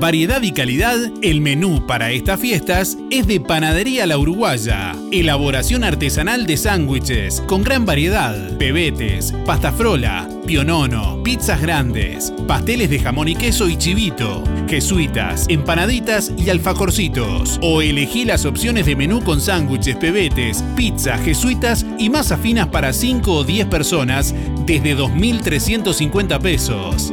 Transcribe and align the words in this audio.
Variedad 0.00 0.42
y 0.42 0.50
calidad, 0.50 0.98
el 1.22 1.40
menú 1.40 1.86
para 1.86 2.10
estas 2.10 2.40
fiestas 2.40 2.98
es 3.10 3.28
de 3.28 3.38
Panadería 3.38 4.06
La 4.06 4.18
Uruguaya. 4.18 4.96
Elaboración 5.12 5.84
artesanal 5.84 6.46
de 6.46 6.56
sándwiches 6.56 7.40
con 7.42 7.62
gran 7.62 7.86
variedad, 7.86 8.34
pebetes, 8.58 9.32
pasta 9.46 9.70
frola, 9.70 10.28
pionono, 10.46 11.22
pizzas 11.22 11.62
grandes, 11.62 12.32
pasteles 12.48 12.90
de 12.90 12.98
jamón 12.98 13.28
y 13.28 13.36
queso 13.36 13.68
y 13.68 13.76
chivito, 13.76 14.42
jesuitas, 14.68 15.46
empanaditas 15.48 16.32
y 16.36 16.50
alfajorcitos. 16.50 17.60
O 17.62 17.82
elegí 17.82 18.24
las 18.24 18.44
opciones 18.44 18.84
de 18.84 18.96
menú 18.96 19.22
con 19.22 19.40
sándwiches, 19.40 19.96
pebetes, 19.96 20.64
pizza, 20.74 21.18
jesuitas 21.18 21.86
y 21.98 22.10
masas 22.10 22.40
finas 22.40 22.66
para 22.66 22.92
5 22.92 23.32
o 23.32 23.44
10 23.44 23.68
personas 23.68 24.34
desde 24.66 24.96
2.350 24.96 26.40
pesos. 26.40 27.12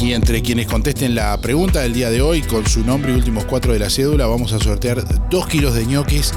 y 0.00 0.12
entre 0.12 0.42
quienes 0.42 0.66
contesten 0.66 1.14
la 1.14 1.40
pregunta 1.40 1.80
del 1.80 1.92
día 1.92 2.10
de 2.10 2.20
hoy 2.20 2.42
con 2.42 2.66
su 2.66 2.84
nombre 2.84 3.12
y 3.12 3.16
últimos 3.16 3.44
cuatro 3.44 3.72
de 3.72 3.78
la 3.78 3.90
cédula, 3.90 4.26
vamos 4.26 4.52
a 4.52 4.58
sortear 4.58 5.04
dos 5.30 5.46
kilos 5.46 5.74
de 5.74 5.86
ñoquis 5.86 6.32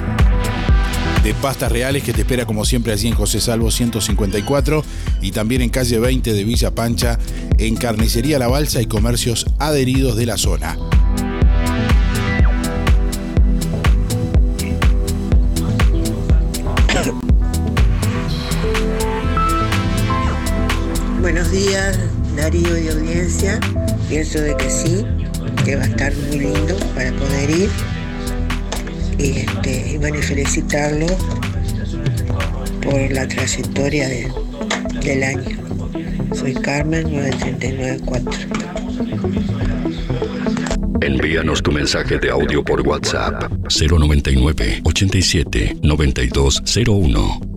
de 1.23 1.33
pastas 1.33 1.71
reales 1.71 2.03
que 2.03 2.13
te 2.13 2.21
espera 2.21 2.45
como 2.45 2.63
siempre 2.65 2.93
allí 2.93 3.07
en 3.07 3.15
José 3.15 3.41
Salvo 3.41 3.71
154 3.71 4.83
y 5.21 5.31
también 5.31 5.61
en 5.61 5.69
calle 5.69 5.99
20 5.99 6.33
de 6.33 6.43
Villa 6.43 6.71
Pancha 6.71 7.17
en 7.57 7.75
Carnicería 7.75 8.39
La 8.39 8.47
Balsa 8.47 8.81
y 8.81 8.85
comercios 8.85 9.45
adheridos 9.59 10.15
de 10.15 10.25
la 10.25 10.37
zona. 10.37 10.77
Buenos 21.19 21.51
días, 21.51 21.99
Darío 22.37 22.73
de 22.73 22.91
audiencia. 22.91 23.59
Pienso 24.09 24.39
de 24.39 24.55
que 24.57 24.69
sí, 24.69 25.05
que 25.65 25.75
va 25.75 25.83
a 25.83 25.87
estar 25.87 26.13
muy 26.15 26.39
lindo 26.39 26.77
para 26.95 27.11
poder 27.13 27.49
ir. 27.49 27.69
Y, 29.17 29.39
este, 29.39 29.97
y 30.01 30.17
y 30.17 30.21
felicitarlo 30.21 31.07
por 32.83 33.11
la 33.11 33.27
trayectoria 33.27 34.07
de- 34.07 34.31
del 35.03 35.23
año. 35.23 35.57
Soy 36.33 36.53
Carmen 36.53 37.03
9394. 37.11 38.31
Envíanos 41.01 41.61
tu 41.63 41.71
mensaje 41.71 42.17
de 42.19 42.29
audio 42.29 42.63
por 42.63 42.81
WhatsApp 42.87 43.51
099 43.69 44.81
87 44.83 45.77
9201. 45.81 47.56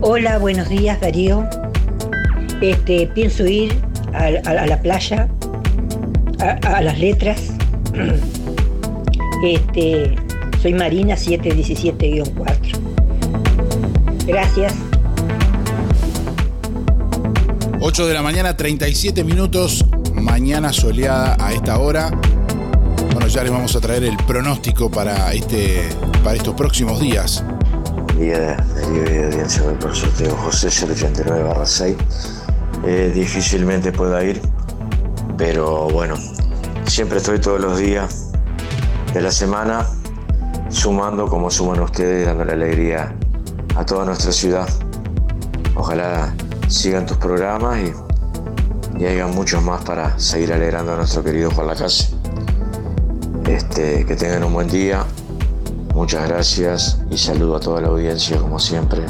Hola, 0.01 0.37
buenos 0.37 0.69
días 0.69 1.01
Darío. 1.01 1.49
Este, 2.61 3.07
pienso 3.07 3.43
ir 3.47 3.75
a, 4.13 4.29
la 4.67 4.79
playa, 4.83 5.27
a, 6.39 6.77
a 6.77 6.81
las 6.83 6.99
letras. 6.99 7.41
Este, 9.43 10.15
soy 10.65 10.73
Marina 10.73 11.13
717-4. 11.13 12.25
Gracias. 14.25 14.73
8 17.79 18.07
de 18.07 18.13
la 18.15 18.23
mañana, 18.23 18.57
37 18.57 19.23
minutos, 19.23 19.85
mañana 20.15 20.73
soleada 20.73 21.37
a 21.39 21.53
esta 21.53 21.77
hora. 21.77 22.09
Bueno, 23.13 23.27
ya 23.27 23.43
les 23.43 23.51
vamos 23.51 23.75
a 23.75 23.79
traer 23.79 24.05
el 24.05 24.17
pronóstico 24.17 24.89
para, 24.89 25.31
este, 25.33 25.83
para 26.23 26.35
estos 26.35 26.55
próximos 26.55 26.99
días. 26.99 27.43
día 28.17 28.39
de 28.39 29.01
de 29.03 29.25
audiencia 29.25 29.61
del 29.67 29.77
por 29.77 29.95
sorteo 29.95 30.35
José 30.35 30.69
089 30.69 31.43
barra 31.43 31.67
6. 31.67 31.95
Eh, 32.87 33.11
difícilmente 33.13 33.91
pueda 33.91 34.23
ir, 34.23 34.41
pero 35.37 35.89
bueno, 35.89 36.15
siempre 36.87 37.19
estoy 37.19 37.37
todos 37.39 37.61
los 37.61 37.77
días 37.77 38.31
de 39.13 39.21
la 39.21 39.29
semana 39.29 39.85
sumando 40.75 41.27
como 41.27 41.49
suman 41.49 41.79
ustedes, 41.79 42.25
dando 42.25 42.43
la 42.43 42.53
alegría 42.53 43.15
a 43.75 43.85
toda 43.85 44.05
nuestra 44.05 44.31
ciudad. 44.31 44.67
Ojalá 45.73 46.35
sigan 46.67 47.05
tus 47.05 47.17
programas 47.17 47.79
y, 47.79 49.01
y 49.01 49.05
haya 49.05 49.25
muchos 49.27 49.63
más 49.63 49.83
para 49.83 50.19
seguir 50.19 50.51
alegrando 50.51 50.93
a 50.93 50.97
nuestro 50.97 51.23
querido 51.23 51.49
Juan 51.51 51.67
Lacase. 51.67 52.13
Este, 53.47 54.05
que 54.05 54.15
tengan 54.15 54.43
un 54.43 54.53
buen 54.53 54.67
día. 54.67 55.05
Muchas 55.93 56.27
gracias 56.27 56.99
y 57.09 57.17
saludo 57.17 57.55
a 57.55 57.59
toda 57.61 57.81
la 57.81 57.87
audiencia 57.87 58.37
como 58.37 58.59
siempre. 58.59 59.01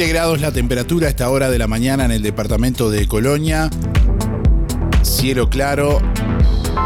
20 0.00 0.14
grados 0.14 0.40
la 0.40 0.50
temperatura 0.50 1.08
a 1.08 1.10
esta 1.10 1.28
hora 1.28 1.50
de 1.50 1.58
la 1.58 1.66
mañana 1.66 2.06
en 2.06 2.10
el 2.10 2.22
departamento 2.22 2.88
de 2.88 3.06
Colonia. 3.06 3.68
Cielo 5.02 5.50
claro, 5.50 6.00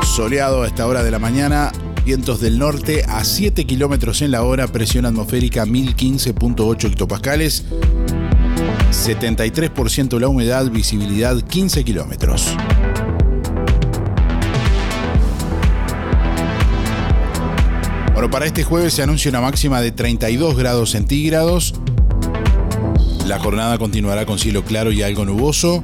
soleado 0.02 0.64
a 0.64 0.66
esta 0.66 0.84
hora 0.84 1.04
de 1.04 1.12
la 1.12 1.20
mañana. 1.20 1.70
Vientos 2.04 2.40
del 2.40 2.58
norte 2.58 3.04
a 3.06 3.22
7 3.22 3.66
kilómetros 3.66 4.20
en 4.20 4.32
la 4.32 4.42
hora, 4.42 4.66
presión 4.66 5.06
atmosférica 5.06 5.64
1015.8 5.64 6.88
hectopascales. 6.88 7.66
73% 8.90 10.18
la 10.18 10.26
humedad, 10.26 10.68
visibilidad 10.68 11.40
15 11.40 11.84
kilómetros. 11.84 12.56
Bueno, 18.12 18.28
para 18.28 18.46
este 18.46 18.64
jueves 18.64 18.92
se 18.92 19.04
anuncia 19.04 19.28
una 19.28 19.40
máxima 19.40 19.80
de 19.80 19.92
32 19.92 20.56
grados 20.56 20.90
centígrados. 20.90 21.74
La 23.26 23.38
jornada 23.38 23.78
continuará 23.78 24.26
con 24.26 24.38
cielo 24.38 24.64
claro 24.64 24.92
y 24.92 25.02
algo 25.02 25.24
nuboso. 25.24 25.82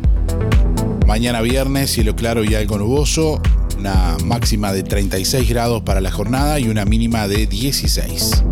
Mañana 1.07 1.41
viernes, 1.41 1.91
cielo 1.91 2.15
claro 2.15 2.45
y 2.45 2.55
algo 2.55 2.77
nuboso. 2.77 3.41
Una 3.79 4.19
máxima 4.27 4.75
de 4.75 4.83
36 4.83 5.49
grados 5.49 5.81
para 5.83 6.03
la 6.03 6.11
jornada 6.11 6.61
y 6.61 6.69
una 6.69 6.85
mínima 6.85 7.29
de 7.29 7.47
16. 7.47 8.45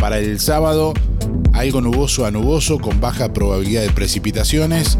Para 0.00 0.18
el 0.18 0.40
sábado, 0.40 0.94
algo 1.52 1.82
nuboso 1.82 2.24
a 2.24 2.30
nuboso 2.30 2.78
con 2.78 2.98
baja 2.98 3.34
probabilidad 3.34 3.82
de 3.82 3.90
precipitaciones. 3.90 4.98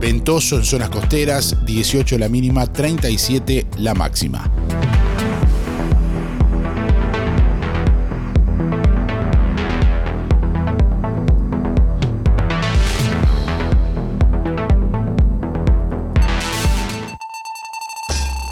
Ventoso 0.00 0.56
en 0.56 0.64
zonas 0.64 0.88
costeras, 0.88 1.56
18 1.66 2.16
la 2.16 2.28
mínima, 2.28 2.72
37 2.72 3.66
la 3.78 3.94
máxima. 3.94 4.50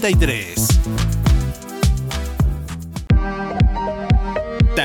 93. 0.00 1.27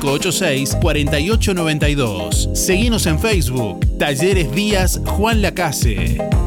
586-4892. 0.00 2.54
Seguimos 2.54 3.06
en 3.06 3.18
Facebook, 3.18 3.80
Talleres 3.98 4.52
Díaz 4.52 5.00
Juan 5.04 5.42
Lacase. 5.42 6.39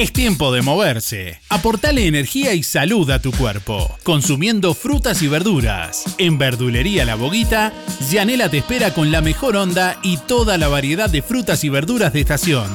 Es 0.00 0.14
tiempo 0.14 0.50
de 0.50 0.62
moverse. 0.62 1.42
Aportale 1.50 2.06
energía 2.06 2.54
y 2.54 2.62
salud 2.62 3.10
a 3.10 3.20
tu 3.20 3.32
cuerpo, 3.32 3.98
consumiendo 4.02 4.72
frutas 4.72 5.20
y 5.20 5.28
verduras. 5.28 6.04
En 6.16 6.38
Verdulería 6.38 7.04
La 7.04 7.16
Boguita, 7.16 7.74
Yanela 8.10 8.48
te 8.48 8.56
espera 8.56 8.94
con 8.94 9.12
la 9.12 9.20
mejor 9.20 9.56
onda 9.56 9.98
y 10.02 10.16
toda 10.16 10.56
la 10.56 10.68
variedad 10.68 11.10
de 11.10 11.20
frutas 11.20 11.64
y 11.64 11.68
verduras 11.68 12.14
de 12.14 12.20
estación. 12.20 12.66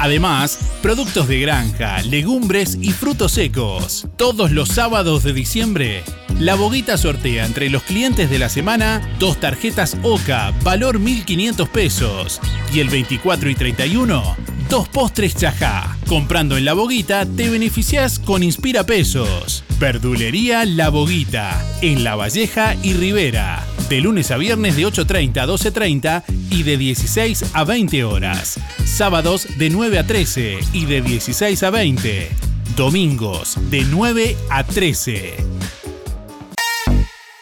Además, 0.00 0.58
productos 0.82 1.28
de 1.28 1.38
granja, 1.38 2.02
legumbres 2.02 2.76
y 2.82 2.90
frutos 2.90 3.30
secos. 3.30 4.08
Todos 4.16 4.50
los 4.50 4.70
sábados 4.70 5.22
de 5.22 5.34
diciembre, 5.34 6.02
La 6.40 6.56
Boguita 6.56 6.98
sortea 6.98 7.46
entre 7.46 7.70
los 7.70 7.84
clientes 7.84 8.28
de 8.28 8.40
la 8.40 8.48
semana 8.48 9.08
dos 9.20 9.38
tarjetas 9.38 9.96
OCA, 10.02 10.50
valor 10.64 10.98
1.500 10.98 11.68
pesos. 11.68 12.40
Y 12.74 12.80
el 12.80 12.88
24 12.88 13.50
y 13.50 13.54
31, 13.54 14.36
dos 14.72 14.88
postres 14.88 15.36
chajá. 15.36 15.98
Comprando 16.08 16.56
en 16.56 16.64
La 16.64 16.72
Boguita 16.72 17.26
te 17.26 17.50
beneficias 17.50 18.18
con 18.18 18.42
Inspira 18.42 18.84
Pesos. 18.84 19.64
Verdulería 19.78 20.64
La 20.64 20.88
Boguita, 20.88 21.62
en 21.82 22.02
La 22.02 22.16
Valleja 22.16 22.74
y 22.82 22.94
Rivera. 22.94 23.66
De 23.90 24.00
lunes 24.00 24.30
a 24.30 24.38
viernes 24.38 24.74
de 24.74 24.86
8.30 24.86 25.42
a 25.42 25.46
12.30 25.46 26.22
y 26.48 26.62
de 26.62 26.78
16 26.78 27.50
a 27.52 27.64
20 27.64 28.04
horas. 28.04 28.58
Sábados 28.86 29.46
de 29.58 29.68
9 29.68 29.98
a 29.98 30.06
13 30.06 30.60
y 30.72 30.86
de 30.86 31.02
16 31.02 31.62
a 31.64 31.68
20. 31.70 32.30
Domingos 32.74 33.58
de 33.70 33.84
9 33.84 34.36
a 34.48 34.64
13. 34.64 35.36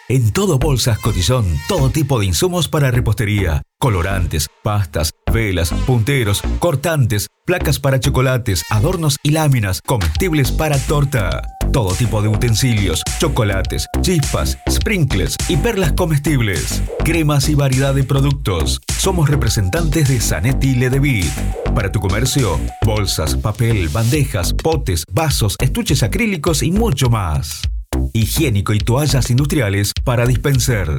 En 0.09 0.33
todo 0.33 0.59
Bolsas 0.59 0.99
Cotillón, 0.99 1.47
todo 1.69 1.91
tipo 1.91 2.19
de 2.19 2.27
insumos 2.27 2.67
para 2.67 2.91
repostería, 2.91 3.63
colorantes, 3.81 4.47
pastas, 4.63 5.13
velas, 5.33 5.73
punteros, 5.87 6.43
cortantes, 6.59 7.27
placas 7.47 7.81
para 7.81 7.99
chocolates, 7.99 8.63
adornos 8.71 9.17
y 9.23 9.31
láminas, 9.31 9.81
comestibles 9.81 10.53
para 10.53 10.79
torta. 10.79 11.43
Todo 11.73 11.95
tipo 11.95 12.21
de 12.21 12.29
utensilios, 12.29 13.03
chocolates, 13.19 13.87
chispas, 14.03 14.59
sprinkles 14.69 15.37
y 15.49 15.57
perlas 15.57 15.93
comestibles. 15.93 16.83
Cremas 17.05 17.49
y 17.49 17.55
variedad 17.55 17.95
de 17.95 18.05
productos. 18.05 18.81
Somos 18.99 19.31
representantes 19.31 20.09
de 20.09 20.21
Zanetti 20.21 20.75
Ledevit. 20.75 21.33
Para 21.75 21.91
tu 21.91 22.01
comercio, 22.01 22.61
bolsas, 22.85 23.35
papel, 23.35 23.89
bandejas, 23.89 24.53
potes, 24.53 25.05
vasos, 25.11 25.57
estuches 25.59 26.03
acrílicos 26.03 26.63
y 26.63 26.71
mucho 26.71 27.09
más. 27.09 27.63
Higiénico 28.13 28.75
y 28.75 28.79
toallas 28.79 29.31
industriales 29.31 29.93
para 30.05 30.27
dispenser. 30.27 30.99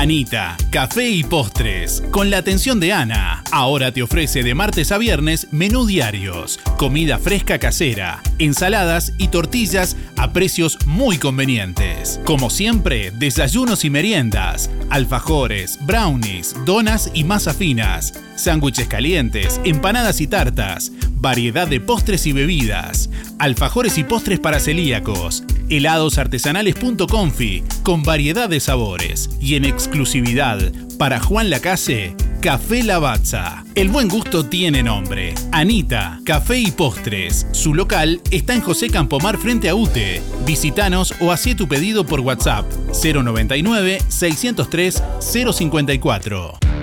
Anita, 0.00 0.56
café 0.70 1.10
y 1.10 1.24
postres. 1.24 2.02
Con 2.10 2.30
la 2.30 2.38
atención 2.38 2.80
de 2.80 2.90
Ana. 2.90 3.44
Ahora 3.52 3.92
te 3.92 4.02
ofrece 4.02 4.42
de 4.42 4.54
martes 4.54 4.92
a 4.92 4.96
viernes 4.96 5.48
menú 5.50 5.84
diarios, 5.84 6.58
comida 6.78 7.18
fresca 7.18 7.58
casera, 7.58 8.22
ensaladas 8.38 9.12
y 9.18 9.28
tortillas 9.28 9.98
a 10.16 10.32
precios 10.32 10.78
muy 10.86 11.18
convenientes. 11.18 12.18
Como 12.24 12.48
siempre, 12.48 13.10
desayunos 13.10 13.84
y 13.84 13.90
meriendas, 13.90 14.70
alfajores, 14.88 15.78
brownies, 15.82 16.56
donas 16.64 17.10
y 17.12 17.24
masa 17.24 17.52
finas, 17.52 18.14
sándwiches 18.36 18.88
calientes, 18.88 19.60
empanadas 19.64 20.22
y 20.22 20.26
tartas, 20.26 20.92
variedad 21.20 21.68
de 21.68 21.80
postres 21.80 22.26
y 22.26 22.32
bebidas, 22.32 23.10
alfajores 23.38 23.98
y 23.98 24.04
postres 24.04 24.40
para 24.40 24.58
celíacos, 24.58 25.44
heladosartesanales.confi 25.68 27.62
con 27.82 28.02
variedad 28.02 28.48
de 28.48 28.60
sabores 28.60 29.30
y 29.40 29.54
en 29.54 29.64
exclusividad 29.64 30.72
para 30.98 31.20
Juan 31.20 31.50
Lacase, 31.50 32.16
Café 32.40 32.82
Lavazza. 32.82 33.64
El 33.74 33.88
buen 33.88 34.08
gusto 34.08 34.46
tiene 34.46 34.82
nombre. 34.82 35.34
Anita, 35.52 36.20
Café 36.24 36.58
y 36.58 36.70
Postres. 36.70 37.46
Su 37.52 37.74
local 37.74 38.20
está 38.30 38.54
en 38.54 38.62
José 38.62 38.88
Campomar 38.88 39.36
frente 39.36 39.68
a 39.68 39.74
UTE. 39.74 40.22
Visítanos 40.46 41.14
o 41.20 41.32
hacé 41.32 41.54
tu 41.54 41.68
pedido 41.68 42.04
por 42.04 42.20
WhatsApp 42.20 42.64
099 43.02 43.98
603 44.08 45.02
054. 45.20 46.79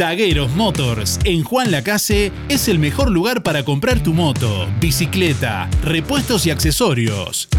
Dagueros 0.00 0.52
Motors 0.52 1.18
en 1.24 1.44
Juan 1.44 1.70
Lacase 1.70 2.32
es 2.48 2.68
el 2.68 2.78
mejor 2.78 3.10
lugar 3.10 3.42
para 3.42 3.66
comprar 3.66 4.02
tu 4.02 4.14
moto, 4.14 4.66
bicicleta, 4.80 5.68
repuestos 5.84 6.46
y 6.46 6.50
accesorios. 6.50 7.50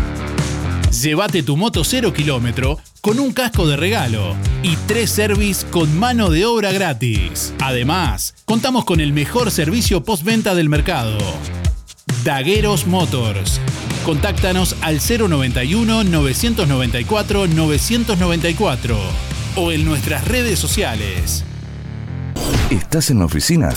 Llévate 1.03 1.43
tu 1.43 1.55
moto 1.55 1.83
0 1.83 2.12
kilómetro 2.13 2.79
con 3.00 3.19
un 3.19 3.31
casco 3.31 3.67
de 3.67 3.77
regalo 3.77 4.36
y 4.63 4.75
tres 4.88 5.12
service 5.12 5.67
con 5.67 5.95
mano 6.00 6.31
de 6.31 6.45
obra 6.45 6.71
gratis. 6.71 7.53
Además, 7.60 8.33
contamos 8.45 8.86
con 8.86 9.01
el 9.01 9.13
mejor 9.13 9.51
servicio 9.51 10.03
postventa 10.03 10.55
del 10.55 10.67
mercado. 10.67 11.19
Dagueros 12.24 12.88
Motors. 12.88 13.62
Contáctanos 14.03 14.75
al 14.81 15.00
091 15.00 16.05
994 16.05 17.45
994 17.45 18.98
o 19.57 19.71
en 19.71 19.86
nuestras 19.86 20.27
redes 20.27 20.57
sociales. 20.57 21.45
¿Estás 22.71 23.09
en 23.09 23.19
la 23.19 23.25
oficina? 23.25 23.69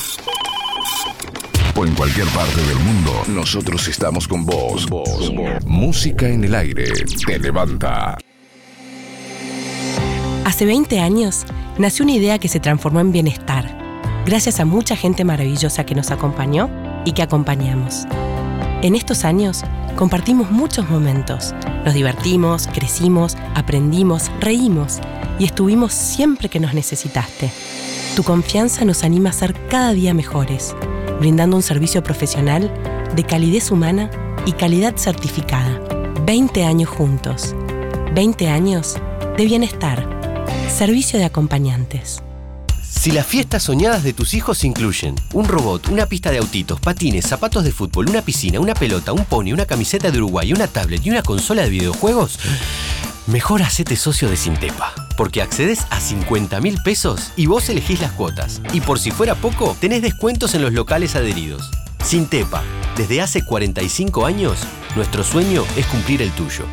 O 1.74 1.84
en 1.84 1.96
cualquier 1.96 2.28
parte 2.28 2.62
del 2.62 2.78
mundo, 2.78 3.10
nosotros 3.26 3.88
estamos 3.88 4.28
con 4.28 4.46
vos. 4.46 4.88
vos. 4.88 5.32
Música 5.66 6.28
en 6.28 6.44
el 6.44 6.54
aire 6.54 6.84
te 7.26 7.40
levanta. 7.40 8.16
Hace 10.44 10.64
20 10.64 11.00
años 11.00 11.44
nació 11.76 12.04
una 12.04 12.14
idea 12.14 12.38
que 12.38 12.46
se 12.46 12.60
transformó 12.60 13.00
en 13.00 13.10
bienestar, 13.10 13.76
gracias 14.26 14.60
a 14.60 14.64
mucha 14.64 14.94
gente 14.94 15.24
maravillosa 15.24 15.84
que 15.84 15.96
nos 15.96 16.12
acompañó 16.12 16.70
y 17.04 17.14
que 17.14 17.22
acompañamos. 17.22 18.04
En 18.82 18.94
estos 18.94 19.24
años 19.24 19.64
compartimos 19.96 20.52
muchos 20.52 20.88
momentos, 20.88 21.52
nos 21.84 21.94
divertimos, 21.94 22.68
crecimos, 22.68 23.36
aprendimos, 23.56 24.30
reímos 24.38 25.00
y 25.40 25.46
estuvimos 25.46 25.92
siempre 25.92 26.48
que 26.48 26.60
nos 26.60 26.74
necesitaste. 26.74 27.50
Tu 28.14 28.22
confianza 28.22 28.84
nos 28.84 29.02
anima 29.02 29.30
a 29.30 29.32
ser 29.32 29.54
cada 29.68 29.92
día 29.92 30.14
mejores, 30.14 30.76
brindando 31.18 31.56
un 31.56 31.64
servicio 31.64 32.00
profesional 32.04 32.72
de 33.16 33.24
calidez 33.24 33.72
humana 33.72 34.08
y 34.46 34.52
calidad 34.52 34.96
certificada. 34.96 35.80
20 36.24 36.62
años 36.62 36.90
juntos. 36.90 37.56
20 38.14 38.48
años 38.48 38.98
de 39.36 39.44
bienestar. 39.46 40.08
Servicio 40.68 41.18
de 41.18 41.24
acompañantes. 41.24 42.22
Si 43.04 43.10
las 43.10 43.26
fiestas 43.26 43.62
soñadas 43.62 44.02
de 44.02 44.14
tus 44.14 44.32
hijos 44.32 44.64
incluyen 44.64 45.14
un 45.34 45.46
robot, 45.46 45.88
una 45.88 46.06
pista 46.06 46.30
de 46.30 46.38
autitos, 46.38 46.80
patines, 46.80 47.26
zapatos 47.26 47.62
de 47.62 47.70
fútbol, 47.70 48.08
una 48.08 48.22
piscina, 48.22 48.60
una 48.60 48.72
pelota, 48.72 49.12
un 49.12 49.26
pony, 49.26 49.52
una 49.52 49.66
camiseta 49.66 50.10
de 50.10 50.16
Uruguay, 50.16 50.54
una 50.54 50.68
tablet 50.68 51.04
y 51.04 51.10
una 51.10 51.20
consola 51.20 51.64
de 51.64 51.68
videojuegos, 51.68 52.38
mejor 53.26 53.62
hacete 53.62 53.96
socio 53.96 54.30
de 54.30 54.38
Sintepa. 54.38 54.94
Porque 55.18 55.42
accedes 55.42 55.80
a 55.90 56.00
50 56.00 56.62
mil 56.62 56.78
pesos 56.82 57.32
y 57.36 57.44
vos 57.44 57.68
elegís 57.68 58.00
las 58.00 58.12
cuotas. 58.12 58.62
Y 58.72 58.80
por 58.80 58.98
si 58.98 59.10
fuera 59.10 59.34
poco, 59.34 59.76
tenés 59.78 60.00
descuentos 60.00 60.54
en 60.54 60.62
los 60.62 60.72
locales 60.72 61.14
adheridos. 61.14 61.70
Sintepa, 62.02 62.62
desde 62.96 63.20
hace 63.20 63.44
45 63.44 64.24
años, 64.24 64.60
nuestro 64.96 65.24
sueño 65.24 65.62
es 65.76 65.84
cumplir 65.88 66.22
el 66.22 66.30
tuyo. 66.30 66.64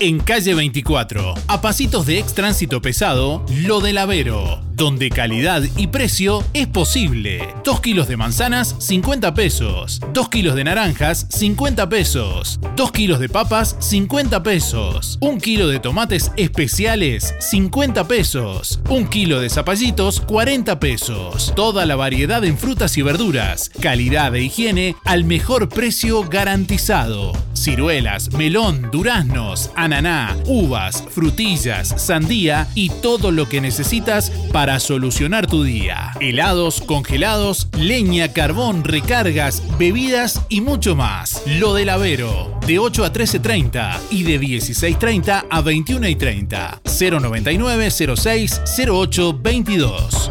En 0.00 0.20
calle 0.20 0.54
24, 0.54 1.34
a 1.48 1.60
pasitos 1.60 2.06
de 2.06 2.20
ex 2.20 2.32
tránsito 2.32 2.80
pesado, 2.80 3.44
Lo 3.64 3.80
del 3.80 3.98
Avero, 3.98 4.62
donde 4.74 5.10
calidad 5.10 5.64
y 5.76 5.88
precio 5.88 6.44
es 6.52 6.68
posible. 6.68 7.52
2 7.64 7.80
kilos 7.80 8.06
de 8.06 8.16
manzanas, 8.16 8.76
50 8.78 9.34
pesos. 9.34 10.00
2 10.14 10.28
kilos 10.28 10.54
de 10.54 10.62
naranjas, 10.62 11.26
50 11.30 11.88
pesos. 11.88 12.60
2 12.76 12.92
kilos 12.92 13.18
de 13.18 13.28
papas, 13.28 13.74
50 13.80 14.40
pesos. 14.44 15.18
1 15.20 15.38
kilo 15.38 15.66
de 15.66 15.80
tomates 15.80 16.30
especiales, 16.36 17.34
50 17.40 18.06
pesos. 18.06 18.78
1 18.88 19.10
kilo 19.10 19.40
de 19.40 19.50
zapallitos, 19.50 20.20
40 20.20 20.78
pesos. 20.78 21.52
Toda 21.56 21.86
la 21.86 21.96
variedad 21.96 22.44
en 22.44 22.56
frutas 22.56 22.96
y 22.98 23.02
verduras. 23.02 23.72
Calidad 23.80 24.36
e 24.36 24.44
higiene 24.44 24.94
al 25.04 25.24
mejor 25.24 25.68
precio 25.68 26.22
garantizado. 26.22 27.32
Ciruelas, 27.62 28.32
melón, 28.32 28.88
duraznos, 28.90 29.70
ananá, 29.74 30.36
uvas, 30.46 31.04
frutillas, 31.10 31.88
sandía 31.96 32.68
y 32.74 32.90
todo 32.90 33.30
lo 33.30 33.48
que 33.48 33.60
necesitas 33.60 34.30
para 34.52 34.80
solucionar 34.80 35.46
tu 35.46 35.62
día. 35.62 36.12
Helados, 36.20 36.80
congelados, 36.80 37.68
leña, 37.76 38.32
carbón, 38.32 38.84
recargas, 38.84 39.62
bebidas 39.78 40.42
y 40.48 40.60
mucho 40.60 40.96
más. 40.96 41.42
Lo 41.46 41.74
del 41.74 41.88
Avero, 41.88 42.58
de 42.66 42.78
8 42.78 43.04
a 43.04 43.12
13.30 43.12 43.98
y 44.10 44.22
de 44.22 44.40
16.30 44.40 45.46
a 45.50 45.62
21.30. 45.62 46.80
099 47.20 47.90
06 47.90 48.62
08 48.88 49.38
22. 49.42 50.30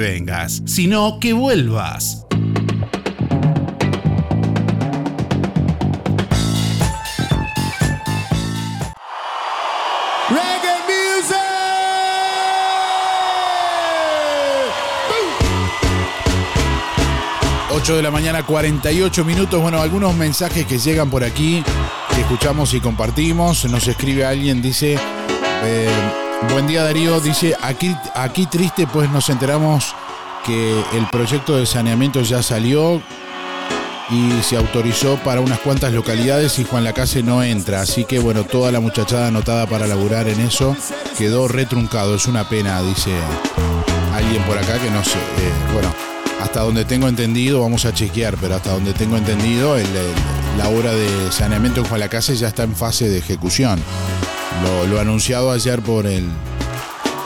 sino 0.66 1.20
que 1.20 1.32
vuelvas. 1.32 2.26
Reggae 10.30 10.76
music. 10.86 11.38
8 17.72 17.96
de 17.96 18.02
la 18.02 18.12
mañana, 18.12 18.44
48 18.44 19.24
minutos. 19.24 19.62
Bueno, 19.62 19.80
algunos 19.80 20.14
mensajes 20.14 20.66
que 20.66 20.78
llegan 20.78 21.10
por 21.10 21.24
aquí, 21.24 21.64
que 22.14 22.22
escuchamos 22.22 22.74
y 22.74 22.82
compartimos. 22.82 23.64
Nos 23.66 23.88
escribe 23.88 24.26
alguien, 24.26 24.62
dice, 24.62 24.98
eh, 25.64 25.90
buen 26.52 26.68
día 26.68 26.84
Darío, 26.84 27.22
dice, 27.22 27.56
aquí, 27.62 27.96
aquí 28.14 28.46
triste 28.46 28.88
pues 28.88 29.10
nos 29.10 29.30
enteramos 29.30 29.96
que 30.48 30.80
el 30.94 31.06
proyecto 31.12 31.58
de 31.58 31.66
saneamiento 31.66 32.22
ya 32.22 32.42
salió 32.42 33.02
y 34.10 34.42
se 34.42 34.56
autorizó 34.56 35.18
para 35.18 35.42
unas 35.42 35.60
cuantas 35.60 35.92
localidades 35.92 36.58
y 36.60 36.64
Juan 36.64 36.86
Lacase 36.86 37.22
no 37.22 37.44
entra. 37.44 37.82
Así 37.82 38.06
que 38.06 38.20
bueno, 38.20 38.46
toda 38.46 38.72
la 38.72 38.80
muchachada 38.80 39.28
anotada 39.28 39.68
para 39.68 39.88
laburar 39.88 40.30
en 40.30 40.40
eso 40.40 40.76
quedó 41.18 41.50
retruncado. 41.50 42.16
Es 42.16 42.28
una 42.28 42.48
pena, 42.48 42.82
dice 42.82 43.12
alguien 44.14 44.42
por 44.44 44.58
acá 44.58 44.80
que 44.80 44.90
no 44.90 45.04
sé. 45.04 45.18
eh, 45.18 45.52
bueno, 45.74 45.94
hasta 46.42 46.62
donde 46.62 46.86
tengo 46.86 47.10
entendido, 47.10 47.62
vamos 47.62 47.84
a 47.86 47.94
chequear, 47.94 48.38
pero 48.38 48.56
hasta 48.56 48.72
donde 48.72 48.94
tengo 48.94 49.18
entendido, 49.18 49.76
la 50.58 50.70
obra 50.70 50.94
de 50.94 51.32
saneamiento 51.32 51.82
en 51.82 51.88
Juan 51.88 52.00
Lacase 52.00 52.38
ya 52.38 52.48
está 52.48 52.64
en 52.64 52.76
fase 52.76 53.10
de 53.10 53.18
ejecución. 53.18 53.82
Lo 54.90 55.00
anunciado 55.00 55.52
ayer 55.52 55.82
por 55.82 56.08
el, 56.08 56.26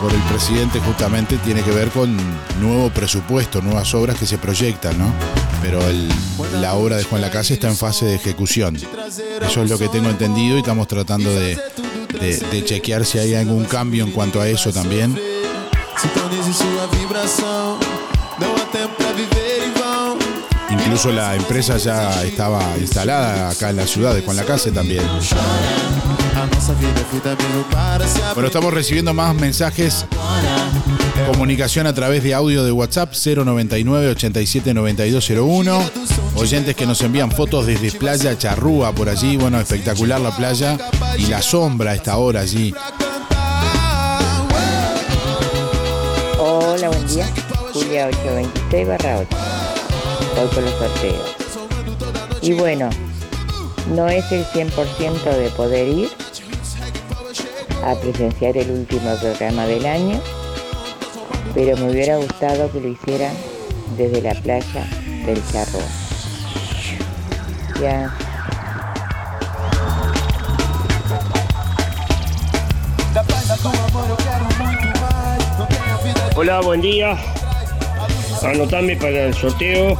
por 0.01 0.11
el 0.13 0.21
presidente 0.23 0.79
justamente 0.79 1.37
tiene 1.37 1.61
que 1.61 1.71
ver 1.71 1.89
con 1.89 2.17
nuevo 2.59 2.89
presupuesto, 2.89 3.61
nuevas 3.61 3.93
obras 3.93 4.17
que 4.17 4.25
se 4.25 4.37
proyectan, 4.37 4.97
¿no? 4.97 5.13
Pero 5.61 5.79
la 6.59 6.73
obra 6.73 6.97
de 6.97 7.03
Juan 7.03 7.21
Lacase 7.21 7.53
está 7.53 7.67
en 7.67 7.77
fase 7.77 8.05
de 8.05 8.15
ejecución. 8.15 8.75
Eso 8.75 9.63
es 9.63 9.69
lo 9.69 9.77
que 9.77 9.87
tengo 9.89 10.09
entendido 10.09 10.55
y 10.57 10.59
estamos 10.61 10.87
tratando 10.87 11.29
de, 11.29 11.55
de- 12.19 12.65
chequear 12.65 13.05
si 13.05 13.19
hay 13.19 13.35
algún 13.35 13.65
cambio 13.65 14.03
en 14.03 14.11
cuanto 14.11 14.41
a 14.41 14.47
eso 14.47 14.71
también. 14.73 15.15
Incluso 20.71 21.11
la 21.11 21.35
empresa 21.35 21.77
ya 21.77 22.23
estaba 22.23 22.63
instalada 22.79 23.49
acá 23.51 23.69
en 23.69 23.75
la 23.77 23.85
ciudad 23.85 24.15
de 24.15 24.21
Juan 24.21 24.37
Lacase 24.37 24.71
también. 24.71 25.03
Bueno, 28.33 28.47
estamos 28.47 28.73
recibiendo 28.73 29.13
más 29.13 29.35
mensajes. 29.35 30.05
Comunicación 31.27 31.85
a 31.87 31.93
través 31.93 32.23
de 32.23 32.33
audio 32.33 32.63
de 32.63 32.71
WhatsApp 32.71 33.13
099 33.13 34.09
87 34.09 34.73
9201. 34.73 35.91
Oyentes 36.35 36.75
que 36.75 36.85
nos 36.85 37.01
envían 37.01 37.31
fotos 37.31 37.67
desde 37.67 37.91
Playa 37.91 38.37
Charrúa 38.37 38.91
por 38.91 39.09
allí. 39.09 39.37
Bueno, 39.37 39.59
espectacular 39.59 40.19
la 40.19 40.35
playa 40.35 40.77
y 41.17 41.27
la 41.27 41.41
sombra 41.41 41.91
a 41.91 41.95
esta 41.95 42.17
hora 42.17 42.41
allí. 42.41 42.73
Hola, 46.39 46.87
buen 46.89 47.07
día. 47.07 47.27
Julia 47.73 48.07
826 48.07 48.87
barra 48.87 49.19
8. 49.19 49.27
Voy 50.35 50.47
por 50.47 50.63
los 50.63 50.73
sorteos. 50.73 51.35
Y 52.41 52.53
bueno, 52.53 52.89
no 53.89 54.07
es 54.07 54.31
el 54.31 54.45
100% 54.45 55.23
de 55.37 55.49
poder 55.49 55.87
ir, 55.87 56.09
a 57.83 57.95
presenciar 57.95 58.57
el 58.57 58.71
último 58.71 59.15
programa 59.19 59.65
del 59.65 59.85
año, 59.85 60.19
pero 61.53 61.75
me 61.77 61.91
hubiera 61.91 62.17
gustado 62.17 62.71
que 62.71 62.79
lo 62.79 62.87
hicieran 62.87 63.33
desde 63.97 64.21
la 64.21 64.33
playa 64.35 64.85
del 65.25 65.41
Charro. 65.51 65.79
Ya. 67.81 68.13
Hola, 76.35 76.61
buen 76.61 76.81
día. 76.81 77.17
Anotame 78.41 78.95
para 78.95 79.25
el 79.25 79.33
sorteo. 79.33 79.97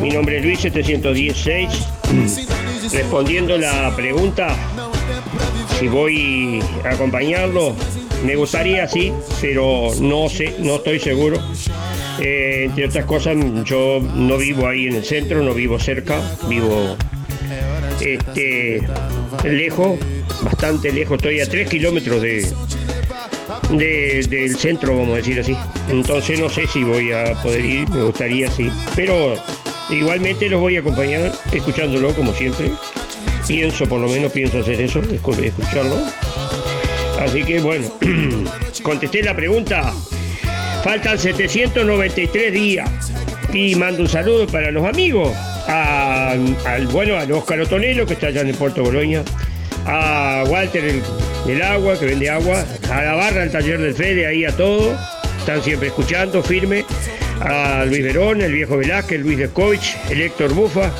Mi 0.00 0.10
nombre 0.10 0.38
es 0.38 0.44
Luis 0.44 0.60
716. 0.60 1.68
Respondiendo 2.92 3.56
la 3.56 3.94
pregunta, 3.96 4.48
si 5.78 5.88
voy 5.88 6.60
a 6.84 6.90
acompañarlo, 6.90 7.74
me 8.24 8.34
gustaría 8.36 8.88
sí, 8.88 9.12
pero 9.40 9.90
no 10.00 10.28
sé, 10.28 10.54
no 10.58 10.76
estoy 10.76 10.98
seguro. 11.00 11.38
Eh, 12.18 12.64
entre 12.66 12.86
otras 12.86 13.04
cosas, 13.04 13.36
yo 13.64 14.00
no 14.14 14.38
vivo 14.38 14.66
ahí 14.66 14.86
en 14.86 14.94
el 14.96 15.04
centro, 15.04 15.42
no 15.42 15.52
vivo 15.52 15.78
cerca, 15.78 16.18
vivo 16.48 16.96
este, 18.00 18.80
lejos, 19.44 19.98
bastante 20.42 20.92
lejos, 20.92 21.16
estoy 21.16 21.40
a 21.40 21.48
3 21.48 21.68
kilómetros 21.68 22.22
de- 22.22 22.46
del 23.70 24.56
centro, 24.56 24.96
vamos 24.96 25.14
a 25.14 25.16
decir 25.16 25.40
así. 25.40 25.56
Entonces 25.90 26.38
no 26.40 26.48
sé 26.48 26.66
si 26.66 26.84
voy 26.84 27.12
a 27.12 27.34
poder 27.42 27.64
ir, 27.64 27.88
me 27.90 28.02
gustaría 28.04 28.50
sí. 28.50 28.70
Pero 28.94 29.34
igualmente 29.90 30.48
los 30.48 30.60
voy 30.60 30.76
a 30.76 30.80
acompañar 30.80 31.32
escuchándolo 31.52 32.14
como 32.14 32.32
siempre. 32.32 32.70
Pienso, 33.46 33.86
por 33.86 34.00
lo 34.00 34.08
menos 34.08 34.32
pienso 34.32 34.58
hacer 34.58 34.80
eso, 34.80 35.00
escu- 35.02 35.38
escucharlo. 35.42 35.96
Así 37.20 37.44
que 37.44 37.60
bueno, 37.60 37.88
contesté 38.82 39.22
la 39.22 39.34
pregunta. 39.36 39.92
Faltan 40.82 41.18
793 41.18 42.52
días. 42.52 42.88
Y 43.52 43.74
mando 43.76 44.02
un 44.02 44.08
saludo 44.08 44.46
para 44.46 44.70
los 44.70 44.84
amigos. 44.84 45.32
A- 45.68 46.34
al 46.66 46.86
bueno, 46.88 47.16
al 47.16 47.30
Óscar 47.32 47.60
Otonelo, 47.60 48.04
que 48.06 48.14
está 48.14 48.28
allá 48.28 48.40
en 48.40 48.48
el 48.48 48.54
Puerto 48.54 48.82
Boloña. 48.82 49.22
A 49.86 50.42
Walter 50.48 50.84
el, 51.48 51.62
agua, 51.62 51.98
que 51.98 52.06
vende 52.06 52.28
agua. 52.28 52.64
A 52.90 53.02
la 53.02 53.14
barra, 53.14 53.42
al 53.42 53.52
taller 53.52 53.78
del 53.80 53.94
Fede, 53.94 54.26
ahí 54.26 54.44
a 54.44 54.50
todo. 54.56 54.96
Están 55.38 55.62
siempre 55.62 55.88
escuchando, 55.88 56.42
firme. 56.42 56.84
A 57.40 57.84
Luis 57.84 58.02
Verón, 58.02 58.40
el 58.40 58.52
viejo 58.52 58.76
Velázquez, 58.76 59.20
Luis 59.20 59.38
Descovich, 59.38 59.96
el 60.10 60.22
Héctor 60.22 60.52
Bufa, 60.54 60.90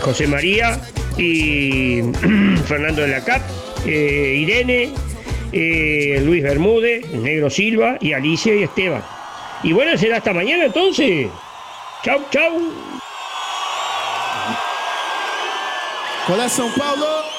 José 0.00 0.26
María 0.26 0.78
y 1.16 2.02
Fernando 2.66 3.02
de 3.02 3.08
la 3.08 3.24
Cap, 3.24 3.42
eh, 3.84 4.36
Irene, 4.38 4.92
eh, 5.52 6.20
Luis 6.24 6.42
Bermúdez, 6.42 7.06
Negro 7.12 7.50
Silva 7.50 7.96
y 8.00 8.12
Alicia 8.12 8.54
y 8.54 8.62
Esteban. 8.62 9.02
Y 9.62 9.72
bueno, 9.72 9.96
será 9.96 10.18
hasta 10.18 10.32
mañana 10.32 10.66
entonces. 10.66 11.28
Chau, 12.04 12.20
chau. 12.30 12.60
Qual 16.26 16.40
é 16.40 16.48
São 16.48 16.68
Paulo? 16.72 17.35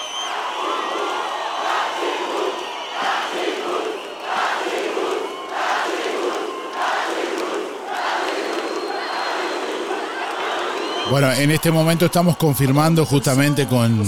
Bueno, 11.09 11.31
en 11.31 11.51
este 11.51 11.71
momento 11.71 12.05
estamos 12.05 12.35
confirmando 12.35 13.05
justamente 13.05 13.65
con 13.65 14.05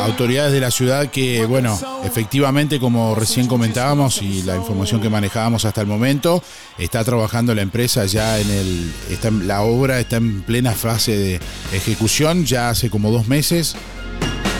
autoridades 0.00 0.52
de 0.52 0.60
la 0.60 0.70
ciudad 0.70 1.10
que, 1.10 1.44
bueno, 1.44 1.78
efectivamente, 2.04 2.78
como 2.78 3.16
recién 3.16 3.48
comentábamos 3.48 4.22
y 4.22 4.42
la 4.42 4.56
información 4.56 5.00
que 5.00 5.10
manejábamos 5.10 5.64
hasta 5.64 5.80
el 5.80 5.88
momento, 5.88 6.42
está 6.78 7.02
trabajando 7.02 7.52
la 7.54 7.62
empresa 7.62 8.06
ya 8.06 8.38
en 8.38 8.48
el. 8.48 8.92
Está, 9.10 9.30
la 9.30 9.62
obra 9.62 9.98
está 9.98 10.16
en 10.16 10.42
plena 10.42 10.72
fase 10.72 11.16
de 11.16 11.40
ejecución 11.72 12.44
ya 12.44 12.70
hace 12.70 12.88
como 12.88 13.10
dos 13.10 13.26
meses 13.26 13.74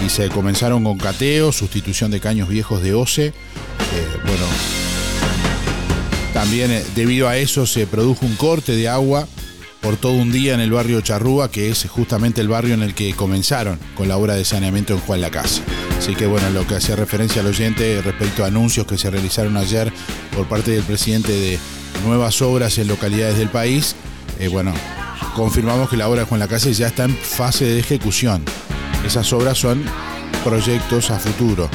y 0.04 0.10
se 0.10 0.28
comenzaron 0.28 0.82
con 0.82 0.98
cateo, 0.98 1.52
sustitución 1.52 2.10
de 2.10 2.18
caños 2.18 2.48
viejos 2.48 2.82
de 2.82 2.94
OCE. 2.94 3.26
Eh, 3.26 3.32
bueno, 4.24 4.44
también 6.34 6.72
eh, 6.72 6.84
debido 6.96 7.28
a 7.28 7.36
eso 7.36 7.64
se 7.64 7.86
produjo 7.86 8.26
un 8.26 8.34
corte 8.34 8.72
de 8.72 8.88
agua 8.88 9.28
por 9.86 9.96
todo 9.96 10.14
un 10.14 10.32
día 10.32 10.52
en 10.52 10.58
el 10.58 10.72
barrio 10.72 11.00
Charrúa, 11.00 11.48
que 11.48 11.70
es 11.70 11.86
justamente 11.88 12.40
el 12.40 12.48
barrio 12.48 12.74
en 12.74 12.82
el 12.82 12.92
que 12.92 13.14
comenzaron 13.14 13.78
con 13.94 14.08
la 14.08 14.16
obra 14.16 14.34
de 14.34 14.44
saneamiento 14.44 14.94
en 14.94 14.98
Juan 14.98 15.20
Lacase. 15.20 15.62
Así 15.96 16.16
que 16.16 16.26
bueno, 16.26 16.50
lo 16.50 16.66
que 16.66 16.74
hacía 16.74 16.96
referencia 16.96 17.40
al 17.40 17.46
oyente 17.46 18.02
respecto 18.02 18.42
a 18.42 18.48
anuncios 18.48 18.84
que 18.84 18.98
se 18.98 19.08
realizaron 19.12 19.56
ayer 19.56 19.92
por 20.34 20.48
parte 20.48 20.72
del 20.72 20.82
presidente 20.82 21.30
de 21.30 21.60
nuevas 22.04 22.42
obras 22.42 22.78
en 22.78 22.88
localidades 22.88 23.38
del 23.38 23.48
país, 23.48 23.94
eh, 24.40 24.48
bueno, 24.48 24.74
confirmamos 25.36 25.88
que 25.88 25.96
la 25.96 26.08
obra 26.08 26.22
de 26.22 26.26
Juan 26.26 26.40
Lacase 26.40 26.74
ya 26.74 26.88
está 26.88 27.04
en 27.04 27.16
fase 27.16 27.66
de 27.66 27.78
ejecución. 27.78 28.42
Esas 29.06 29.32
obras 29.32 29.56
son 29.56 29.84
proyectos 30.42 31.12
a 31.12 31.20
futuro. 31.20 31.70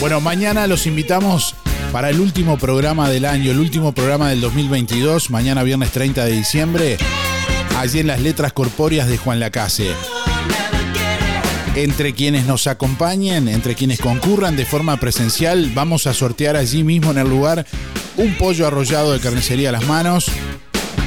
Bueno, 0.00 0.20
mañana 0.20 0.68
los 0.68 0.86
invitamos 0.86 1.56
para 1.90 2.08
el 2.10 2.20
último 2.20 2.56
programa 2.56 3.10
del 3.10 3.24
año, 3.24 3.50
el 3.50 3.58
último 3.58 3.92
programa 3.92 4.30
del 4.30 4.40
2022, 4.40 5.30
mañana 5.30 5.64
viernes 5.64 5.90
30 5.90 6.24
de 6.24 6.32
diciembre, 6.32 6.98
allí 7.76 7.98
en 7.98 8.06
las 8.06 8.20
letras 8.20 8.52
corpóreas 8.52 9.08
de 9.08 9.18
Juan 9.18 9.40
Lacase. 9.40 9.90
Entre 11.74 12.12
quienes 12.14 12.46
nos 12.46 12.68
acompañen, 12.68 13.48
entre 13.48 13.74
quienes 13.74 13.98
concurran 13.98 14.56
de 14.56 14.66
forma 14.66 14.98
presencial, 14.98 15.72
vamos 15.74 16.06
a 16.06 16.14
sortear 16.14 16.54
allí 16.54 16.84
mismo 16.84 17.10
en 17.10 17.18
el 17.18 17.28
lugar 17.28 17.66
un 18.16 18.34
pollo 18.34 18.68
arrollado 18.68 19.12
de 19.12 19.18
carnicería 19.18 19.70
a 19.70 19.72
las 19.72 19.86
manos, 19.86 20.30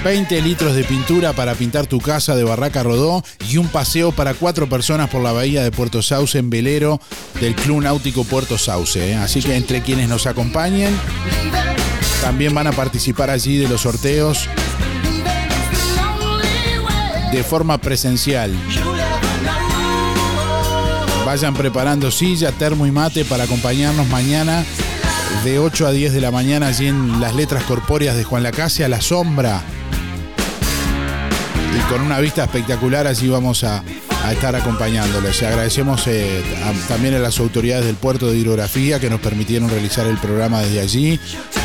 20 0.04 0.42
litros 0.42 0.76
de 0.76 0.84
pintura 0.84 1.34
para 1.34 1.54
pintar 1.54 1.86
tu 1.86 2.00
casa 2.00 2.36
de 2.36 2.44
Barraca 2.44 2.82
Rodó 2.82 3.24
y 3.48 3.58
un 3.58 3.68
paseo 3.68 4.12
para 4.12 4.34
cuatro 4.34 4.68
personas 4.68 5.10
por 5.12 5.22
la 5.22 5.32
bahía 5.32 5.64
de 5.64 5.72
Puerto 5.72 6.02
Sauce 6.02 6.40
en 6.40 6.50
velero 6.50 7.00
del 7.40 7.54
Club 7.54 7.84
Náutico 7.84 8.24
Puerto 8.24 8.58
Sauce. 8.58 9.12
¿eh? 9.12 9.16
Así 9.16 9.44
que 9.44 9.56
entre 9.56 9.82
quienes 9.82 10.10
nos 10.10 10.26
acompañen 10.26 10.98
también 12.22 12.54
van 12.56 12.66
a 12.66 12.72
participar 12.72 13.30
allí 13.30 13.58
de 13.58 13.68
los 13.68 13.82
sorteos 13.82 14.48
de 17.32 17.44
forma 17.44 17.78
presencial. 17.78 18.52
Vayan 21.28 21.54
preparando 21.54 22.10
silla, 22.10 22.52
termo 22.52 22.88
y 22.88 22.92
mate 22.92 23.24
para 23.24 23.44
acompañarnos 23.44 24.08
mañana 24.08 24.66
de 25.44 25.60
8 25.60 25.86
a 25.88 25.92
10 25.92 26.12
de 26.12 26.22
la 26.22 26.32
mañana 26.32 26.68
allí 26.68 26.88
en 26.88 27.22
las 27.22 27.36
letras 27.36 27.64
corpóreas 27.64 28.18
de 28.18 28.24
Juan 28.24 28.42
Lacase 28.42 28.84
a 28.84 28.90
la 28.90 29.00
sombra. 29.00 29.64
Y 31.76 31.80
con 31.90 32.02
una 32.02 32.20
vista 32.20 32.44
espectacular 32.44 33.08
allí 33.08 33.30
vamos 33.30 33.64
a, 33.64 33.84
estar 34.32 34.56
acompañándoles. 34.56 35.42
Agradecemos 35.42 36.06
eh, 36.06 36.44
también 36.88 37.16
a 37.16 37.20
las 37.20 37.40
autoridades 37.40 37.86
del 37.86 37.96
puerto 37.96 38.30
de 38.30 38.38
hidrografía 38.38 39.00
que 39.00 39.10
nos 39.10 39.20
permitieron 39.20 39.68
realizar 39.70 40.06
el 40.06 40.18
programa 40.18 40.62
desde 40.62 40.80
allí, 40.80 41.20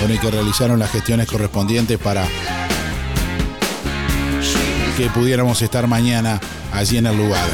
y 0.08 0.18
que 0.18 0.30
realizaron 0.30 0.78
las 0.78 0.90
gestiones 0.90 1.26
correspondientes 1.26 1.98
para 1.98 2.26
que 4.96 5.10
pudiéramos 5.10 5.60
estar 5.60 5.86
mañana 5.86 6.40
allí 6.72 6.96
en 6.96 7.06
el 7.06 7.16
lugar. 7.16 7.46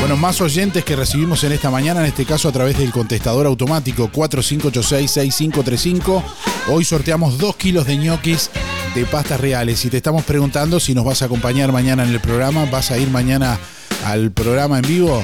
Bueno, 0.00 0.16
más 0.16 0.40
oyentes 0.40 0.84
que 0.84 0.94
recibimos 0.94 1.42
en 1.44 1.52
esta 1.52 1.70
mañana, 1.70 2.00
en 2.00 2.06
este 2.06 2.26
caso 2.26 2.48
a 2.48 2.52
través 2.52 2.78
del 2.78 2.92
contestador 2.92 3.46
automático 3.46 4.10
4586-6535. 4.12 6.22
Hoy 6.68 6.84
sorteamos 6.84 7.38
2 7.38 7.56
kilos 7.56 7.86
de 7.86 7.96
ñoquis 7.96 8.50
de 8.96 9.04
pastas 9.04 9.38
reales. 9.38 9.84
Y 9.84 9.90
te 9.90 9.98
estamos 9.98 10.24
preguntando 10.24 10.80
si 10.80 10.94
nos 10.94 11.04
vas 11.04 11.20
a 11.20 11.26
acompañar 11.26 11.70
mañana 11.70 12.02
en 12.02 12.10
el 12.10 12.18
programa, 12.18 12.64
vas 12.64 12.90
a 12.90 12.96
ir 12.96 13.08
mañana 13.10 13.58
al 14.06 14.30
programa 14.30 14.78
en 14.78 14.88
vivo. 14.88 15.22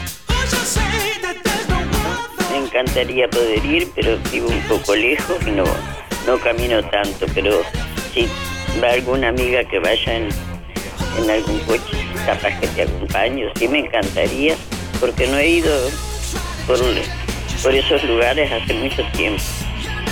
Me 2.50 2.58
encantaría 2.58 3.28
poder 3.30 3.64
ir, 3.64 3.88
pero 3.94 4.18
vivo 4.30 4.48
un 4.48 4.61
poco 4.68 4.94
lejos 4.94 5.37
y 5.46 5.52
no, 5.52 5.64
no 6.26 6.38
camino 6.40 6.82
tanto. 6.90 7.24
Pero 7.35 7.62
si 8.12 8.28
va 8.82 8.90
alguna 8.90 9.28
amiga 9.28 9.64
que 9.64 9.78
vaya 9.78 10.16
en, 10.16 10.28
algún 11.30 11.58
coche, 11.61 11.96
capaz 12.26 12.61
que 12.61 12.66
te 12.66 12.82
acompaño. 12.82 13.48
Sí, 13.56 13.68
me 13.68 13.78
encantaría, 13.78 14.54
porque 15.00 15.26
no 15.28 15.38
he 15.38 15.48
ido 15.48 15.74
por, 16.66 16.78
por 17.62 17.74
esos 17.74 18.04
lugares 18.04 18.52
hace 18.52 18.74
mucho 18.74 19.02
tiempo. 19.12 19.42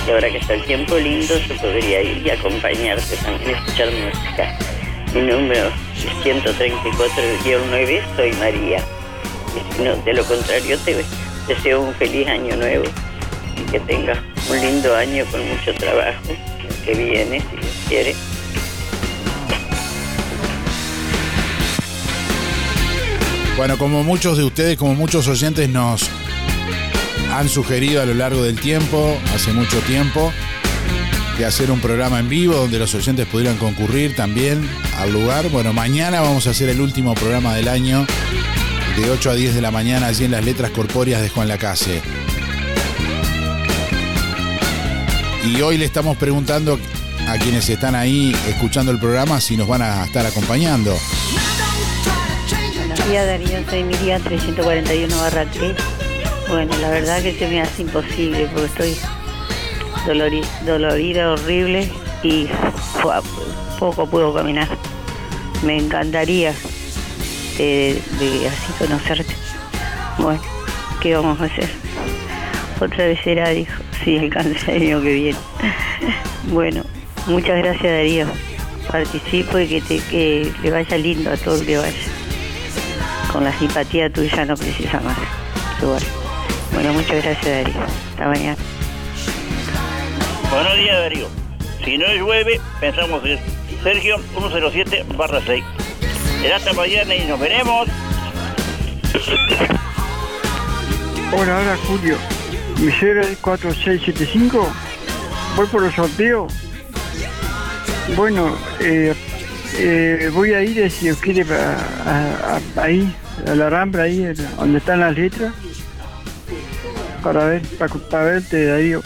Y 0.06 0.10
ahora 0.10 0.30
que 0.30 0.38
está 0.38 0.54
el 0.54 0.64
tiempo 0.64 0.96
lindo, 0.96 1.38
se 1.46 1.54
podría 1.54 2.02
ir 2.02 2.26
y 2.26 2.30
acompañarte 2.30 3.16
también, 3.16 3.50
escuchar 3.56 3.88
música. 3.92 4.58
Mi 5.14 5.20
número 5.22 5.70
134-9, 6.24 8.00
soy 8.16 8.32
María. 8.34 8.78
Y 9.54 9.74
si 9.74 9.82
no, 9.82 9.96
de 9.96 10.14
lo 10.14 10.24
contrario, 10.24 10.78
te 10.84 11.04
deseo 11.48 11.82
un 11.82 11.94
feliz 11.94 12.26
año 12.28 12.56
nuevo 12.56 12.84
y 13.56 13.62
que 13.70 13.80
tengas 13.80 14.18
un 14.48 14.60
lindo 14.60 14.94
año 14.96 15.24
con 15.30 15.46
mucho 15.48 15.74
trabajo, 15.74 16.20
el 16.28 16.74
que 16.84 16.94
viene, 16.94 17.40
si 17.40 17.56
Dios 17.56 17.72
quiere. 17.88 18.14
Bueno, 23.56 23.76
como 23.76 24.02
muchos 24.02 24.38
de 24.38 24.44
ustedes, 24.44 24.78
como 24.78 24.94
muchos 24.94 25.28
oyentes 25.28 25.68
nos 25.68 26.08
han 27.32 27.48
sugerido 27.48 28.02
a 28.02 28.06
lo 28.06 28.14
largo 28.14 28.42
del 28.42 28.60
tiempo, 28.60 29.16
hace 29.34 29.52
mucho 29.52 29.78
tiempo, 29.80 30.32
de 31.38 31.44
hacer 31.46 31.70
un 31.70 31.80
programa 31.80 32.18
en 32.18 32.28
vivo 32.28 32.54
donde 32.54 32.78
los 32.78 32.94
oyentes 32.94 33.26
pudieran 33.26 33.56
concurrir 33.56 34.14
también 34.14 34.68
al 34.98 35.12
lugar. 35.12 35.48
Bueno, 35.48 35.72
mañana 35.72 36.20
vamos 36.20 36.46
a 36.46 36.50
hacer 36.50 36.68
el 36.68 36.80
último 36.80 37.14
programa 37.14 37.54
del 37.54 37.68
año 37.68 38.06
de 38.96 39.10
8 39.10 39.30
a 39.30 39.34
10 39.34 39.54
de 39.54 39.60
la 39.60 39.70
mañana 39.70 40.06
allí 40.06 40.24
en 40.24 40.32
las 40.32 40.44
letras 40.44 40.70
corpóreas 40.70 41.22
de 41.22 41.28
Juan 41.28 41.48
Lacase. 41.48 42.02
Y 45.46 45.60
hoy 45.62 45.78
le 45.78 45.86
estamos 45.86 46.16
preguntando 46.16 46.78
a 47.26 47.38
quienes 47.38 47.68
están 47.68 47.94
ahí 47.94 48.36
escuchando 48.48 48.92
el 48.92 48.98
programa 48.98 49.40
si 49.40 49.56
nos 49.56 49.66
van 49.66 49.82
a 49.82 50.04
estar 50.04 50.26
acompañando. 50.26 50.98
Buenos 52.76 53.08
días 53.08 53.26
Darío, 53.26 53.70
soy 53.70 53.84
Miriam 53.84 54.22
341 54.22 55.16
barra 55.16 55.46
3. 55.50 56.09
Bueno, 56.50 56.76
la 56.80 56.90
verdad 56.90 57.22
que 57.22 57.32
se 57.34 57.46
me 57.46 57.60
hace 57.60 57.82
imposible 57.82 58.48
porque 58.52 58.66
estoy 58.66 58.96
dolori- 60.06 60.46
dolorida, 60.66 61.32
horrible 61.32 61.88
y 62.22 62.48
poco 63.78 64.06
puedo 64.06 64.34
caminar. 64.34 64.68
Me 65.62 65.76
encantaría 65.78 66.52
de 67.58 68.48
así 68.48 68.72
conocerte. 68.78 69.34
Bueno, 70.18 70.40
¿qué 71.00 71.14
vamos 71.14 71.40
a 71.40 71.44
hacer? 71.44 71.68
Otra 72.80 73.06
vez 73.06 73.20
será, 73.22 73.50
dijo. 73.50 73.72
Sí, 74.04 74.16
el 74.16 74.32
año 74.36 75.02
que 75.02 75.12
viene. 75.12 75.38
Bueno, 76.50 76.82
muchas 77.26 77.58
gracias 77.58 77.82
Darío. 77.92 78.26
Participo 78.90 79.58
y 79.58 79.68
que, 79.68 79.80
te, 79.82 80.50
le 80.62 80.70
vaya 80.70 80.96
lindo 80.96 81.30
a 81.30 81.36
todo 81.36 81.60
el 81.60 81.66
que 81.66 81.76
vaya. 81.76 81.92
Con 83.30 83.44
la 83.44 83.56
simpatía 83.58 84.10
tuya 84.10 84.46
no 84.46 84.56
precisa 84.56 85.00
más. 85.00 85.18
Bueno, 86.82 86.94
muchas 86.94 87.22
gracias 87.22 87.44
Darío. 87.44 87.80
Hasta 88.10 88.26
mañana. 88.26 88.56
Buenos 90.50 90.76
días, 90.78 90.96
Darío. 90.98 91.26
Si 91.84 91.98
no 91.98 92.06
llueve, 92.14 92.58
pensamos 92.80 93.22
en 93.26 93.38
Sergio 93.82 94.16
107 94.38 95.04
barra 95.14 95.42
6. 95.44 95.62
Será 96.40 96.56
hasta 96.56 96.72
mañana 96.72 97.14
y 97.14 97.26
nos 97.26 97.38
veremos. 97.38 97.86
Hola, 101.32 101.58
hola 101.58 101.78
Julio. 101.86 102.16
Mi 102.78 102.90
cero 102.98 103.20
es 103.30 103.36
4675. 103.36 104.72
Voy 105.56 105.66
por 105.66 105.82
los 105.82 105.94
sorteos. 105.94 106.50
Bueno, 108.16 108.56
eh, 108.80 109.14
eh, 109.76 110.30
voy 110.32 110.54
a 110.54 110.62
ir, 110.62 110.90
si 110.90 111.10
os 111.10 111.18
quiere, 111.18 111.42
a- 111.54 111.76
a- 112.06 112.56
a- 112.56 112.82
ahí, 112.84 113.14
a 113.46 113.54
la 113.54 113.68
rambla, 113.68 114.04
ahí, 114.04 114.24
donde 114.56 114.78
están 114.78 115.00
las 115.00 115.14
letras. 115.14 115.52
Para 117.22 117.44
ver, 117.46 117.62
para, 118.10 118.24
verte, 118.24 118.66
Darío. 118.66 119.02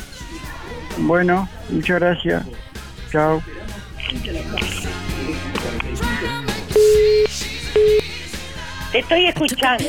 Bueno, 0.98 1.48
muchas 1.68 2.00
gracias. 2.00 2.44
Chao. 3.11 3.42
Te 8.92 8.98
estoy 9.00 9.27
escuchando. 9.27 9.85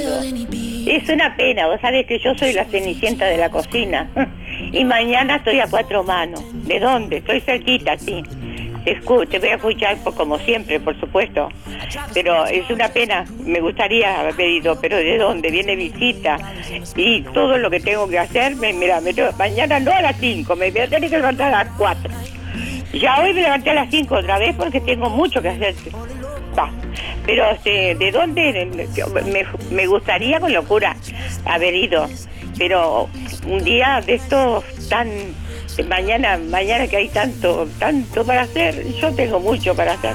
Es 0.87 1.09
una 1.09 1.35
pena, 1.35 1.67
vos 1.67 1.79
sabés 1.81 2.07
que 2.07 2.19
yo 2.19 2.33
soy 2.35 2.53
la 2.53 2.65
cenicienta 2.65 3.25
de 3.25 3.37
la 3.37 3.49
cocina. 3.49 4.09
Y 4.71 4.83
mañana 4.85 5.35
estoy 5.35 5.59
a 5.59 5.67
cuatro 5.67 6.03
manos. 6.03 6.41
¿De 6.65 6.79
dónde? 6.79 7.17
Estoy 7.17 7.41
cerquita, 7.41 7.97
sí. 7.97 8.23
Escu- 8.85 9.27
te 9.27 9.39
voy 9.39 9.49
a 9.49 9.55
escuchar 9.55 9.97
por- 10.03 10.13
como 10.15 10.37
siempre, 10.39 10.79
por 10.79 10.99
supuesto. 10.99 11.49
Pero 12.13 12.45
es 12.45 12.69
una 12.69 12.87
pena, 12.89 13.25
me 13.43 13.59
gustaría 13.59 14.19
haber 14.19 14.35
pedido, 14.35 14.79
pero 14.79 14.97
¿de 14.97 15.17
dónde? 15.17 15.49
Viene 15.49 15.75
visita. 15.75 16.37
Y 16.95 17.21
todo 17.21 17.57
lo 17.57 17.69
que 17.69 17.79
tengo 17.79 18.07
que 18.07 18.19
hacer, 18.19 18.55
me, 18.55 18.73
mira, 18.73 19.01
me 19.01 19.13
mañana 19.37 19.79
no 19.79 19.91
a 19.91 20.01
las 20.01 20.17
cinco, 20.19 20.55
me 20.55 20.69
voy 20.71 20.81
a 20.81 20.87
tener 20.87 21.09
que 21.09 21.17
levantar 21.17 21.53
a 21.53 21.63
las 21.63 21.73
cuatro. 21.77 22.11
Ya 22.93 23.19
hoy 23.21 23.33
me 23.33 23.41
levanté 23.41 23.71
a 23.71 23.73
las 23.73 23.89
5 23.89 24.15
otra 24.15 24.39
vez 24.39 24.55
porque 24.55 24.79
tengo 24.79 25.09
mucho 25.09 25.41
que 25.41 25.49
hacer. 25.49 25.75
Pero 27.25 27.49
este, 27.51 27.95
¿de 27.95 28.11
dónde? 28.11 28.69
Me, 29.25 29.45
me 29.75 29.87
gustaría 29.87 30.39
con 30.39 30.53
locura 30.53 30.95
haber 31.45 31.73
ido. 31.75 32.07
Pero 32.57 33.09
un 33.47 33.63
día 33.65 34.01
de 34.05 34.13
estos 34.15 34.63
tan... 34.87 35.09
Mañana, 35.83 36.37
mañana 36.37 36.87
que 36.87 36.97
hay 36.97 37.09
tanto, 37.09 37.67
tanto 37.79 38.25
para 38.25 38.43
hacer, 38.43 38.85
yo 38.93 39.13
tengo 39.13 39.39
mucho 39.39 39.75
para 39.75 39.93
hacer. 39.93 40.13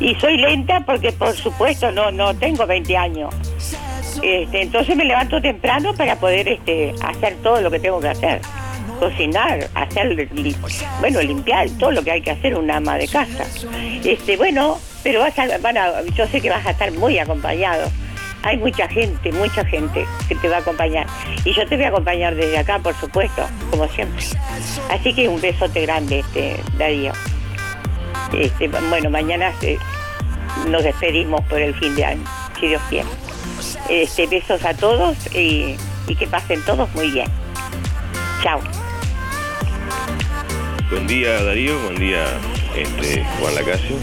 Y 0.00 0.14
soy 0.14 0.38
lenta 0.38 0.80
porque 0.80 1.12
por 1.12 1.36
supuesto 1.36 1.92
no, 1.92 2.10
no 2.10 2.34
tengo 2.34 2.66
20 2.66 2.96
años. 2.96 3.34
Este, 4.22 4.62
entonces 4.62 4.96
me 4.96 5.04
levanto 5.04 5.40
temprano 5.40 5.94
para 5.94 6.16
poder 6.16 6.48
este, 6.48 6.94
hacer 7.02 7.34
todo 7.42 7.60
lo 7.60 7.70
que 7.70 7.78
tengo 7.78 8.00
que 8.00 8.08
hacer. 8.08 8.40
Cocinar, 8.98 9.68
hacer, 9.74 10.28
bueno, 11.00 11.22
limpiar, 11.22 11.68
todo 11.78 11.92
lo 11.92 12.02
que 12.02 12.10
hay 12.12 12.20
que 12.20 12.32
hacer 12.32 12.56
una 12.56 12.78
ama 12.78 12.96
de 12.96 13.06
casa. 13.06 13.44
Este, 14.04 14.36
bueno, 14.36 14.78
pero 15.04 15.20
vas 15.20 15.38
a, 15.38 15.58
van 15.58 15.76
yo 16.14 16.26
sé 16.26 16.40
que 16.40 16.50
vas 16.50 16.66
a 16.66 16.70
estar 16.70 16.90
muy 16.92 17.18
acompañado. 17.18 17.88
Hay 18.42 18.56
mucha 18.56 18.88
gente, 18.88 19.32
mucha 19.32 19.64
gente 19.64 20.06
que 20.28 20.34
te 20.36 20.48
va 20.48 20.56
a 20.56 20.60
acompañar. 20.60 21.06
Y 21.44 21.52
yo 21.52 21.66
te 21.66 21.76
voy 21.76 21.84
a 21.84 21.88
acompañar 21.88 22.34
desde 22.34 22.58
acá, 22.58 22.78
por 22.78 22.94
supuesto, 22.94 23.46
como 23.70 23.88
siempre. 23.88 24.24
Así 24.90 25.12
que 25.12 25.28
un 25.28 25.40
besote 25.40 25.82
grande, 25.82 26.20
este, 26.20 26.56
Darío. 26.76 27.12
Este, 28.32 28.68
bueno, 28.68 29.10
mañana 29.10 29.52
eh, 29.62 29.78
nos 30.68 30.84
despedimos 30.84 31.44
por 31.46 31.60
el 31.60 31.74
fin 31.74 31.94
de 31.96 32.04
año, 32.04 32.24
si 32.60 32.68
Dios 32.68 32.82
quiere. 32.88 33.08
Este, 33.88 34.26
besos 34.26 34.64
a 34.64 34.74
todos 34.74 35.16
y, 35.34 35.76
que 36.18 36.26
pasen 36.26 36.62
todos 36.62 36.92
muy 36.94 37.10
bien. 37.10 37.28
Chao. 38.42 38.60
Buen 40.90 41.06
día 41.06 41.42
Darío, 41.42 41.78
buen 41.80 41.96
día 41.96 42.24
Juan 43.40 43.54
Lacasio. 43.54 43.96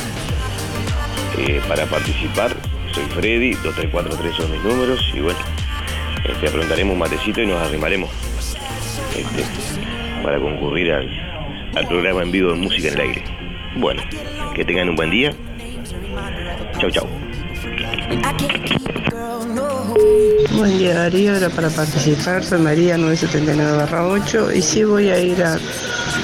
Eh, 1.37 1.61
para 1.67 1.85
participar 1.85 2.55
soy 2.95 3.03
Freddy, 3.05 3.51
2343 3.63 4.35
son 4.35 4.51
mis 4.51 4.63
números 4.63 4.99
y 5.13 5.19
bueno, 5.19 5.39
este, 6.25 6.49
preguntaremos 6.49 6.93
un 6.93 6.99
matecito 6.99 7.41
y 7.41 7.45
nos 7.47 7.61
arrimaremos 7.61 8.09
este, 9.15 9.43
para 10.23 10.39
concurrir 10.39 10.91
al, 10.93 11.09
al 11.75 11.87
programa 11.87 12.23
en 12.23 12.31
vivo 12.31 12.51
de 12.51 12.55
Música 12.57 12.87
en 12.87 12.93
el 12.95 12.99
Aire. 13.01 13.23
Bueno, 13.75 14.01
que 14.55 14.63
tengan 14.63 14.89
un 14.89 14.95
buen 14.95 15.09
día. 15.11 15.33
Chau, 16.79 16.89
chau. 16.91 17.07
Buen 20.51 20.77
día 20.77 20.93
Darío, 20.93 21.35
era 21.35 21.49
para 21.49 21.69
participar, 21.69 22.43
soy 22.43 22.59
María 22.61 22.97
979 22.97 23.87
8 24.23 24.51
y 24.53 24.61
sí 24.61 24.83
voy 24.85 25.09
a 25.09 25.19
ir 25.19 25.43
a- 25.43 25.59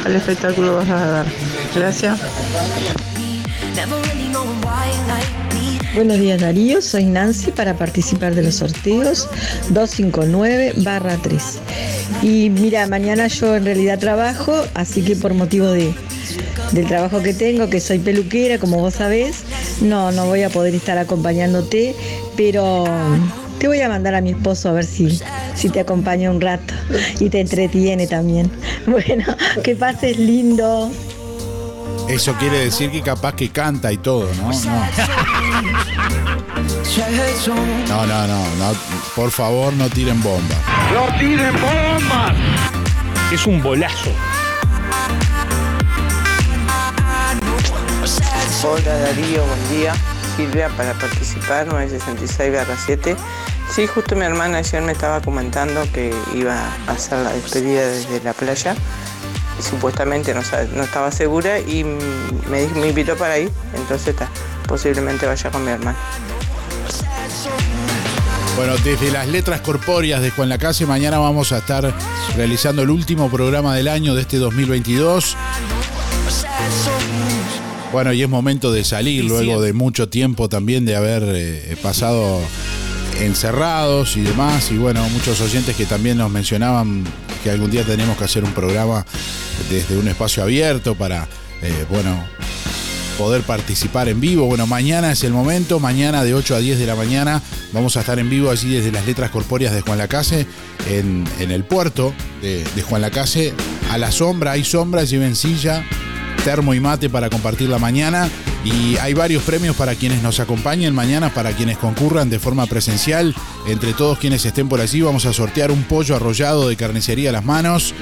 al 0.06 0.16
espectáculo 0.16 0.78
vas 0.78 0.90
a 0.90 1.06
dar. 1.06 1.26
Gracias. 1.76 2.20
Buenos 5.94 6.20
días 6.20 6.40
Darío, 6.40 6.82
soy 6.82 7.04
Nancy 7.04 7.52
para 7.52 7.76
participar 7.76 8.34
de 8.34 8.44
los 8.44 8.56
sorteos 8.56 9.28
259 9.72 10.74
barra 10.78 11.18
3. 11.22 11.60
Y 12.24 12.50
mira, 12.50 12.88
mañana 12.88 13.28
yo 13.28 13.58
en 13.58 13.66
realidad 13.66 14.00
trabajo, 14.00 14.54
así 14.74 15.02
que 15.02 15.18
por 15.18 15.34
motivo 15.34 15.68
de, 15.68 15.94
del 16.72 16.88
trabajo 16.88 17.22
que 17.22 17.34
tengo, 17.34 17.70
que 17.70 17.82
soy 17.82 18.00
peluquera, 18.00 18.58
como 18.58 18.80
vos 18.80 18.94
sabés, 18.96 19.44
no, 19.82 20.14
no 20.14 20.28
voy 20.28 20.44
a 20.44 20.50
poder 20.50 20.74
estar 20.76 20.98
acompañándote, 20.98 21.94
pero 22.38 22.86
te 23.60 23.68
voy 23.68 23.82
a 23.82 23.90
mandar 23.90 24.16
a 24.16 24.22
mi 24.22 24.30
esposo 24.30 24.70
a 24.70 24.72
ver 24.72 24.86
si, 24.86 25.20
si 25.56 25.70
te 25.70 25.82
acompaña 25.82 26.32
un 26.32 26.40
rato 26.40 26.74
y 27.20 27.30
te 27.30 27.42
entretiene 27.42 28.08
también. 28.08 28.50
Bueno, 28.88 29.24
que 29.64 29.76
pases 29.76 30.18
lindo. 30.18 30.90
Eso 32.12 32.34
quiere 32.34 32.66
decir 32.66 32.92
que 32.92 33.02
capaz 33.02 33.36
que 33.36 33.50
canta 33.52 33.90
y 33.90 33.98
todo, 33.98 34.28
¿no? 34.36 34.52
No, 37.88 38.06
no, 38.06 38.06
no, 38.06 38.28
no, 38.28 38.56
no. 38.58 38.74
Por 39.16 39.32
favor, 39.32 39.72
no 39.72 39.90
tiren 39.90 40.22
bomba. 40.22 40.56
¡No 40.94 41.18
tiren 41.18 41.54
bombas! 41.54 42.36
Es 43.32 43.48
un 43.48 43.64
bolazo. 43.64 44.12
Hola 48.66 48.98
Darío, 48.98 49.46
buen 49.46 49.70
día. 49.70 49.94
Silvia 50.36 50.68
para 50.76 50.94
participar, 50.96 51.66
966 51.68 52.78
7. 52.88 53.16
Sí, 53.74 53.88
justo 53.88 54.18
mi 54.18 54.26
hermana 54.26 54.58
ayer 54.58 54.82
me 54.82 54.92
estaba 54.92 55.22
comentando 55.22 55.90
que 55.94 56.14
iba 56.36 56.56
a 56.88 56.92
hacer 56.92 57.20
la 57.20 57.32
despedida 57.32 57.88
desde 57.88 58.20
la 58.22 58.34
playa 58.34 58.76
supuestamente 59.62 60.34
no, 60.34 60.42
estaba 60.84 61.12
segura 61.12 61.60
y 61.60 61.84
me, 61.84 62.62
dijo- 62.62 62.76
me 62.80 62.88
invitó 62.90 63.16
para 63.16 63.38
ir. 63.40 63.52
Entonces 63.76 64.10
está, 64.10 64.30
posiblemente 64.68 65.26
vaya 65.26 65.50
con 65.52 65.64
mi 65.66 65.72
hermano. 65.72 65.98
Bueno, 68.58 68.74
desde 68.84 69.12
las 69.12 69.28
letras 69.28 69.62
corpóreas 69.62 70.22
de 70.22 70.30
Juan 70.30 70.50
Lacase, 70.50 70.86
mañana 70.86 71.18
vamos 71.20 71.52
a 71.52 71.60
estar 71.60 71.94
realizando 72.36 72.82
el 72.84 72.90
último 72.90 73.30
programa 73.32 73.74
del 73.76 73.88
año 73.88 74.14
de 74.14 74.22
este 74.22 74.38
2022. 74.38 75.36
Bueno, 77.92 78.14
y 78.14 78.22
es 78.24 78.30
momento 78.30 78.72
de 78.72 78.84
salir 78.84 79.26
luego 79.26 79.62
de 79.62 79.74
mucho 79.74 80.08
tiempo 80.10 80.48
también 80.48 80.86
de 80.86 80.96
haber 80.96 81.24
eh, 81.28 81.76
pasado 81.82 82.40
encerrados 83.20 84.16
y 84.18 84.22
demás. 84.22 84.72
Y 84.72 84.78
bueno, 84.78 85.08
muchos 85.10 85.42
oyentes 85.42 85.76
que 85.76 85.86
también 85.86 86.18
nos 86.18 86.30
mencionaban 86.32 87.04
que 87.44 87.50
algún 87.50 87.72
día 87.72 87.84
tenemos 87.84 88.18
que 88.18 88.24
hacer 88.24 88.44
un 88.44 88.54
programa 88.54 89.06
desde 89.70 89.98
un 89.98 90.08
espacio 90.08 90.44
abierto 90.44 90.96
para, 90.96 91.28
eh, 91.62 91.86
bueno, 91.90 92.24
poder 93.18 93.44
participar 93.44 94.10
en 94.10 94.20
vivo. 94.20 94.46
Bueno, 94.46 94.66
mañana 94.68 95.12
es 95.12 95.24
el 95.24 95.34
momento, 95.34 95.80
mañana 95.80 96.24
de 96.24 96.34
8 96.34 96.56
a 96.56 96.60
10 96.60 96.80
de 96.80 96.88
la 96.88 96.96
mañana 96.96 97.42
vamos 97.72 97.96
a 97.98 98.02
estar 98.02 98.20
en 98.20 98.30
vivo 98.30 98.50
allí 98.50 98.74
desde 98.74 98.92
las 98.92 99.06
letras 99.06 99.32
corpóreas 99.32 99.74
de 99.74 99.82
Juan 99.82 99.98
Lacase, 99.98 100.46
en, 100.90 101.26
en 101.40 101.52
el 101.52 101.64
puerto 101.64 102.14
de, 102.42 102.64
de 102.76 102.82
Juan 102.82 103.02
Lacase, 103.02 103.54
a 103.92 103.98
la 103.98 104.12
sombra, 104.12 104.52
hay 104.52 104.64
sombra, 104.64 105.04
lleven 105.04 105.36
silla, 105.36 105.86
termo 106.42 106.74
y 106.74 106.80
mate 106.80 107.10
para 107.10 107.30
compartir 107.30 107.70
la 107.70 107.80
mañana. 107.80 108.30
Y 108.64 108.98
hay 108.98 109.14
varios 109.14 109.44
premios 109.44 109.76
para 109.76 109.96
quienes 109.96 110.22
nos 110.22 110.40
acompañen 110.40 110.94
mañana, 110.94 111.34
para 111.34 111.54
quienes 111.54 111.78
concurran 111.78 112.30
de 112.30 112.40
forma 112.40 112.66
presencial. 112.68 113.36
Entre 113.68 113.94
todos 113.94 114.20
quienes 114.20 114.46
estén 114.46 114.70
por 114.70 114.82
allí 114.82 115.02
vamos 115.02 115.26
a 115.26 115.34
sortear 115.34 115.72
un 115.72 115.84
pollo 115.84 116.16
arrollado 116.16 116.68
de 116.70 116.76
carnicería 116.76 117.30
a 117.30 117.34
las 117.34 117.46
manos. 117.46 117.94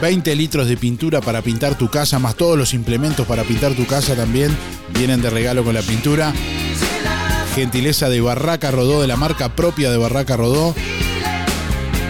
20 0.00 0.34
litros 0.34 0.66
de 0.66 0.76
pintura 0.76 1.20
para 1.20 1.42
pintar 1.42 1.76
tu 1.76 1.90
casa, 1.90 2.18
más 2.18 2.34
todos 2.34 2.56
los 2.56 2.72
implementos 2.72 3.26
para 3.26 3.44
pintar 3.44 3.74
tu 3.74 3.86
casa 3.86 4.14
también 4.14 4.56
vienen 4.94 5.20
de 5.20 5.28
regalo 5.28 5.62
con 5.62 5.74
la 5.74 5.82
pintura. 5.82 6.32
Gentileza 7.54 8.08
de 8.08 8.20
Barraca 8.20 8.70
Rodó, 8.70 9.02
de 9.02 9.08
la 9.08 9.16
marca 9.16 9.54
propia 9.54 9.90
de 9.90 9.98
Barraca 9.98 10.36
Rodó, 10.36 10.74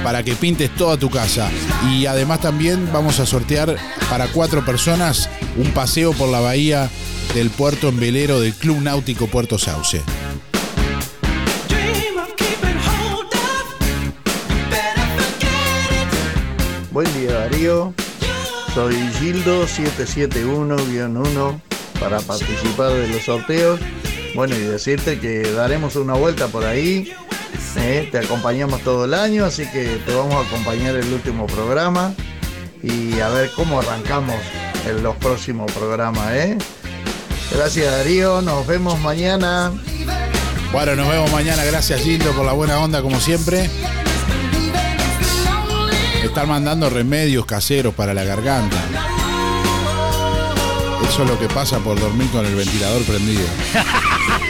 para 0.02 0.22
que 0.22 0.34
pintes 0.34 0.74
toda 0.74 0.96
tu 0.96 1.10
casa. 1.10 1.50
Y 1.90 2.06
además 2.06 2.40
también 2.40 2.90
vamos 2.92 3.20
a 3.20 3.26
sortear 3.26 3.76
para 4.08 4.28
cuatro 4.28 4.64
personas 4.64 5.28
un 5.56 5.70
paseo 5.72 6.12
por 6.12 6.28
la 6.28 6.40
bahía 6.40 6.90
del 7.34 7.50
puerto 7.50 7.88
en 7.88 8.00
velero 8.00 8.40
del 8.40 8.54
Club 8.54 8.80
Náutico 8.80 9.26
Puerto 9.26 9.58
Sauce. 9.58 10.02
Buen 16.90 17.06
día 17.14 17.32
Darío, 17.32 17.94
soy 18.74 18.96
Gildo 19.20 19.66
771-1 19.66 21.60
para 22.00 22.20
participar 22.20 22.92
de 22.92 23.08
los 23.08 23.22
sorteos. 23.24 23.78
Bueno, 24.34 24.56
y 24.56 24.60
decirte 24.60 25.20
que 25.20 25.42
daremos 25.52 25.94
una 25.96 26.14
vuelta 26.14 26.48
por 26.48 26.64
ahí. 26.64 27.12
¿Eh? 27.76 28.08
Te 28.10 28.18
acompañamos 28.18 28.80
todo 28.82 29.04
el 29.04 29.14
año, 29.14 29.44
así 29.44 29.66
que 29.70 30.00
te 30.06 30.14
vamos 30.14 30.34
a 30.34 30.48
acompañar 30.48 30.96
el 30.96 31.12
último 31.12 31.46
programa 31.46 32.14
y 32.82 33.20
a 33.20 33.28
ver 33.28 33.50
cómo 33.54 33.80
arrancamos 33.80 34.36
en 34.86 35.02
los 35.02 35.16
próximos 35.16 35.70
programas. 35.72 36.32
¿eh? 36.32 36.58
Gracias 37.52 37.90
Darío, 37.90 38.40
nos 38.42 38.66
vemos 38.66 38.98
mañana. 39.00 39.72
Bueno, 40.72 40.94
nos 40.96 41.08
vemos 41.08 41.30
mañana. 41.32 41.64
Gracias 41.64 42.00
Gildo 42.00 42.32
por 42.32 42.46
la 42.46 42.52
buena 42.52 42.78
onda 42.78 43.02
como 43.02 43.18
siempre. 43.20 43.68
Están 46.22 46.48
mandando 46.48 46.88
remedios 46.90 47.44
caseros 47.44 47.94
para 47.94 48.14
la 48.14 48.24
garganta. 48.24 48.76
Eso 51.08 51.24
es 51.24 51.28
lo 51.28 51.38
que 51.38 51.48
pasa 51.48 51.78
por 51.80 51.98
dormir 51.98 52.28
con 52.30 52.46
el 52.46 52.54
ventilador 52.54 53.02
prendido. 53.02 53.46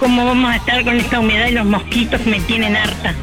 ¿Cómo 0.00 0.24
vamos 0.24 0.50
a 0.50 0.56
estar 0.56 0.82
con 0.82 0.96
esta 0.96 1.20
humedad 1.20 1.48
y 1.48 1.52
los 1.52 1.66
mosquitos 1.66 2.24
me 2.24 2.40
tienen 2.40 2.74
harta? 2.74 3.14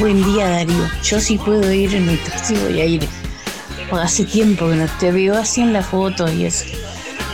Buen 0.00 0.24
día 0.24 0.48
Darío, 0.48 0.90
yo 1.04 1.20
sí 1.20 1.38
puedo 1.38 1.72
ir 1.72 1.94
en 1.94 2.08
el 2.08 2.18
taxi, 2.24 2.56
voy 2.56 2.80
a 2.80 2.84
ir. 2.84 3.08
Hace 3.92 4.24
tiempo 4.24 4.68
que 4.68 4.74
no 4.74 4.86
te 4.98 5.12
veo 5.12 5.38
así 5.38 5.60
en 5.60 5.72
la 5.72 5.82
foto 5.82 6.28
y 6.32 6.46
eso, 6.46 6.64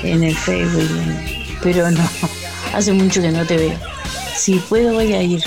en 0.02 0.22
el 0.22 0.36
Facebook, 0.36 0.90
pero 1.62 1.90
no, 1.90 2.06
hace 2.74 2.92
mucho 2.92 3.22
que 3.22 3.30
no 3.30 3.46
te 3.46 3.56
veo. 3.56 3.78
Si 4.36 4.56
puedo 4.58 4.92
voy 4.92 5.14
a 5.14 5.22
ir. 5.22 5.42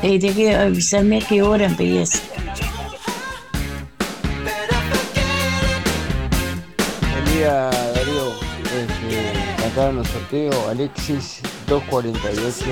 Eh, 0.00 0.18
tenés 0.20 0.36
que 0.36 0.54
avisarme 0.54 1.18
a 1.18 1.26
qué 1.26 1.42
hora 1.42 1.66
empieza. 1.66 2.20
Día, 7.34 7.70
Darío. 7.94 8.32
Este, 8.62 9.88
en 9.88 9.96
los 9.96 10.08
sorteos, 10.08 10.56
Alexis 10.68 11.40
248 11.66 12.64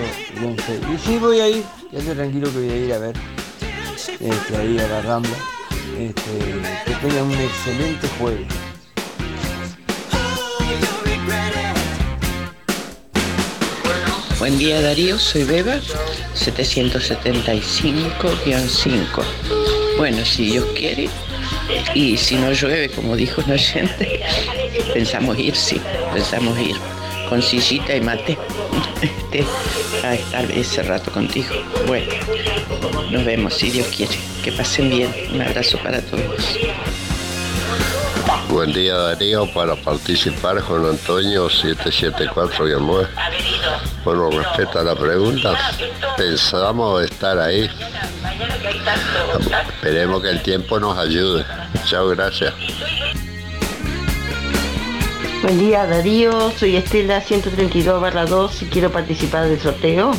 11. 0.45 0.81
Y 0.95 0.99
sí, 0.99 1.19
voy 1.19 1.41
a 1.41 1.49
ir. 1.49 1.65
Quédate 1.91 2.15
tranquilo 2.15 2.53
que 2.53 2.59
voy 2.59 2.71
a 2.71 2.77
ir 2.77 2.93
a 2.93 2.99
ver. 2.99 3.17
Este, 4.21 4.57
ahí 4.57 4.79
a 4.79 4.87
la 4.87 5.03
Rambla. 5.03 5.37
Este, 5.99 6.33
que 6.85 6.95
tengan 6.95 7.25
un 7.25 7.33
excelente 7.33 8.09
jueves. 8.19 8.66
Buen 14.39 14.59
día 14.59 14.83
Darío, 14.83 15.19
soy 15.19 15.45
Beba, 15.45 15.77
775-5. 16.35 19.25
Bueno, 19.97 20.27
si 20.27 20.45
Dios 20.45 20.67
quiere, 20.75 21.09
y 21.95 22.19
si 22.19 22.37
no 22.37 22.53
llueve, 22.53 22.91
como 22.91 23.17
dijo 23.17 23.41
un 23.47 23.53
oyente, 23.53 24.21
pensamos 24.95 25.39
ir, 25.39 25.57
sí, 25.57 25.81
pensamos 26.13 26.59
ir, 26.59 26.77
con 27.31 27.41
sillita 27.41 27.97
y 27.97 28.03
mate, 28.03 28.37
este, 29.01 29.47
a 30.07 30.15
estar 30.15 30.51
ese 30.51 30.83
rato 30.83 31.11
contigo. 31.11 31.55
Bueno, 31.87 32.13
nos 33.11 33.25
vemos, 33.25 33.55
si 33.55 33.71
Dios 33.71 33.87
quiere. 33.89 34.19
Que 34.45 34.53
pasen 34.53 34.91
bien, 34.91 35.15
un 35.33 35.41
abrazo 35.41 35.79
para 35.79 36.03
todos. 36.03 36.59
Buen 38.49 38.73
día 38.73 38.97
Darío, 38.97 39.47
para 39.53 39.77
participar 39.77 40.61
Juan 40.61 40.87
Antonio 40.87 41.49
774-9. 41.49 43.09
Bueno, 44.07 44.31
respecto 44.31 44.79
a 44.79 44.85
la 44.85 44.95
pregunta, 44.95 45.53
pensamos 46.17 47.03
estar 47.03 47.37
ahí. 47.41 47.69
Esperemos 49.75 50.23
que 50.23 50.31
el 50.31 50.41
tiempo 50.45 50.79
nos 50.79 50.97
ayude. 50.97 51.45
Chao, 51.87 52.07
gracias. 52.11 52.55
Buen 55.43 55.59
día 55.59 55.87
Darío, 55.87 56.53
soy 56.53 56.77
Estela 56.77 57.21
132 57.21 58.01
barra 58.01 58.27
2 58.27 58.63
y 58.63 58.67
quiero 58.67 58.93
participar 58.93 59.49
del 59.49 59.59
sorteo. 59.59 60.13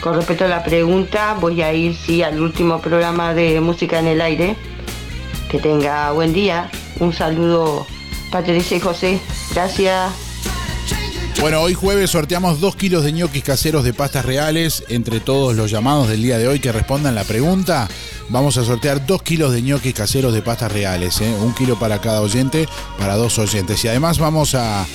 Con 0.00 0.16
respecto 0.16 0.46
a 0.46 0.48
la 0.48 0.64
pregunta, 0.64 1.36
voy 1.40 1.62
a 1.62 1.72
ir 1.72 1.94
sí 1.94 2.24
al 2.24 2.40
último 2.40 2.80
programa 2.80 3.34
de 3.34 3.60
Música 3.60 4.00
en 4.00 4.08
el 4.08 4.20
Aire. 4.20 4.56
Que 5.48 5.60
tenga 5.60 6.10
buen 6.10 6.32
día. 6.32 6.72
Un 6.98 7.12
saludo 7.12 7.86
Patricia 8.32 8.78
y 8.78 8.80
José. 8.80 9.20
Gracias. 9.54 10.21
Bueno, 11.40 11.60
hoy 11.60 11.74
jueves 11.74 12.10
sorteamos 12.10 12.60
2 12.60 12.76
kilos 12.76 13.02
de 13.02 13.12
ñoquis 13.12 13.42
caseros 13.42 13.82
de 13.82 13.92
pastas 13.92 14.24
reales. 14.24 14.84
Entre 14.88 15.18
todos 15.18 15.56
los 15.56 15.70
llamados 15.72 16.08
del 16.08 16.22
día 16.22 16.38
de 16.38 16.46
hoy 16.46 16.60
que 16.60 16.70
respondan 16.70 17.16
la 17.16 17.24
pregunta, 17.24 17.88
vamos 18.28 18.56
a 18.58 18.64
sortear 18.64 19.04
2 19.06 19.22
kilos 19.22 19.52
de 19.52 19.60
ñoquis 19.62 19.92
caseros 19.92 20.32
de 20.32 20.42
pastas 20.42 20.70
reales. 20.70 21.20
¿eh? 21.20 21.34
Un 21.40 21.52
kilo 21.54 21.76
para 21.78 22.00
cada 22.00 22.20
oyente, 22.20 22.68
para 22.96 23.16
dos 23.16 23.38
oyentes. 23.40 23.84
Y 23.84 23.88
además 23.88 24.18
vamos 24.18 24.54
a... 24.54 24.86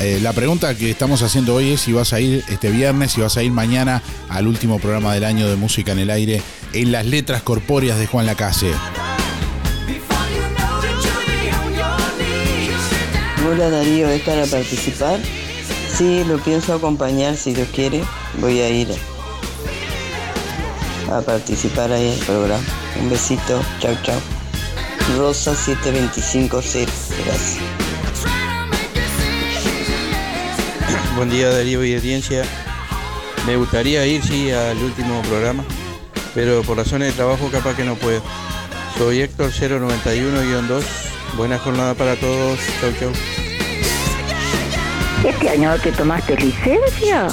eh, 0.00 0.18
la 0.22 0.34
pregunta 0.34 0.74
que 0.74 0.90
estamos 0.90 1.22
haciendo 1.22 1.54
hoy 1.54 1.72
es 1.72 1.80
si 1.80 1.92
vas 1.92 2.12
a 2.12 2.20
ir 2.20 2.44
este 2.48 2.70
viernes, 2.70 3.12
si 3.12 3.22
vas 3.22 3.38
a 3.38 3.42
ir 3.42 3.50
mañana 3.52 4.02
al 4.28 4.48
último 4.48 4.78
programa 4.78 5.14
del 5.14 5.24
año 5.24 5.48
de 5.48 5.56
Música 5.56 5.92
en 5.92 6.00
el 6.00 6.10
Aire 6.10 6.42
en 6.74 6.92
las 6.92 7.06
letras 7.06 7.42
corpóreas 7.42 7.98
de 7.98 8.06
Juan 8.06 8.26
Lacase. 8.26 8.70
Hola 13.48 13.70
Darío, 13.70 14.10
¿es 14.10 14.22
para 14.22 14.44
participar? 14.44 15.20
Sí, 15.96 16.24
lo 16.24 16.36
pienso 16.36 16.74
acompañar 16.74 17.38
si 17.38 17.54
Dios 17.54 17.68
quiere. 17.74 18.04
Voy 18.38 18.60
a 18.60 18.68
ir 18.68 18.88
a 21.10 21.22
participar 21.22 21.90
ahí 21.90 22.08
en 22.08 22.12
el 22.12 22.18
programa. 22.18 22.62
Un 23.00 23.08
besito, 23.08 23.62
chau 23.80 23.96
chau. 24.02 24.20
Rosa 25.16 25.54
7250, 25.54 26.92
gracias. 27.24 27.58
Buen 31.16 31.30
día 31.30 31.48
Darío 31.48 31.82
y 31.82 31.94
audiencia. 31.94 32.44
Me 33.46 33.56
gustaría 33.56 34.06
ir, 34.06 34.22
sí, 34.22 34.50
al 34.50 34.76
último 34.76 35.22
programa, 35.22 35.64
pero 36.34 36.62
por 36.62 36.76
razones 36.76 37.08
de 37.08 37.14
trabajo 37.14 37.48
capaz 37.50 37.74
que 37.74 37.84
no 37.84 37.94
puedo. 37.94 38.20
Soy 38.98 39.22
Héctor 39.22 39.50
091-2. 39.50 40.82
Buena 41.38 41.58
jornada 41.58 41.94
para 41.94 42.16
todos. 42.16 42.58
Chau, 42.82 42.92
chau. 43.00 43.45
¿Este 45.26 45.48
año 45.48 45.74
te 45.82 45.90
tomaste 45.90 46.36
licencia? 46.36 47.26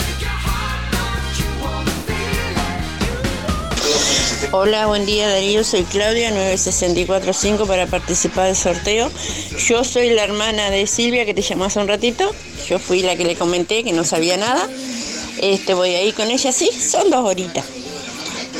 Hola, 4.52 4.88
buen 4.88 5.06
día 5.06 5.30
Darío, 5.30 5.64
soy 5.64 5.84
Claudia 5.84 6.32
9645 6.32 7.68
para 7.68 7.86
participar 7.86 8.48
del 8.48 8.56
sorteo. 8.56 9.12
Yo 9.68 9.84
soy 9.84 10.10
la 10.10 10.24
hermana 10.24 10.72
de 10.72 10.88
Silvia 10.88 11.24
que 11.28 11.36
te 11.36 11.44
llamó 11.44 11.66
hace 11.66 11.82
un 11.82 11.88
ratito. 11.88 12.34
Yo 12.68 12.80
fui 12.80 13.04
la 13.04 13.16
que 13.16 13.26
le 13.26 13.36
comenté 13.36 13.84
que 13.84 13.94
no 13.94 14.04
sabía 14.04 14.38
nada. 14.38 14.68
Este, 15.40 15.76
voy 15.76 15.94
a 15.94 16.02
ir 16.02 16.16
con 16.16 16.32
ella, 16.32 16.52
sí, 16.52 16.72
son 16.72 17.12
dos 17.12 17.24
horitas. 17.24 17.64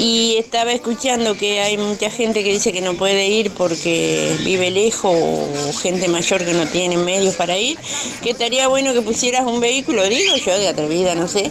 Y 0.04 0.36
estaba 0.36 0.74
escuchando 0.74 1.38
que 1.38 1.62
hay 1.62 1.78
mucha 1.78 2.10
gente 2.10 2.44
que 2.44 2.52
dice 2.52 2.74
que 2.74 2.82
no 2.82 2.96
puede 2.96 3.26
ir 3.26 3.52
porque 3.52 4.36
vive 4.44 4.70
lejos 4.70 5.16
o 5.16 5.72
gente 5.82 6.10
mayor 6.10 6.44
que 6.44 6.54
no 6.54 6.68
tiene 6.68 6.98
medios 6.98 7.36
para 7.36 7.58
ir. 7.58 7.78
Que 8.22 8.32
estaría 8.32 8.68
bueno 8.68 8.92
que 8.92 9.02
pusieras 9.02 9.46
un 9.46 9.62
vehículo, 9.62 10.04
digo 10.04 10.36
yo 10.36 10.60
de 10.60 10.68
atrevida, 10.68 11.16
no 11.16 11.30
sé, 11.30 11.50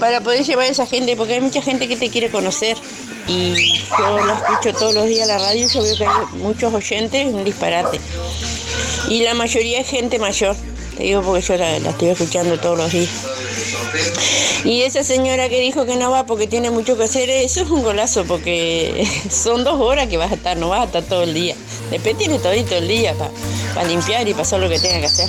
para 0.00 0.20
poder 0.20 0.44
llevar 0.44 0.64
a 0.64 0.70
esa 0.70 0.84
gente, 0.84 1.14
porque 1.14 1.34
hay 1.34 1.40
mucha 1.42 1.62
gente 1.62 1.86
que 1.86 1.94
te 1.94 2.10
quiere 2.10 2.28
conocer. 2.28 2.76
Y 3.28 3.78
yo 3.96 4.18
lo 4.18 4.32
escucho 4.34 4.76
todos 4.76 4.94
los 4.94 5.06
días 5.06 5.30
a 5.30 5.38
la 5.38 5.38
radio, 5.38 5.68
yo 5.68 5.82
veo 5.84 5.96
que 5.96 6.04
hay 6.04 6.38
muchos 6.38 6.74
oyentes, 6.74 7.32
un 7.32 7.44
disparate. 7.44 8.00
Y 9.10 9.22
la 9.22 9.34
mayoría 9.34 9.78
es 9.78 9.86
gente 9.86 10.18
mayor, 10.18 10.56
te 10.96 11.04
digo 11.04 11.22
porque 11.22 11.42
yo 11.42 11.56
la, 11.56 11.76
estoy 11.76 12.08
escuchando 12.08 12.58
todos 12.58 12.78
los 12.78 12.92
días. 12.92 13.10
Y 14.64 14.82
esa 14.82 15.02
señora 15.02 15.48
que 15.48 15.60
dijo 15.60 15.84
que 15.86 15.96
no 15.96 16.10
va 16.10 16.24
porque 16.24 16.46
tiene 16.46 16.70
mucho 16.70 16.96
que 16.96 17.04
hacer, 17.04 17.28
eso 17.30 17.62
es 17.62 17.70
un 17.70 17.82
golazo 17.82 18.24
porque 18.24 19.06
son 19.30 19.64
dos 19.64 19.80
horas 19.80 20.06
que 20.08 20.16
vas 20.16 20.30
a 20.30 20.34
estar, 20.34 20.56
no 20.56 20.68
vas 20.68 20.82
a 20.82 20.84
estar 20.84 21.02
todo 21.02 21.22
el 21.22 21.34
día. 21.34 21.56
Después 21.90 22.16
tienes 22.16 22.42
todito 22.42 22.76
el 22.76 22.88
día 22.88 23.14
para 23.74 23.86
limpiar 23.88 24.26
y 24.28 24.32
hacer 24.32 24.60
lo 24.60 24.68
que 24.68 24.78
tenga 24.78 25.00
que 25.00 25.06
hacer. 25.06 25.28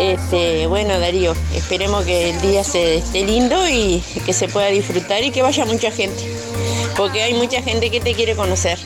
Este, 0.00 0.66
bueno, 0.66 0.98
Darío, 0.98 1.34
esperemos 1.54 2.04
que 2.04 2.30
el 2.30 2.40
día 2.40 2.64
se 2.64 2.96
esté 2.96 3.24
lindo 3.24 3.68
y 3.68 4.02
que 4.24 4.32
se 4.32 4.48
pueda 4.48 4.68
disfrutar 4.68 5.22
y 5.22 5.30
que 5.30 5.42
vaya 5.42 5.64
mucha 5.66 5.90
gente. 5.90 6.22
Porque 6.96 7.22
hay 7.22 7.34
mucha 7.34 7.62
gente 7.62 7.90
que 7.90 8.00
te 8.00 8.14
quiere 8.14 8.36
conocer. 8.36 8.78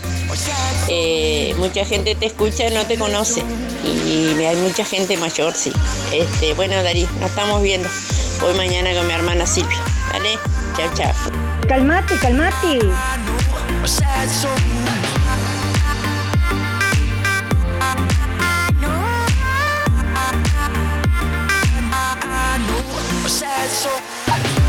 Eh, 0.89 1.55
mucha 1.59 1.85
gente 1.85 2.15
te 2.15 2.27
escucha 2.27 2.69
y 2.69 2.75
no 2.75 2.85
te 2.87 2.99
conoce. 2.99 3.43
Y 3.85 4.43
hay 4.45 4.57
mucha 4.57 4.85
gente 4.85 5.17
mayor, 5.17 5.55
sí. 5.55 5.73
Este, 6.13 6.55
bueno, 6.55 6.83
Darío, 6.83 7.09
nos 7.21 7.31
estamos 7.31 7.63
viendo. 7.63 7.89
Voy 8.41 8.55
mañana 8.55 8.95
con 8.95 9.07
mi 9.07 9.13
hermana 9.13 9.47
Silvia. 9.47 9.79
¿Vale? 10.13 10.39
Chao, 10.77 10.91
chao. 10.95 11.13
Calmate, 11.69 12.17
calmate. 12.17 12.79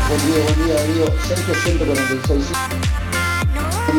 Buen 0.08 0.26
día, 0.26 0.44
buen 0.44 0.64
día 0.64 0.74
Darío, 0.74 1.06
Sergio 1.26 1.54
146. 1.54 3.05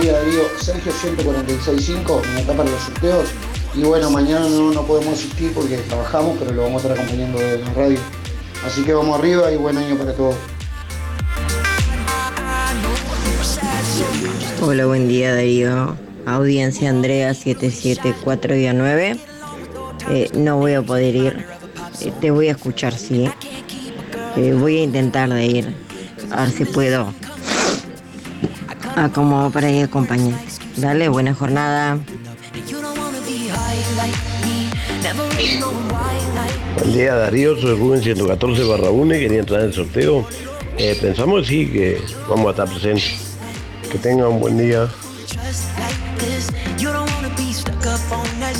Día 0.01 0.13
Darío, 0.13 0.43
Sergio 0.59 0.91
146.5, 0.91 2.21
me 2.35 2.41
acá 2.41 2.53
para 2.53 2.69
los 2.69 2.81
sorteos. 2.83 3.29
Y 3.73 3.81
bueno, 3.81 4.11
mañana 4.11 4.47
no, 4.47 4.71
no 4.71 4.83
podemos 4.83 5.13
asistir 5.13 5.51
porque 5.53 5.77
trabajamos, 5.77 6.37
pero 6.37 6.51
lo 6.53 6.63
vamos 6.63 6.83
a 6.83 6.87
estar 6.87 6.99
acompañando 6.99 7.39
de 7.39 7.57
la 7.57 7.73
radio. 7.73 7.97
Así 8.63 8.83
que 8.83 8.93
vamos 8.93 9.17
arriba 9.17 9.51
y 9.51 9.57
buen 9.57 9.75
año 9.75 9.97
para 9.97 10.13
todos. 10.13 10.35
Hola, 14.61 14.85
buen 14.85 15.07
día 15.07 15.33
Darío. 15.33 15.97
Audiencia 16.27 16.91
Andrea 16.91 17.31
774-9. 17.31 19.19
Eh, 20.09 20.29
no 20.35 20.57
voy 20.57 20.73
a 20.73 20.83
poder 20.83 21.15
ir. 21.15 21.45
Eh, 22.01 22.13
te 22.21 22.29
voy 22.29 22.49
a 22.49 22.51
escuchar, 22.51 22.93
sí. 22.93 23.27
Eh, 24.35 24.53
voy 24.53 24.77
a 24.77 24.83
intentar 24.83 25.29
de 25.29 25.45
ir. 25.45 25.75
A 26.29 26.43
ver 26.43 26.51
si 26.51 26.65
puedo. 26.65 27.13
Ah, 28.99 29.11
como 29.13 29.51
para 29.51 29.69
ir 29.69 29.83
a 29.83 29.85
acompañar. 29.85 30.39
Dale, 30.75 31.07
buena 31.07 31.31
jornada. 31.31 31.99
Buen 36.79 36.93
día 36.93 37.13
Darío, 37.13 37.61
soy 37.61 37.77
Rubén 37.77 38.01
114 38.01 38.63
barra 38.63 38.89
1 38.89 39.15
y 39.15 39.19
quería 39.19 39.39
entrar 39.41 39.61
en 39.61 39.67
el 39.67 39.73
sorteo. 39.73 40.25
Eh, 40.79 40.97
pensamos 40.99 41.45
sí 41.45 41.67
que 41.67 42.01
vamos 42.27 42.47
a 42.47 42.49
estar 42.49 42.69
presentes. 42.69 43.37
Que 43.91 43.99
tengan 43.99 44.29
un 44.29 44.39
buen 44.39 44.57
día. 44.57 44.89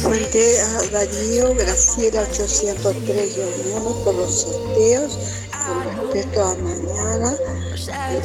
Buen 0.04 0.32
día, 0.32 0.68
Darío, 0.92 1.56
Graciela 1.56 2.22
803 2.22 3.40
1 3.74 4.04
por 4.04 4.14
los 4.14 4.42
sorteos. 4.42 5.47
Con 5.68 5.84
respecto 5.84 6.44
a 6.44 6.56
mañana, 6.56 7.36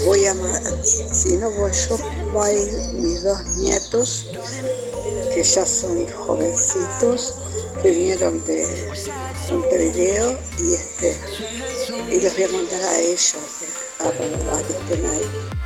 voy 0.05 0.26
a, 0.26 0.34
si 1.12 1.36
no 1.36 1.51
voy 1.51 1.72
yo, 1.72 1.99
va 2.34 2.47
a 2.47 2.53
mis 2.95 3.22
dos 3.22 3.45
nietos, 3.57 4.26
que 5.34 5.43
ya 5.43 5.66
son 5.66 6.07
jovencitos, 6.09 7.34
que 7.82 7.90
vinieron 7.90 8.45
de 8.45 8.93
Montevideo 9.51 10.38
y 10.59 10.74
este 10.74 11.18
y 12.11 12.20
los 12.20 12.32
voy 12.34 12.45
a 12.45 12.49
mandar 12.49 12.82
a 12.82 13.01
ellos 13.01 13.34
a, 13.99 14.09
a 14.09 14.62
que 14.62 14.72
estén 14.72 15.07
ahí. 15.07 15.62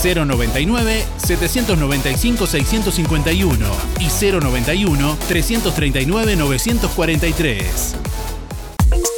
099 0.05 1.07
795 1.16 2.47
651 2.47 3.66
y 3.99 4.31
091 4.31 5.16
339 5.27 6.37
943. 6.37 8.10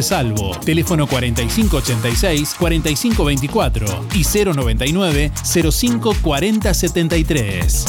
Salvo. 0.00 0.56
Teléfono 0.64 1.06
4586-4524 1.06 4.06
y 4.14 4.24
099 4.44 5.30
05 5.70 6.16
40 6.22 6.72
73. 6.72 7.84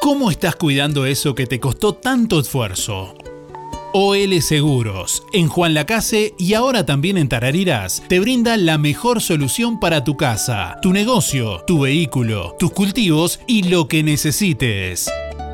¿Cómo 0.00 0.30
estás 0.30 0.56
cuidando 0.56 1.06
eso 1.06 1.34
que 1.34 1.46
te 1.46 1.58
costó 1.58 1.94
tanto 1.94 2.40
esfuerzo? 2.40 3.14
OL 3.94 4.40
Seguros, 4.40 5.22
en 5.32 5.48
Juan 5.48 5.74
Lacase 5.74 6.34
y 6.38 6.54
ahora 6.54 6.86
también 6.86 7.18
en 7.18 7.28
Tarariras, 7.28 8.02
te 8.08 8.20
brinda 8.20 8.56
la 8.56 8.78
mejor 8.78 9.20
solución 9.20 9.80
para 9.80 10.02
tu 10.02 10.16
casa, 10.16 10.78
tu 10.80 10.92
negocio, 10.92 11.62
tu 11.66 11.80
vehículo, 11.80 12.56
tus 12.58 12.72
cultivos 12.72 13.40
y 13.46 13.64
lo 13.64 13.88
que 13.88 14.02
necesites. 14.02 15.10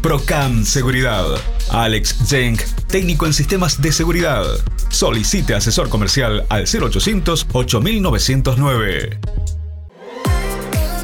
Procam 0.00 0.64
Seguridad. 0.64 1.26
Alex 1.70 2.28
Jenk, 2.28 2.62
técnico 2.88 3.26
en 3.26 3.32
sistemas 3.32 3.80
de 3.80 3.92
seguridad. 3.92 4.44
Solicite 4.88 5.54
asesor 5.54 5.88
comercial 5.88 6.44
al 6.48 6.64
0800 6.64 7.46
8909. 7.52 9.20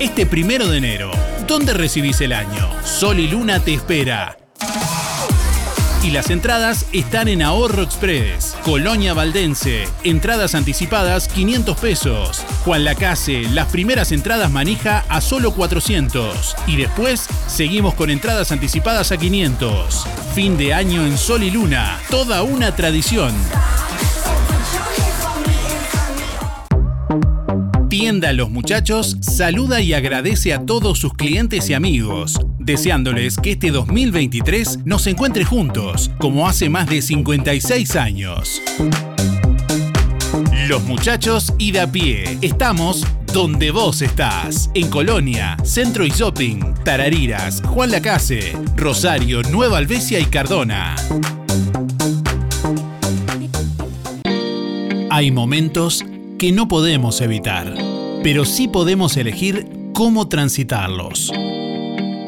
Este 0.01 0.27
primero 0.27 0.69
de 0.69 0.79
enero, 0.79 1.11
¿dónde 1.47 1.75
recibís 1.75 2.21
el 2.21 2.33
año? 2.33 2.71
Sol 2.85 3.19
y 3.19 3.29
Luna 3.29 3.61
te 3.61 3.75
espera 3.75 4.39
y 6.03 6.11
las 6.11 6.31
entradas 6.31 6.87
están 6.93 7.29
en 7.29 7.43
Ahorro 7.43 7.83
Express. 7.83 8.57
Colonia 8.65 9.15
Valdense. 9.15 9.89
Entradas 10.05 10.55
anticipadas 10.55 11.29
500 11.29 11.77
pesos. 11.79 12.45
Juan 12.65 12.85
Lacase. 12.85 13.43
Las 13.51 13.69
primeras 13.69 14.13
entradas 14.13 14.51
manija 14.51 15.05
a 15.09 15.21
solo 15.21 15.53
400. 15.55 16.57
Y 16.67 16.77
después 16.77 17.29
seguimos 17.47 17.95
con 17.95 18.11
entradas 18.11 18.53
anticipadas 18.53 19.13
a 19.13 19.17
500. 19.17 20.07
Fin 20.35 20.57
de 20.57 20.75
año 20.75 21.05
en 21.05 21.19
Sol 21.19 21.43
y 21.43 21.51
Luna. 21.51 21.99
Toda 22.11 22.43
una 22.43 22.75
tradición. 22.77 23.35
Tienda 27.89 28.35
Los 28.35 28.51
Muchachos 28.51 29.17
saluda 29.23 29.81
y 29.81 29.95
agradece 29.95 30.53
a 30.53 30.67
todos 30.67 30.99
sus 30.99 31.15
clientes 31.15 31.71
y 31.71 31.75
amigos, 31.75 32.39
deseándoles 32.69 33.39
que 33.39 33.53
este 33.53 33.71
2023 33.71 34.81
nos 34.85 35.07
encuentre 35.07 35.43
juntos, 35.43 36.11
como 36.19 36.47
hace 36.47 36.69
más 36.69 36.87
de 36.87 37.01
56 37.01 37.97
años. 37.97 38.61
Los 40.69 40.85
Muchachos 40.85 41.55
y 41.57 41.73
de 41.73 41.81
a 41.81 41.91
pie, 41.91 42.37
estamos 42.43 43.07
donde 43.33 43.71
vos 43.71 44.03
estás. 44.03 44.71
En 44.75 44.91
Colonia, 44.91 45.57
Centro 45.65 46.05
y 46.05 46.11
Shopping, 46.11 46.75
Tarariras, 46.85 47.63
Juan 47.63 47.91
Lacase, 47.91 48.55
Rosario, 48.77 49.41
Nueva 49.45 49.79
Albesia 49.79 50.21
y 50.21 50.27
Cardona. 50.27 50.95
Hay 55.09 55.31
momentos 55.31 56.05
que 56.39 56.53
no 56.53 56.69
podemos 56.69 57.23
evitar, 57.23 57.75
pero 58.23 58.45
sí 58.45 58.69
podemos 58.69 59.17
elegir 59.17 59.67
cómo 59.95 60.29
transitarlos. 60.29 61.33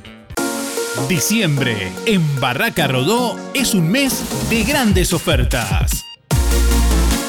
Diciembre 1.09 1.91
en 2.07 2.39
Barraca 2.39 2.87
Rodó 2.87 3.37
es 3.53 3.75
un 3.75 3.89
mes 3.89 4.23
de 4.49 4.63
grandes 4.63 5.13
ofertas. 5.13 6.03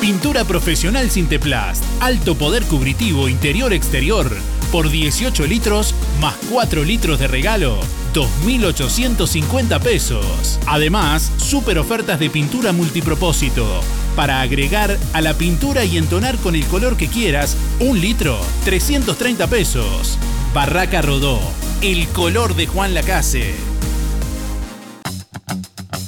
Pintura 0.01 0.45
profesional 0.45 1.11
Sinteplast, 1.11 1.85
alto 2.01 2.37
poder 2.37 2.63
cubritivo 2.63 3.29
interior-exterior, 3.29 4.31
por 4.73 4.91
18 4.91 5.47
litros 5.47 5.95
más 6.21 6.35
4 6.51 6.85
litros 6.85 7.19
de 7.19 7.29
regalo, 7.29 7.79
2.850 8.15 9.81
pesos. 9.81 10.59
Además, 10.67 11.33
super 11.37 11.79
ofertas 11.79 12.19
de 12.19 12.31
pintura 12.31 12.73
multipropósito. 12.73 13.67
Para 14.15 14.41
agregar 14.41 14.99
a 15.13 15.21
la 15.21 15.35
pintura 15.35 15.85
y 15.85 15.99
entonar 15.99 16.37
con 16.39 16.55
el 16.55 16.65
color 16.67 16.97
que 16.97 17.09
quieras, 17.09 17.57
un 17.81 18.01
litro, 18.01 18.39
330 18.65 19.47
pesos. 19.47 20.19
Barraca 20.55 21.03
Rodó, 21.03 21.39
el 21.83 22.09
color 22.09 22.55
de 22.55 22.67
Juan 22.67 22.95
Lacase. 22.95 23.55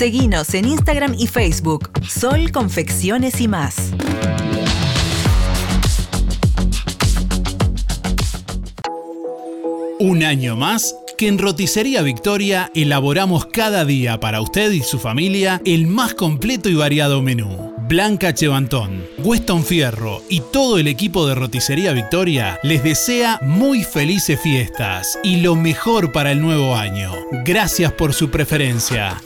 Seguinos 0.00 0.54
en 0.54 0.66
Instagram 0.66 1.14
y 1.18 1.26
Facebook. 1.26 1.90
Sol 2.08 2.52
Confecciones 2.52 3.38
y 3.42 3.48
más. 3.48 3.90
Un 9.98 10.24
año 10.24 10.56
más 10.56 10.96
que 11.18 11.28
en 11.28 11.36
Roticería 11.36 12.00
Victoria 12.00 12.70
elaboramos 12.74 13.44
cada 13.44 13.84
día 13.84 14.18
para 14.20 14.40
usted 14.40 14.72
y 14.72 14.80
su 14.80 14.98
familia 14.98 15.60
el 15.66 15.86
más 15.86 16.14
completo 16.14 16.70
y 16.70 16.74
variado 16.76 17.20
menú. 17.20 17.74
Blanca 17.86 18.32
Chevantón, 18.32 19.04
Weston 19.18 19.62
Fierro 19.62 20.22
y 20.30 20.40
todo 20.50 20.78
el 20.78 20.88
equipo 20.88 21.26
de 21.26 21.34
Roticería 21.34 21.92
Victoria 21.92 22.58
les 22.62 22.82
desea 22.82 23.38
muy 23.42 23.84
felices 23.84 24.40
fiestas 24.40 25.18
y 25.22 25.42
lo 25.42 25.56
mejor 25.56 26.10
para 26.10 26.32
el 26.32 26.40
nuevo 26.40 26.74
año. 26.74 27.12
Gracias 27.44 27.92
por 27.92 28.14
su 28.14 28.30
preferencia. 28.30 29.20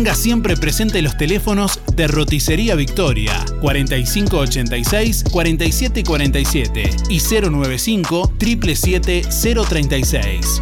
Tenga 0.00 0.14
siempre 0.14 0.56
presente 0.56 1.02
los 1.02 1.18
teléfonos 1.18 1.78
de 1.94 2.06
Roticería 2.06 2.74
Victoria 2.74 3.44
4586 3.60 5.24
4747 5.30 6.90
y 7.10 7.20
095 7.20 8.32
777 8.38 9.28
036. 9.68 10.60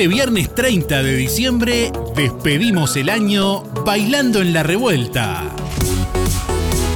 Este 0.00 0.08
viernes 0.08 0.54
30 0.54 1.02
de 1.02 1.14
diciembre 1.14 1.92
despedimos 2.16 2.96
el 2.96 3.10
año 3.10 3.64
bailando 3.84 4.40
en 4.40 4.54
la 4.54 4.62
revuelta. 4.62 5.54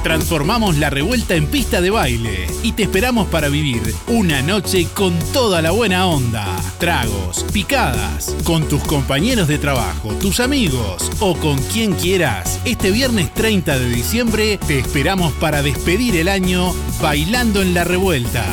Transformamos 0.03 0.79
la 0.79 0.89
revuelta 0.89 1.35
en 1.35 1.47
pista 1.47 1.83
de 1.83 1.91
baile 1.91 2.47
y 2.63 2.73
te 2.73 2.85
esperamos 2.85 3.29
para 3.29 3.51
vivir 3.51 3.95
una 4.07 4.41
noche 4.41 4.87
con 4.95 5.19
toda 5.35 5.61
la 5.61 5.71
buena 5.71 6.07
onda. 6.07 6.47
Tragos, 6.79 7.45
picadas, 7.53 8.35
con 8.43 8.67
tus 8.71 8.83
compañeros 8.85 9.49
de 9.49 9.59
trabajo, 9.59 10.15
tus 10.15 10.41
amigos 10.41 11.11
o 11.21 11.37
con 11.37 11.59
quien 11.59 11.93
quieras. 11.93 12.59
Este 12.65 12.91
viernes 12.91 13.35
30 13.35 13.81
de 13.81 13.91
diciembre 13.91 14.59
te 14.67 14.79
esperamos 14.79 15.35
para 15.35 15.63
despedir 15.63 16.17
el 16.17 16.29
año 16.29 16.73
bailando 17.03 17.61
en 17.61 17.75
la 17.75 17.85
revuelta. 17.85 18.47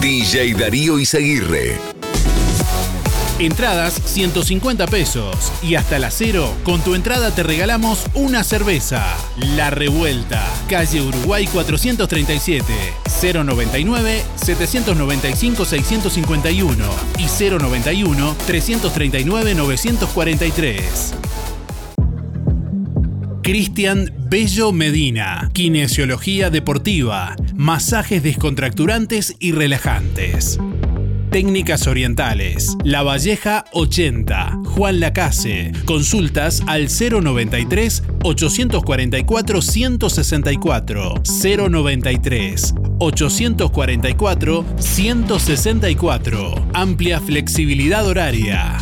DJ 0.00 0.54
Darío 0.54 0.98
Izaguirre. 0.98 1.91
Entradas 3.42 4.00
150 4.04 4.86
pesos 4.86 5.52
y 5.64 5.74
hasta 5.74 5.98
la 5.98 6.12
cero 6.12 6.54
con 6.62 6.80
tu 6.80 6.94
entrada 6.94 7.34
te 7.34 7.42
regalamos 7.42 8.06
una 8.14 8.44
cerveza. 8.44 9.04
La 9.56 9.68
Revuelta, 9.68 10.46
calle 10.68 11.02
Uruguay 11.02 11.48
437, 11.48 12.72
099 13.20 14.22
795 14.36 15.64
651 15.64 16.84
y 17.18 17.50
091 17.50 18.36
339 18.46 19.54
943. 19.56 21.14
Cristian 23.42 24.14
Bello 24.18 24.70
Medina, 24.70 25.50
Kinesiología 25.52 26.48
Deportiva, 26.48 27.34
masajes 27.56 28.22
descontracturantes 28.22 29.34
y 29.40 29.50
relajantes. 29.50 30.60
Técnicas 31.32 31.86
Orientales. 31.86 32.76
La 32.84 33.02
Valleja 33.02 33.64
80. 33.72 34.58
Juan 34.66 35.00
Lacase. 35.00 35.72
Consultas 35.86 36.62
al 36.66 36.88
093 36.90 38.02
844 38.22 39.62
164. 39.62 41.14
093 41.24 42.74
844 42.98 44.64
164. 44.78 46.68
Amplia 46.74 47.18
flexibilidad 47.18 48.06
horaria. 48.06 48.76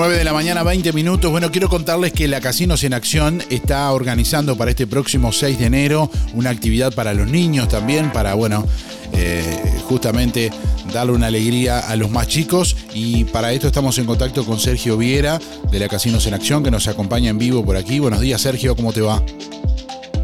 9 0.00 0.16
de 0.16 0.24
la 0.24 0.32
mañana, 0.32 0.62
20 0.62 0.94
minutos. 0.94 1.30
Bueno, 1.30 1.50
quiero 1.50 1.68
contarles 1.68 2.14
que 2.14 2.26
la 2.26 2.40
Casinos 2.40 2.84
en 2.84 2.94
Acción 2.94 3.42
está 3.50 3.92
organizando 3.92 4.56
para 4.56 4.70
este 4.70 4.86
próximo 4.86 5.30
6 5.30 5.58
de 5.58 5.66
enero 5.66 6.10
una 6.32 6.48
actividad 6.48 6.90
para 6.94 7.12
los 7.12 7.28
niños 7.28 7.68
también, 7.68 8.10
para, 8.10 8.32
bueno, 8.32 8.66
eh, 9.12 9.44
justamente 9.84 10.50
darle 10.90 11.12
una 11.12 11.26
alegría 11.26 11.80
a 11.80 11.96
los 11.96 12.10
más 12.10 12.28
chicos. 12.28 12.78
Y 12.94 13.24
para 13.24 13.52
esto 13.52 13.66
estamos 13.66 13.98
en 13.98 14.06
contacto 14.06 14.46
con 14.46 14.58
Sergio 14.58 14.96
Viera 14.96 15.38
de 15.70 15.78
la 15.78 15.86
Casinos 15.86 16.26
en 16.26 16.32
Acción, 16.32 16.64
que 16.64 16.70
nos 16.70 16.88
acompaña 16.88 17.28
en 17.28 17.36
vivo 17.36 17.62
por 17.62 17.76
aquí. 17.76 17.98
Buenos 17.98 18.20
días, 18.20 18.40
Sergio, 18.40 18.74
¿cómo 18.74 18.94
te 18.94 19.02
va? 19.02 19.22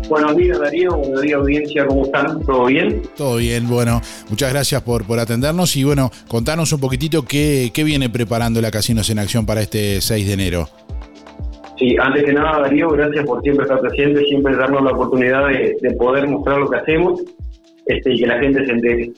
Buenos 0.09 0.37
días 0.37 0.61
Darío, 0.61 0.97
buenos 0.97 1.21
días 1.21 1.41
audiencia, 1.41 1.85
¿cómo 1.85 2.05
están? 2.05 2.41
¿Todo 2.45 2.67
bien? 2.67 3.03
Todo 3.17 3.37
bien, 3.39 3.69
bueno, 3.69 4.01
muchas 4.31 4.53
gracias 4.53 4.81
por, 4.83 5.05
por 5.05 5.19
atendernos 5.19 5.75
y 5.77 5.83
bueno, 5.83 6.11
contanos 6.29 6.73
un 6.73 6.79
poquitito 6.79 7.25
qué, 7.25 7.73
qué 7.75 7.83
viene 7.83 8.09
preparando 8.09 8.61
la 8.61 8.71
Casinos 8.71 9.11
en 9.11 9.19
Acción 9.19 9.47
para 9.47 9.63
este 9.63 10.01
6 10.01 10.27
de 10.29 10.33
enero. 10.33 10.69
Sí, 11.77 11.97
antes 12.01 12.23
que 12.23 12.33
nada 12.33 12.61
Darío, 12.61 12.89
gracias 12.91 13.27
por 13.27 13.43
siempre 13.43 13.65
estar 13.65 13.81
presente, 13.81 14.25
siempre 14.27 14.55
darnos 14.55 14.85
la 14.85 14.93
oportunidad 14.93 15.49
de, 15.49 15.91
poder 15.99 16.29
mostrar 16.29 16.59
lo 16.59 16.71
que 16.71 16.77
hacemos 16.77 17.23
este, 17.87 18.15
y 18.15 18.21
que 18.21 18.27
la 18.27 18.39
gente 18.39 18.65
se 18.65 18.73
entere. 18.73 19.11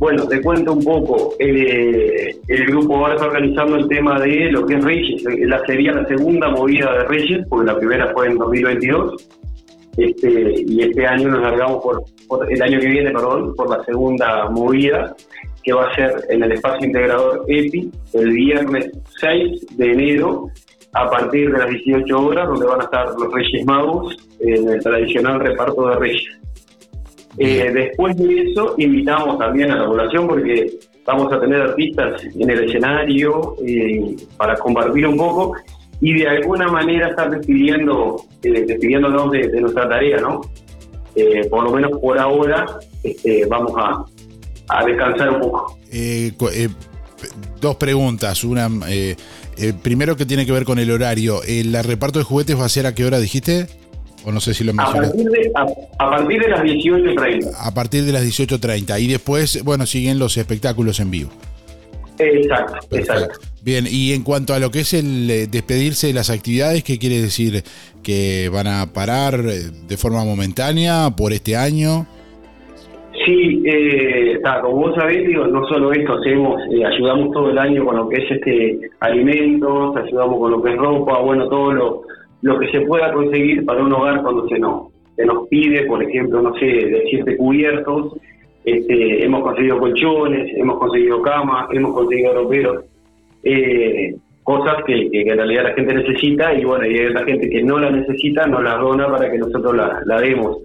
Bueno, 0.00 0.26
te 0.26 0.40
cuento 0.40 0.72
un 0.72 0.82
poco. 0.82 1.34
Eh, 1.38 2.34
el 2.48 2.66
grupo 2.66 2.96
ahora 2.96 3.14
está 3.14 3.26
organizando 3.26 3.76
el 3.76 3.86
tema 3.86 4.18
de 4.18 4.50
lo 4.50 4.64
que 4.66 4.74
es 4.76 4.84
Reyes. 4.84 5.22
La 5.40 5.60
sería 5.66 5.92
la 5.92 6.06
segunda 6.06 6.48
movida 6.48 6.90
de 6.92 7.04
Reyes, 7.04 7.46
porque 7.48 7.66
la 7.66 7.78
primera 7.78 8.10
fue 8.14 8.28
en 8.28 8.38
2022 8.38 9.39
este, 9.96 10.54
y 10.66 10.82
este 10.82 11.06
año 11.06 11.28
nos 11.28 11.42
largamos 11.42 11.82
por, 12.28 12.52
el 12.52 12.62
año 12.62 12.80
que 12.80 12.86
viene, 12.86 13.10
perdón, 13.10 13.54
por 13.54 13.70
la 13.70 13.84
segunda 13.84 14.48
movida, 14.50 15.14
que 15.62 15.72
va 15.72 15.88
a 15.88 15.94
ser 15.94 16.24
en 16.30 16.42
el 16.42 16.52
espacio 16.52 16.86
integrador 16.86 17.44
EPI 17.48 17.90
el 18.14 18.30
viernes 18.30 18.90
6 19.20 19.76
de 19.76 19.92
enero 19.92 20.48
a 20.92 21.08
partir 21.08 21.52
de 21.52 21.58
las 21.58 21.68
18 21.68 22.18
horas, 22.18 22.48
donde 22.48 22.66
van 22.66 22.80
a 22.80 22.84
estar 22.84 23.08
los 23.18 23.32
Reyes 23.32 23.64
Magos 23.64 24.16
en 24.40 24.68
el 24.68 24.82
tradicional 24.82 25.40
reparto 25.40 25.88
de 25.88 25.96
Reyes. 25.96 26.40
Eh, 27.38 27.70
después 27.72 28.16
de 28.16 28.50
eso, 28.50 28.74
invitamos 28.78 29.38
también 29.38 29.70
a 29.70 29.76
la 29.76 29.86
población 29.86 30.26
porque 30.26 30.78
vamos 31.06 31.32
a 31.32 31.40
tener 31.40 31.60
artistas 31.62 32.22
en 32.24 32.50
el 32.50 32.64
escenario 32.64 33.56
eh, 33.64 34.16
para 34.36 34.56
compartir 34.56 35.06
un 35.06 35.16
poco 35.16 35.54
y 36.00 36.14
de 36.14 36.28
alguna 36.28 36.68
manera 36.68 37.08
estar 37.08 37.30
despidiendo, 37.30 38.24
eh, 38.42 38.64
despidiéndonos 38.66 39.30
de, 39.30 39.60
nuestra 39.60 39.88
tarea, 39.88 40.18
¿no? 40.18 40.40
Eh, 41.14 41.46
por 41.50 41.64
lo 41.64 41.72
menos 41.72 41.90
por 42.00 42.18
ahora 42.18 42.66
este, 43.02 43.44
vamos 43.46 43.72
a, 43.76 44.04
descansar 44.86 45.30
un 45.30 45.40
poco. 45.40 45.78
Eh, 45.92 46.32
dos 47.60 47.76
preguntas. 47.76 48.44
Una, 48.44 48.68
primero 49.82 50.16
que 50.16 50.24
tiene 50.24 50.46
que 50.46 50.52
ver 50.52 50.64
con 50.64 50.78
el 50.78 50.90
horario. 50.90 51.42
¿El 51.42 51.74
reparto 51.84 52.18
de 52.18 52.24
juguetes 52.24 52.58
va 52.58 52.64
a 52.64 52.68
ser 52.68 52.86
a 52.86 52.94
qué 52.94 53.04
hora 53.04 53.18
dijiste? 53.18 53.66
O 54.24 54.32
no 54.32 54.40
sé 54.40 54.54
si 54.54 54.64
lo 54.64 54.72
mencioné. 54.72 55.08
A 55.08 55.10
partir 55.10 55.30
de, 55.30 55.52
a, 55.98 56.10
partir 56.10 56.40
de 56.40 56.48
las 56.48 56.60
18.30. 56.60 57.52
A 57.58 57.74
partir 57.74 58.04
de 58.04 58.12
las 58.12 58.22
18.30. 58.22 59.00
Y 59.00 59.08
después, 59.08 59.62
bueno, 59.64 59.86
siguen 59.86 60.18
los 60.18 60.36
espectáculos 60.36 61.00
en 61.00 61.10
vivo. 61.10 61.30
Exacto, 62.18 62.96
exacto. 62.96 63.40
Bien, 63.62 63.84
y 63.88 64.12
en 64.12 64.22
cuanto 64.22 64.54
a 64.54 64.58
lo 64.58 64.70
que 64.70 64.80
es 64.80 64.94
el 64.94 65.30
eh, 65.30 65.46
despedirse 65.46 66.06
de 66.06 66.14
las 66.14 66.30
actividades, 66.30 66.82
¿qué 66.82 66.98
quiere 66.98 67.20
decir? 67.20 67.62
¿Que 68.02 68.48
van 68.52 68.66
a 68.66 68.92
parar 68.92 69.34
eh, 69.34 69.70
de 69.86 69.96
forma 69.96 70.24
momentánea 70.24 71.10
por 71.16 71.32
este 71.32 71.56
año? 71.56 72.06
Sí, 73.24 73.62
eh, 73.66 74.40
como 74.62 74.76
vos 74.76 74.94
sabés, 74.94 75.26
digo, 75.26 75.46
no 75.46 75.66
solo 75.66 75.92
esto 75.92 76.14
hacemos, 76.14 76.62
eh, 76.72 76.84
ayudamos 76.84 77.32
todo 77.32 77.50
el 77.50 77.58
año 77.58 77.84
con 77.84 77.96
lo 77.96 78.08
que 78.08 78.16
es 78.16 78.30
este 78.30 78.80
alimentos, 79.00 79.94
ayudamos 79.96 80.38
con 80.38 80.50
lo 80.52 80.62
que 80.62 80.70
es 80.70 80.76
ropa, 80.76 81.20
bueno, 81.20 81.46
todo 81.48 81.72
lo, 81.72 82.02
lo 82.40 82.58
que 82.58 82.70
se 82.70 82.80
pueda 82.82 83.12
conseguir 83.12 83.64
para 83.66 83.82
un 83.82 83.92
hogar 83.92 84.22
cuando 84.22 84.48
se 84.48 84.58
nos, 84.58 84.88
se 85.16 85.26
nos 85.26 85.46
pide, 85.48 85.84
por 85.84 86.02
ejemplo, 86.02 86.40
no 86.40 86.54
sé, 86.54 86.66
decirte 86.66 87.36
cubiertos, 87.36 88.14
este, 88.64 89.22
hemos 89.22 89.42
conseguido 89.42 89.78
colchones, 89.78 90.50
hemos 90.56 90.78
conseguido 90.78 91.20
camas, 91.20 91.68
hemos 91.72 91.92
conseguido 91.92 92.32
roperos, 92.34 92.84
eh, 93.42 94.14
cosas 94.42 94.82
que, 94.86 95.08
en 95.12 95.36
realidad 95.36 95.64
la 95.64 95.74
gente 95.74 95.94
necesita 95.94 96.52
y 96.54 96.64
bueno, 96.64 96.86
y 96.86 96.98
hay 96.98 97.06
otra 97.06 97.24
gente 97.24 97.48
que 97.48 97.62
no 97.62 97.78
la 97.78 97.90
necesita, 97.90 98.46
nos 98.46 98.62
las 98.62 98.80
dona 98.80 99.08
para 99.08 99.30
que 99.30 99.38
nosotros 99.38 99.76
la, 99.76 100.20
demos. 100.20 100.58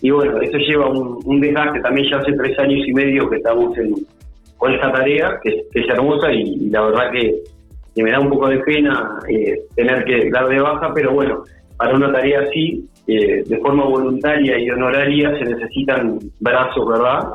Y 0.00 0.10
bueno, 0.10 0.40
eso 0.40 0.58
lleva 0.58 0.88
un, 0.88 1.40
desgaste, 1.40 1.80
también 1.80 2.08
ya 2.10 2.18
hace 2.18 2.32
tres 2.32 2.58
años 2.58 2.86
y 2.86 2.92
medio 2.92 3.28
que 3.28 3.36
estamos 3.36 3.76
con 4.56 4.72
esta 4.72 4.92
tarea, 4.92 5.38
que, 5.42 5.64
es 5.72 5.88
hermosa 5.88 6.32
y, 6.32 6.70
la 6.70 6.82
verdad 6.82 7.10
que, 7.12 7.34
me 7.96 8.12
da 8.12 8.20
un 8.20 8.30
poco 8.30 8.48
de 8.48 8.58
pena 8.58 9.18
eh, 9.28 9.58
tener 9.74 10.04
que 10.04 10.30
dar 10.30 10.46
de 10.46 10.60
baja, 10.60 10.92
pero 10.94 11.12
bueno, 11.12 11.42
para 11.76 11.96
una 11.96 12.12
tarea 12.12 12.42
así 12.42 12.88
eh, 13.08 13.42
de 13.44 13.58
forma 13.58 13.86
voluntaria 13.86 14.58
y 14.58 14.70
honoraria 14.70 15.36
se 15.38 15.44
necesitan 15.46 16.18
brazos, 16.38 16.86
¿verdad? 16.86 17.30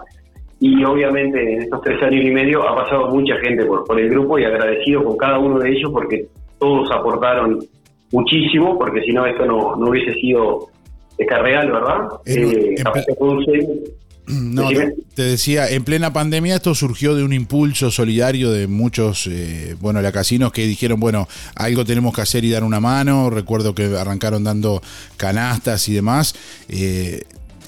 Y 0.65 0.81
obviamente 0.85 1.55
en 1.55 1.63
estos 1.63 1.81
tres 1.81 2.01
años 2.01 2.23
y 2.23 2.31
medio 2.31 2.65
ha 2.65 2.73
pasado 2.73 3.09
mucha 3.09 3.35
gente 3.39 3.65
por, 3.65 3.83
por 3.83 3.99
el 3.99 4.09
grupo 4.09 4.39
y 4.39 4.45
agradecido 4.45 5.03
con 5.03 5.17
cada 5.17 5.37
uno 5.37 5.59
de 5.59 5.69
ellos 5.69 5.91
porque 5.91 6.25
todos 6.57 6.89
aportaron 6.89 7.59
muchísimo, 8.13 8.79
porque 8.79 9.01
si 9.01 9.11
no 9.11 9.25
esto 9.25 9.45
no, 9.45 9.75
no 9.75 9.89
hubiese 9.89 10.13
sido 10.21 10.69
esta 11.17 11.39
real, 11.39 11.69
¿verdad? 11.69 12.07
Eh, 12.25 12.75
no, 14.27 14.69
te, 15.15 15.21
decía, 15.21 15.69
en 15.69 15.83
plena 15.83 16.13
pandemia 16.13 16.55
esto 16.55 16.73
surgió 16.73 17.13
de 17.13 17.25
un 17.25 17.33
impulso 17.33 17.91
solidario 17.91 18.49
de 18.49 18.67
muchos, 18.67 19.27
eh, 19.27 19.75
bueno, 19.81 20.01
la 20.01 20.13
casinos 20.13 20.53
que 20.53 20.65
dijeron, 20.65 20.97
bueno, 20.97 21.27
algo 21.55 21.83
tenemos 21.83 22.15
que 22.15 22.21
hacer 22.21 22.45
y 22.45 22.51
dar 22.51 22.63
una 22.63 22.79
mano. 22.79 23.29
Recuerdo 23.29 23.75
que 23.75 23.83
arrancaron 23.97 24.45
dando 24.45 24.81
canastas 25.17 25.89
y 25.89 25.93
demás. 25.93 26.35
Eh, 26.69 27.23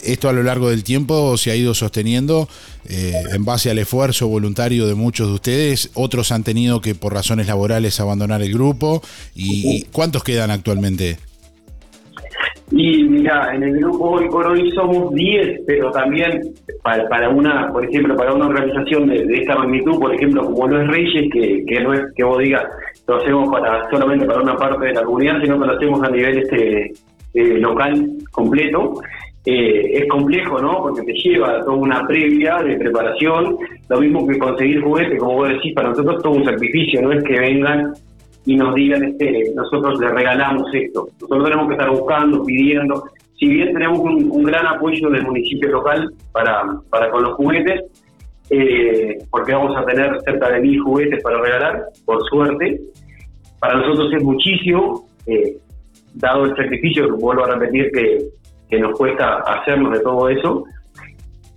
esto 0.06 0.30
a 0.30 0.34
lo 0.34 0.44
largo 0.44 0.70
del 0.70 0.84
tiempo 0.84 1.38
se 1.38 1.52
ha 1.52 1.56
ido 1.56 1.74
sosteniendo 1.74 2.48
eh, 2.90 3.14
en 3.34 3.46
base 3.46 3.70
al 3.70 3.80
esfuerzo 3.80 4.28
voluntario 4.28 4.88
de 4.88 4.96
muchos 4.96 5.28
de 5.28 5.34
ustedes. 5.34 5.92
Otros 5.94 6.32
han 6.32 6.44
tenido 6.44 6.82
que 6.82 6.96
por 6.96 7.14
razones 7.14 7.48
laborales 7.48 8.00
abandonar 8.00 8.42
el 8.42 8.54
grupo. 8.54 9.02
¿Y 9.36 9.86
cuántos 9.92 10.24
quedan 10.24 10.52
actualmente? 10.52 11.18
Y 12.72 13.04
mira, 13.04 13.54
en 13.54 13.62
el 13.62 13.78
grupo 13.78 14.12
hoy 14.12 14.28
por 14.28 14.48
hoy 14.48 14.72
somos 14.72 15.14
10, 15.14 15.62
pero 15.68 15.92
también 15.92 16.42
para, 16.82 17.30
una, 17.30 17.72
por 17.72 17.86
ejemplo, 17.86 18.16
para 18.16 18.34
una 18.34 18.48
organización 18.48 19.08
de, 19.08 19.24
esta 19.34 19.56
magnitud, 19.56 20.00
por 20.00 20.14
ejemplo, 20.16 20.46
como 20.46 20.68
no 20.68 20.82
es 20.82 20.88
Reyes, 20.88 21.32
que, 21.32 21.64
que 21.68 21.80
no 21.82 21.94
es 21.94 22.02
que 22.16 22.24
vos 22.24 22.40
digas, 22.40 22.64
lo 23.08 23.18
hacemos 23.18 23.50
para 23.50 23.88
solamente 23.92 24.26
para 24.26 24.42
una 24.42 24.58
parte 24.58 24.88
de 24.88 24.94
la 24.94 25.04
comunidad, 25.04 25.42
sino 25.42 25.60
que 25.60 25.68
lo 25.68 25.74
hacemos 25.76 26.04
a 26.04 26.10
nivel 26.10 26.40
este 26.40 26.92
eh, 27.36 27.60
local 27.60 28.08
completo. 28.32 28.96
Eh, 29.46 30.00
es 30.00 30.08
complejo, 30.10 30.60
¿no? 30.60 30.82
Porque 30.82 31.04
te 31.04 31.14
lleva 31.14 31.64
toda 31.64 31.78
una 31.78 32.08
previa 32.08 32.58
de 32.64 32.78
preparación, 32.78 33.58
lo 33.90 34.02
mismo 34.02 34.28
que 34.28 34.40
conseguir 34.40 34.82
juguetes, 34.82 35.20
como 35.20 35.36
vos 35.36 35.50
decís, 35.50 35.74
para 35.76 35.90
nosotros 35.90 36.16
es 36.16 36.24
todo 36.24 36.34
un 36.34 36.46
sacrificio, 36.46 37.02
no 37.04 37.12
es 37.12 37.24
que 37.24 37.40
vengan 37.40 37.94
y 38.46 38.56
nos 38.56 38.74
digan, 38.74 39.04
este, 39.04 39.52
nosotros 39.56 40.00
le 40.00 40.10
regalamos 40.10 40.68
esto. 40.74 41.08
Nosotros 41.22 41.44
tenemos 41.44 41.68
que 41.68 41.74
estar 41.74 41.90
buscando, 41.92 42.44
pidiendo. 42.44 43.04
Si 43.38 43.48
bien 43.48 43.74
tenemos 43.74 44.00
un, 44.00 44.44
gran 44.44 44.66
apoyo 44.66 45.10
del 45.10 45.24
municipio 45.24 45.70
local 45.70 46.12
para, 46.32 46.64
para 46.90 47.12
con 47.12 47.24
los 47.24 47.34
juguetes, 47.36 47.84
eh, 48.50 49.18
porque 49.30 49.54
vamos 49.54 49.76
a 49.78 49.86
tener 49.86 50.22
cerca 50.22 50.50
de 50.50 50.60
mil 50.60 50.80
juguetes 50.80 51.22
para 51.22 51.40
regalar, 51.40 51.84
por 52.06 52.24
suerte, 52.30 52.80
para 53.60 53.76
nosotros 53.76 54.12
es 54.14 54.24
muchísimo, 54.24 55.08
eh, 55.28 55.58
dado 56.16 56.46
el 56.46 56.56
sacrificio, 56.56 57.06
que 57.08 57.14
vuelvo 57.14 57.46
a 57.46 57.56
repetir, 57.56 57.92
que, 57.92 58.26
que 58.70 58.80
nos 58.80 58.98
cuesta 58.98 59.38
hacernos 59.40 59.94
de 59.94 60.00
todo 60.00 60.30
eso. 60.30 60.66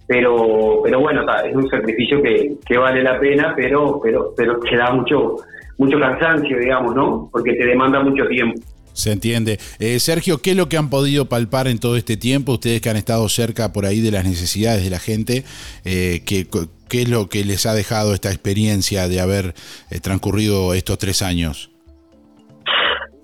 Pero, 0.07 0.81
pero 0.83 1.01
bueno, 1.01 1.23
es 1.45 1.55
un 1.55 1.69
sacrificio 1.69 2.23
que, 2.23 2.57
que 2.65 2.79
vale 2.79 3.03
la 3.03 3.21
pena, 3.21 3.53
pero, 3.55 4.01
pero, 4.03 4.33
pero 4.35 4.59
que 4.59 4.75
da 4.75 4.91
mucho, 4.91 5.37
mucho 5.77 5.99
cansancio, 6.01 6.59
digamos, 6.59 6.95
¿no? 6.95 7.29
Porque 7.31 7.53
te 7.53 7.67
demanda 7.67 8.01
mucho 8.01 8.27
tiempo. 8.27 8.59
Se 8.99 9.13
entiende. 9.13 9.59
Eh, 9.79 10.01
Sergio, 10.01 10.39
¿qué 10.39 10.51
es 10.51 10.57
lo 10.57 10.69
que 10.69 10.77
han 10.77 10.91
podido 10.91 11.27
palpar 11.27 11.69
en 11.69 11.79
todo 11.79 11.97
este 11.97 12.17
tiempo? 12.17 12.55
Ustedes 12.55 12.81
que 12.81 12.91
han 12.91 12.97
estado 12.97 13.29
cerca 13.29 13.73
por 13.73 13.87
ahí 13.87 14.01
de 14.01 14.11
las 14.11 14.25
necesidades 14.25 14.83
de 14.83 14.91
la 14.91 14.99
gente, 14.99 15.45
eh, 15.85 16.23
¿qué, 16.27 16.49
¿qué, 16.89 17.03
es 17.03 17.09
lo 17.09 17.29
que 17.29 17.45
les 17.45 17.65
ha 17.67 17.75
dejado 17.75 18.13
esta 18.13 18.31
experiencia 18.31 19.07
de 19.07 19.21
haber 19.21 19.55
eh, 19.93 20.01
transcurrido 20.03 20.75
estos 20.75 20.99
tres 20.99 21.23
años? 21.23 21.71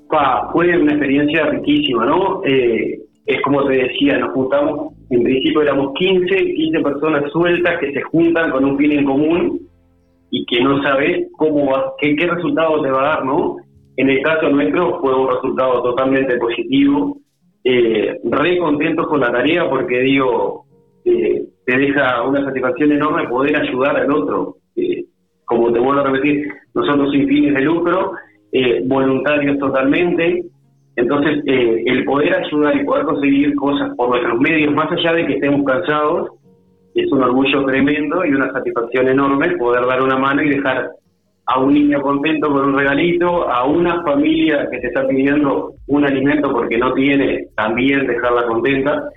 Pa, 0.09 0.49
fue 0.53 0.79
una 0.79 0.93
experiencia 0.93 1.47
riquísima, 1.47 2.07
¿no? 2.07 2.43
Es 3.27 3.41
como 3.43 3.65
te 3.67 3.75
decía, 3.75 4.19
nos 4.19 4.33
juntamos, 4.33 4.93
en 5.11 5.23
principio 5.23 5.63
éramos 5.63 5.95
15, 5.95 6.55
15 6.55 6.81
personas 6.81 7.31
sueltas 7.33 7.79
que 7.81 7.93
se 7.93 8.03
juntan 8.03 8.51
con 8.51 8.65
un 8.65 8.77
fin 8.77 8.93
en 8.93 9.05
común 9.05 9.61
y 10.31 10.45
que 10.47 10.63
no 10.63 10.83
sabes 10.83 11.29
cómo 11.37 11.71
va, 11.71 11.95
qué, 11.99 12.15
qué 12.17 12.27
resultado 12.27 12.83
te 12.83 12.91
va 12.91 13.01
a 13.01 13.09
dar, 13.17 13.25
¿no? 13.25 13.57
En 13.97 14.11
el 14.11 14.23
caso 14.23 14.49
nuestro 14.51 15.01
fue 15.01 15.15
un 15.15 15.31
resultado 15.31 15.83
totalmente 15.83 16.37
positivo, 16.37 17.19
eh, 17.63 18.19
re 18.25 18.59
contentos 18.59 19.07
con 19.07 19.21
la 19.21 19.33
tarea 19.33 19.69
porque 19.71 20.01
digo, 20.01 20.65
eh, 21.05 21.45
te 21.65 21.79
deja 21.79 22.23
una 22.23 22.45
satisfacción 22.45 22.93
enorme 22.93 23.29
poder 23.29 23.57
ayudar 23.57 23.97
al 23.97 24.13
otro. 24.13 24.57
Eh, 24.77 25.05
como 25.45 25.73
te 25.73 25.79
vuelvo 25.79 26.01
a 26.01 26.11
repetir, 26.11 26.49
nosotros 26.75 27.13
sin 27.13 27.29
fines 27.29 27.55
de 27.55 27.61
lucro, 27.61 28.13
eh, 28.53 28.83
voluntarios 28.87 29.59
totalmente, 29.59 30.45
entonces 30.97 31.43
eh, 31.47 31.83
el 31.87 32.05
poder 32.05 32.35
ayudar 32.35 32.77
y 32.77 32.85
poder 32.85 33.05
conseguir 33.05 33.55
cosas 33.57 33.95
por 33.97 34.11
nuestros 34.11 34.39
medios, 34.41 34.73
más 34.75 34.91
allá 34.93 35.13
de 35.13 35.27
que 35.27 35.35
estemos 35.35 35.65
cansados, 35.65 36.31
es 36.95 37.11
un 37.11 37.23
orgullo 37.23 37.65
tremendo 37.65 38.25
y 38.25 38.31
una 38.31 38.53
satisfacción 38.53 39.09
enorme 39.09 39.57
poder 39.57 39.85
dar 39.87 40.01
una 40.03 40.17
mano 40.17 40.43
y 40.43 40.51
dejar 40.51 40.91
a 41.47 41.61
un 41.61 41.75
niño 41.75 42.01
contento 42.01 42.49
con 42.51 42.67
un 42.67 42.79
regalito, 42.79 43.49
a 43.51 43.67
una 43.67 44.03
familia 44.03 44.69
que 44.71 44.79
te 44.79 44.87
está 44.87 45.07
pidiendo 45.07 45.73
un 45.89 46.05
alimento 46.05 46.51
porque 46.53 46.79
no 46.79 46.93
tiene, 46.95 47.49
también 47.57 48.07
dejarla 48.07 48.47
contenta, 48.47 49.11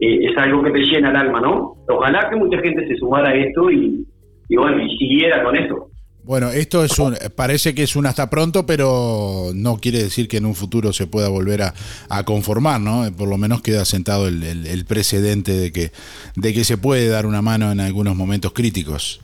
eh, 0.00 0.18
es 0.30 0.38
algo 0.38 0.62
que 0.62 0.70
te 0.70 0.80
llena 0.80 1.10
el 1.10 1.16
alma, 1.16 1.40
¿no? 1.40 1.74
Ojalá 1.88 2.28
que 2.30 2.36
mucha 2.36 2.58
gente 2.58 2.86
se 2.86 2.96
sumara 2.96 3.30
a 3.30 3.34
esto 3.34 3.70
y, 3.70 4.06
bueno, 4.50 4.82
y 4.82 4.96
siguiera 4.96 5.42
con 5.42 5.56
esto. 5.56 5.88
Bueno, 6.26 6.50
esto 6.50 6.82
es 6.82 6.98
un, 6.98 7.14
parece 7.36 7.72
que 7.72 7.84
es 7.84 7.94
un 7.94 8.04
hasta 8.04 8.28
pronto, 8.28 8.66
pero 8.66 9.52
no 9.54 9.76
quiere 9.76 9.98
decir 9.98 10.26
que 10.26 10.38
en 10.38 10.46
un 10.46 10.56
futuro 10.56 10.92
se 10.92 11.06
pueda 11.06 11.28
volver 11.28 11.62
a, 11.62 11.72
a 12.10 12.24
conformar, 12.24 12.80
¿no? 12.80 13.04
Por 13.16 13.28
lo 13.28 13.38
menos 13.38 13.62
queda 13.62 13.84
sentado 13.84 14.26
el, 14.26 14.42
el, 14.42 14.66
el, 14.66 14.84
precedente 14.86 15.52
de 15.52 15.70
que, 15.70 15.90
de 16.34 16.52
que 16.52 16.64
se 16.64 16.78
puede 16.78 17.08
dar 17.08 17.26
una 17.26 17.42
mano 17.42 17.70
en 17.70 17.78
algunos 17.78 18.16
momentos 18.16 18.52
críticos. 18.52 19.20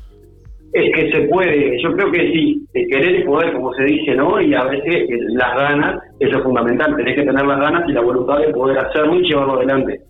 Es 0.73 0.95
que 0.95 1.11
se 1.11 1.23
puede, 1.23 1.83
yo 1.83 1.93
creo 1.93 2.13
que 2.13 2.21
sí, 2.33 2.65
querer 2.73 3.19
y 3.19 3.25
poder, 3.25 3.53
como 3.53 3.75
se 3.75 3.83
dice, 3.83 4.15
¿no? 4.15 4.41
Y 4.41 4.55
a 4.55 4.63
veces 4.63 5.09
las 5.35 5.57
ganas, 5.57 6.01
eso 6.21 6.39
es 6.39 6.43
fundamental, 6.45 6.95
tenés 6.97 7.17
que 7.17 7.25
tener 7.25 7.45
las 7.45 7.59
ganas 7.59 7.83
y 7.89 7.93
la 7.93 8.01
voluntad 8.01 8.39
de 8.39 8.53
poder 8.53 8.79
hacerlo 8.79 9.19
y 9.19 9.27
llevarlo 9.27 9.55
adelante. 9.55 10.03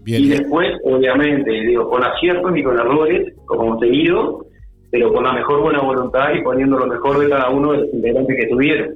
Bien. 0.00 0.22
Y 0.22 0.28
después, 0.28 0.70
obviamente, 0.84 1.50
digo, 1.50 1.90
con 1.90 2.02
aciertos 2.02 2.56
y 2.56 2.62
con 2.62 2.78
errores, 2.78 3.34
como 3.44 3.64
hemos 3.64 3.80
seguido, 3.80 4.46
pero 4.90 5.12
con 5.12 5.24
la 5.24 5.32
mejor 5.32 5.60
buena 5.60 5.80
voluntad 5.80 6.34
y 6.34 6.42
poniendo 6.42 6.78
lo 6.78 6.86
mejor 6.86 7.18
de 7.18 7.28
cada 7.28 7.50
uno 7.50 7.72
delante 7.92 8.36
que 8.36 8.46
tuvieron. 8.46 8.94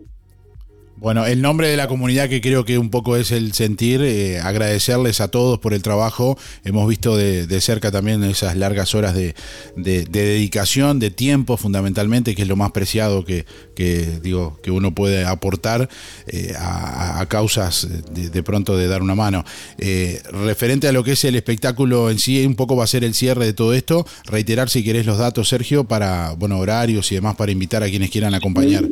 Bueno, 0.97 1.27
el 1.27 1.43
nombre 1.43 1.69
de 1.69 1.77
la 1.77 1.89
comunidad 1.89 2.29
que 2.29 2.41
creo 2.41 2.65
que 2.65 2.79
un 2.79 2.89
poco 2.89 3.17
es 3.17 3.33
el 3.33 3.53
sentir, 3.53 4.01
eh, 4.01 4.39
agradecerles 4.41 5.21
a 5.21 5.29
todos 5.29 5.59
por 5.59 5.75
el 5.75 5.83
trabajo. 5.83 6.39
Hemos 6.65 6.89
visto 6.89 7.17
de, 7.17 7.49
de 7.49 7.61
cerca 7.61 7.91
también 7.91 8.23
esas 8.23 8.57
largas 8.57 8.95
horas 8.95 9.13
de, 9.13 9.35
de, 9.77 10.05
de, 10.05 10.25
dedicación, 10.25 11.01
de 11.01 11.11
tiempo 11.11 11.57
fundamentalmente, 11.57 12.37
que 12.37 12.43
es 12.43 12.49
lo 12.49 12.55
más 12.55 12.71
preciado 12.71 13.25
que, 13.25 13.45
que 13.75 14.21
digo, 14.23 14.61
que 14.63 14.71
uno 14.71 14.95
puede 14.95 15.25
aportar 15.25 15.89
eh, 16.29 16.55
a, 16.57 17.27
causas 17.29 17.89
de, 18.13 18.43
pronto 18.45 18.77
de 18.77 18.87
dar 18.87 19.03
una 19.03 19.17
mano. 19.17 19.45
Eh, 19.79 20.23
referente 20.31 20.87
a 20.87 20.93
lo 20.93 21.03
que 21.03 21.13
es 21.13 21.25
el 21.25 21.35
espectáculo 21.35 22.09
en 22.09 22.21
sí, 22.21 22.47
un 22.47 22.55
poco 22.55 22.77
va 22.77 22.85
a 22.85 22.89
ser 22.89 23.03
el 23.03 23.15
cierre 23.15 23.47
de 23.47 23.53
todo 23.53 23.75
esto. 23.75 24.07
Reiterar 24.27 24.71
si 24.71 24.85
querés 24.85 25.07
los 25.07 25.19
datos, 25.19 25.49
Sergio, 25.49 25.85
para 25.85 26.33
bueno 26.33 26.59
horarios 26.59 27.11
y 27.11 27.17
demás 27.17 27.35
para 27.35 27.51
invitar 27.51 27.83
a 27.83 27.89
quienes 27.89 28.11
quieran 28.11 28.35
acompañar. 28.35 28.85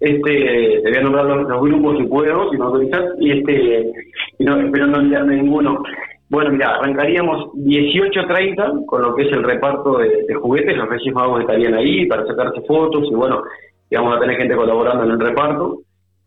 Este, 0.00 0.80
te 0.82 0.88
voy 0.88 0.96
a 0.96 1.02
nombrar 1.02 1.26
los, 1.26 1.60
grupos 1.60 1.98
si 1.98 2.04
puedo, 2.04 2.50
si 2.50 2.56
me 2.56 2.64
autorizas, 2.64 3.04
y 3.18 3.38
este, 3.38 3.92
y 4.38 4.44
no, 4.44 4.58
espero 4.58 4.86
no 4.86 4.98
olvidarme 4.98 5.36
ninguno. 5.36 5.82
Bueno, 6.30 6.52
mira, 6.52 6.76
arrancaríamos 6.76 7.52
18.30 7.54 8.86
con 8.86 9.02
lo 9.02 9.14
que 9.14 9.24
es 9.24 9.32
el 9.32 9.42
reparto 9.42 9.98
de, 9.98 10.32
juguetes, 10.34 10.76
los 10.76 10.88
Reyes 10.88 11.12
Magos 11.12 11.40
estarían 11.40 11.74
ahí 11.74 12.06
para 12.06 12.24
sacarse 12.26 12.62
fotos 12.62 13.08
y 13.10 13.14
bueno, 13.14 13.42
vamos 13.90 14.16
a 14.16 14.20
tener 14.20 14.36
gente 14.36 14.56
colaborando 14.56 15.04
en 15.04 15.10
el 15.10 15.20
reparto. 15.20 15.80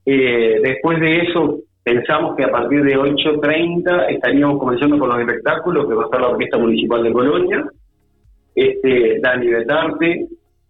Eh, 0.06 0.60
después 0.62 1.00
de 1.00 1.22
eso, 1.22 1.60
pensamos 1.84 2.36
que 2.36 2.44
a 2.44 2.52
partir 2.52 2.84
de 2.84 2.96
8.30 2.96 4.10
estaríamos 4.10 4.60
comenzando 4.60 5.00
con 5.00 5.10
los 5.10 5.20
espectáculos, 5.20 5.88
que 5.88 5.96
va 5.96 6.04
a 6.04 6.06
estar 6.06 6.22
la 6.22 6.30
Orquesta 6.30 6.58
Municipal 6.60 7.02
de 7.02 7.14
Colonia, 7.14 7.66
este, 8.54 9.20
Dani 9.20 9.48
Betarte, 9.48 10.28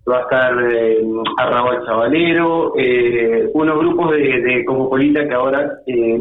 va 0.10 0.18
a 0.18 0.22
estar 0.22 0.72
eh, 0.72 1.02
Arrabal 1.38 1.86
Chavalero, 1.86 2.74
eh, 2.78 3.50
unos 3.54 3.80
grupos 3.80 4.12
de, 4.12 4.42
de 4.42 4.66
Cosmopolita 4.66 5.28
que 5.28 5.34
ahora, 5.34 5.80
eh, 5.88 6.20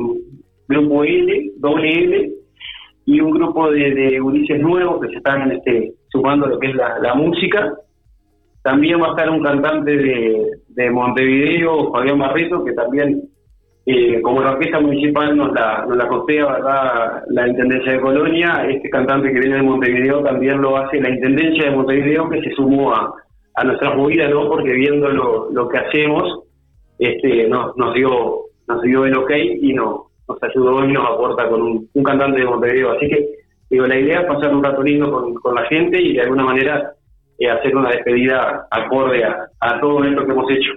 grupo 0.69 1.05
L, 1.05 1.51
doble 1.57 2.05
L, 2.05 2.33
y 3.05 3.21
un 3.21 3.33
grupo 3.33 3.71
de, 3.71 3.91
de 3.93 4.21
Ulises 4.21 4.61
nuevos 4.61 5.01
que 5.01 5.09
se 5.09 5.17
están 5.17 5.51
este, 5.51 5.95
sumando 6.09 6.47
lo 6.47 6.59
que 6.59 6.69
es 6.69 6.75
la, 6.77 6.99
la 7.01 7.15
música. 7.15 7.73
También 8.63 9.03
va 9.03 9.09
a 9.09 9.11
estar 9.11 9.29
un 9.29 9.43
cantante 9.43 9.97
de, 9.97 10.47
de 10.69 10.91
Montevideo, 10.91 11.91
Fabián 11.91 12.21
Barreto, 12.21 12.65
que 12.65 12.73
también, 12.75 13.21
eh, 13.87 14.23
como 14.23 14.41
la 14.41 14.53
orquesta 14.53 14.79
municipal 14.79 15.37
nos 15.37 15.53
la, 15.53 15.85
nos 15.89 15.97
la 15.97 16.07
costea, 16.07 16.47
¿verdad? 16.47 17.25
La 17.31 17.49
Intendencia 17.49 17.95
de 17.95 18.01
Colonia, 18.01 18.65
este 18.71 18.89
cantante 18.89 19.33
que 19.33 19.41
viene 19.41 19.57
de 19.57 19.63
Montevideo 19.63 20.23
también 20.23 20.63
lo 20.63 20.77
hace 20.77 21.01
la 21.01 21.11
Intendencia 21.11 21.65
de 21.65 21.77
Montevideo, 21.77 22.31
que 22.31 22.41
se 22.43 22.53
sumó 22.53 22.95
a, 22.95 23.13
a 23.55 23.65
nuestras 23.65 23.97
movidas, 23.97 24.31
¿no? 24.31 24.49
Porque 24.49 24.73
viendo 24.73 25.09
lo, 25.09 25.51
lo 25.51 25.69
que 25.69 25.79
hacemos, 25.79 26.45
este, 26.99 27.49
nos, 27.49 27.77
nos 27.77 27.95
dio 27.95 28.43
nos 28.69 28.83
dio 28.83 29.05
el 29.05 29.17
ok 29.17 29.31
y 29.61 29.73
no, 29.75 30.07
nos 30.29 30.43
ayudó 30.43 30.85
y 30.85 30.93
nos 30.93 31.05
aporta 31.05 31.49
con 31.49 31.63
un, 31.63 32.05
cantante 32.05 32.41
de 32.41 32.47
Montevideo. 32.47 32.93
Así 32.93 33.09
que, 33.09 33.29
digo, 33.71 33.87
la 33.87 33.99
idea 33.99 34.21
es 34.21 34.27
pasar 34.27 34.55
un 34.55 34.63
rato 34.63 34.83
lindo 34.83 35.11
con, 35.11 35.35
con 35.35 35.55
la 35.55 35.65
gente 35.67 36.01
y 36.01 36.15
de 36.15 36.23
alguna 36.23 36.45
manera 36.45 36.93
eh, 37.39 37.51
hacer 37.51 37.77
una 37.77 37.91
despedida 37.91 38.67
acorde 38.71 39.25
a 39.25 39.81
todo 39.81 40.05
esto 40.05 40.25
que 40.25 40.33
hemos 40.33 40.51
hecho. 40.51 40.73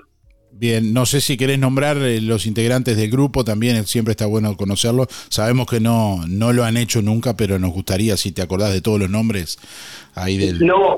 Bien, 0.58 0.94
no 0.94 1.06
sé 1.06 1.20
si 1.20 1.36
querés 1.36 1.60
nombrar 1.60 1.98
eh, 1.98 2.22
los 2.22 2.46
integrantes 2.46 2.96
del 2.96 3.12
grupo, 3.12 3.44
también 3.44 3.84
siempre 3.86 4.12
está 4.12 4.26
bueno 4.26 4.56
conocerlo. 4.56 5.06
Sabemos 5.30 5.68
que 5.68 5.82
no, 5.82 6.22
no 6.30 6.54
lo 6.54 6.64
han 6.64 6.78
hecho 6.78 7.02
nunca, 7.02 7.36
pero 7.36 7.60
nos 7.60 7.74
gustaría, 7.74 8.16
si 8.16 8.32
te 8.32 8.42
acordás 8.42 8.72
de 8.72 8.82
todos 8.82 9.00
los 9.00 9.10
nombres 9.10 9.58
ahí 10.16 10.38
del... 10.38 10.66
No, 10.66 10.98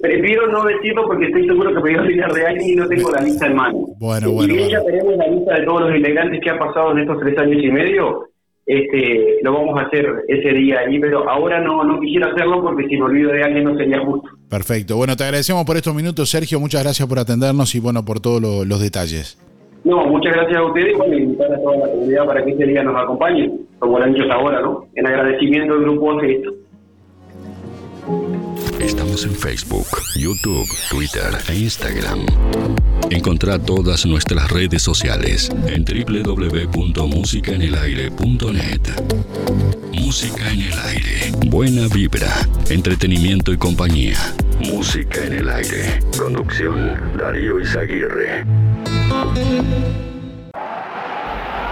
prefiero 0.00 0.50
no 0.50 0.64
decirlo 0.64 1.06
porque 1.06 1.26
estoy 1.26 1.46
seguro 1.46 1.68
que 1.68 1.74
me 1.74 1.80
voy 1.80 1.94
a 1.94 2.00
alguien 2.48 2.70
y 2.70 2.76
no 2.76 2.88
tengo 2.88 3.10
la 3.10 3.20
lista 3.20 3.46
en 3.46 3.54
mano. 3.54 3.88
Bueno, 3.98 4.30
bueno. 4.30 4.54
Bien, 4.54 4.70
ya 4.70 4.82
tenemos 4.82 5.16
la 5.16 5.26
lista 5.26 5.54
de 5.54 5.64
todos 5.66 5.80
los 5.82 5.96
integrantes 5.96 6.40
que 6.42 6.50
han 6.50 6.58
pasado 6.58 6.92
en 6.92 7.00
estos 7.00 7.20
tres 7.20 7.38
años 7.38 7.62
y 7.62 7.70
medio. 7.70 8.33
Este, 8.66 9.38
lo 9.42 9.52
vamos 9.52 9.78
a 9.78 9.86
hacer 9.86 10.06
ese 10.26 10.48
día 10.50 10.80
ahí, 10.80 10.98
pero 10.98 11.28
ahora 11.28 11.60
no, 11.60 11.84
no 11.84 12.00
quisiera 12.00 12.28
hacerlo 12.28 12.62
porque 12.62 12.86
si 12.88 12.96
me 12.96 13.02
olvido 13.02 13.30
de 13.30 13.42
alguien 13.42 13.64
no 13.64 13.76
sería 13.76 14.00
justo. 14.00 14.28
Perfecto. 14.48 14.96
Bueno, 14.96 15.16
te 15.16 15.24
agradecemos 15.24 15.64
por 15.64 15.76
estos 15.76 15.94
minutos, 15.94 16.30
Sergio. 16.30 16.58
Muchas 16.60 16.82
gracias 16.82 17.06
por 17.06 17.18
atendernos 17.18 17.74
y 17.74 17.80
bueno, 17.80 18.04
por 18.04 18.20
todos 18.20 18.40
lo, 18.40 18.64
los 18.64 18.80
detalles. 18.80 19.38
No, 19.84 20.06
muchas 20.06 20.32
gracias 20.32 20.56
a 20.56 20.64
ustedes 20.64 20.96
por 20.96 21.12
invitar 21.12 21.52
a 21.52 21.60
toda 21.60 21.76
la 21.76 21.88
comunidad 21.90 22.24
para 22.24 22.42
que 22.42 22.52
este 22.52 22.66
día 22.66 22.82
nos 22.82 22.96
acompañen, 22.96 23.66
como 23.78 23.98
lo 23.98 24.04
han 24.04 24.14
dicho 24.14 24.22
hasta 24.22 24.36
ahora, 24.36 24.62
¿no? 24.62 24.86
En 24.94 25.06
agradecimiento 25.06 25.74
al 25.74 25.80
grupo 25.80 26.22
esto. 26.22 26.54
Estamos 28.84 29.24
en 29.24 29.34
Facebook, 29.34 29.86
YouTube, 30.14 30.68
Twitter 30.90 31.32
e 31.48 31.54
Instagram. 31.54 32.26
Encontrá 33.08 33.58
todas 33.58 34.04
nuestras 34.04 34.50
redes 34.50 34.82
sociales 34.82 35.50
en 35.66 35.86
www.musicaenelaire.net. 35.86 38.80
Música 39.90 40.52
en 40.52 40.60
el 40.60 40.78
aire. 40.80 41.32
Buena 41.46 41.88
vibra, 41.88 42.46
entretenimiento 42.68 43.54
y 43.54 43.56
compañía. 43.56 44.18
Música 44.60 45.24
en 45.24 45.32
el 45.32 45.48
aire. 45.48 46.00
Conducción 46.18 47.16
Darío 47.18 47.58
Izaguirre. 47.60 48.44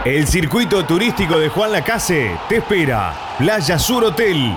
El 0.06 0.26
circuito 0.26 0.86
turístico 0.86 1.38
de 1.38 1.50
Juan 1.50 1.72
Lacase 1.72 2.38
te 2.48 2.56
espera. 2.56 3.36
Playa 3.38 3.78
Sur 3.78 4.04
Hotel 4.04 4.56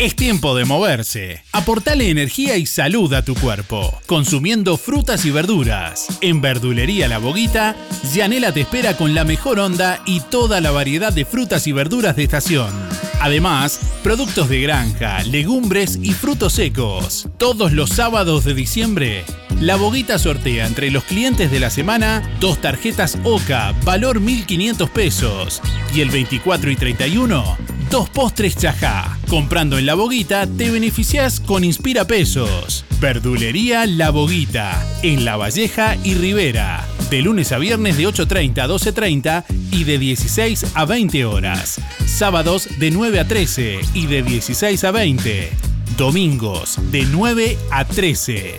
Es 0.00 0.16
tiempo 0.16 0.54
de 0.54 0.64
moverse. 0.64 1.42
Aportale 1.52 2.08
energía 2.08 2.56
y 2.56 2.64
salud 2.64 3.12
a 3.12 3.22
tu 3.22 3.34
cuerpo, 3.34 4.00
consumiendo 4.06 4.78
frutas 4.78 5.26
y 5.26 5.30
verduras. 5.30 6.06
En 6.22 6.40
Verdulería 6.40 7.06
La 7.06 7.18
Boguita, 7.18 7.76
Yanela 8.14 8.50
te 8.50 8.62
espera 8.62 8.96
con 8.96 9.14
la 9.14 9.24
mejor 9.24 9.58
onda 9.58 10.00
y 10.06 10.20
toda 10.20 10.62
la 10.62 10.70
variedad 10.70 11.12
de 11.12 11.26
frutas 11.26 11.66
y 11.66 11.72
verduras 11.72 12.16
de 12.16 12.22
estación. 12.22 12.72
Además, 13.20 13.78
productos 14.02 14.48
de 14.48 14.62
granja, 14.62 15.22
legumbres 15.24 15.98
y 16.02 16.12
frutos 16.12 16.54
secos. 16.54 17.28
Todos 17.36 17.72
los 17.72 17.90
sábados 17.90 18.44
de 18.44 18.54
diciembre, 18.54 19.24
La 19.60 19.76
Boguita 19.76 20.18
sortea 20.18 20.66
entre 20.66 20.90
los 20.90 21.04
clientes 21.04 21.50
de 21.50 21.60
la 21.60 21.68
semana 21.68 22.22
dos 22.40 22.62
tarjetas 22.62 23.18
OCA, 23.22 23.74
valor 23.84 24.20
1.500 24.20 24.88
pesos. 24.88 25.60
Y 25.94 26.00
el 26.00 26.10
24 26.10 26.70
y 26.70 26.76
31, 26.76 27.58
dos 27.90 28.08
postres 28.08 28.56
chajá. 28.56 29.18
Comprando 29.28 29.78
en 29.78 29.84
La 29.84 29.94
Boguita 29.94 30.46
te 30.46 30.70
beneficias 30.70 31.40
con 31.40 31.62
Inspira 31.62 32.06
Pesos. 32.06 32.86
Verdulería 33.00 33.86
La 33.86 34.10
Boguita, 34.10 34.86
en 35.02 35.24
La 35.24 35.36
Valleja 35.36 35.96
y 36.04 36.14
Rivera. 36.14 36.86
De 37.08 37.22
lunes 37.22 37.50
a 37.50 37.58
viernes 37.58 37.96
de 37.96 38.06
8.30 38.06 38.58
a 38.58 38.68
12.30 38.68 39.44
y 39.72 39.84
de 39.84 39.98
16 39.98 40.66
a 40.74 40.84
20 40.84 41.24
horas. 41.24 41.80
Sábados 42.04 42.68
de 42.78 42.90
9 42.90 43.20
a 43.20 43.26
13 43.26 43.80
y 43.94 44.06
de 44.06 44.22
16 44.22 44.84
a 44.84 44.90
20. 44.90 45.50
Domingos 45.96 46.78
de 46.92 47.06
9 47.06 47.56
a 47.70 47.86
13. 47.86 48.58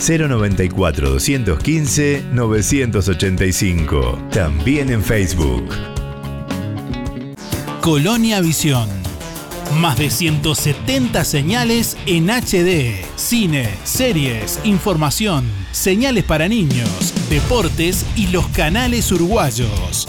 094 0.00 1.10
215 1.10 2.24
985. 2.32 4.18
También 4.30 4.90
en 4.90 5.02
Facebook. 5.02 5.68
Colonia 7.80 8.40
Visión. 8.40 8.88
Más 9.80 9.98
de 9.98 10.10
170 10.10 11.24
señales 11.24 11.96
en 12.06 12.28
HD. 12.30 12.94
Cine, 13.16 13.68
series, 13.84 14.60
información, 14.64 15.44
señales 15.72 16.24
para 16.24 16.48
niños, 16.48 17.12
deportes 17.30 18.06
y 18.14 18.28
los 18.28 18.46
canales 18.48 19.10
uruguayos. 19.10 20.08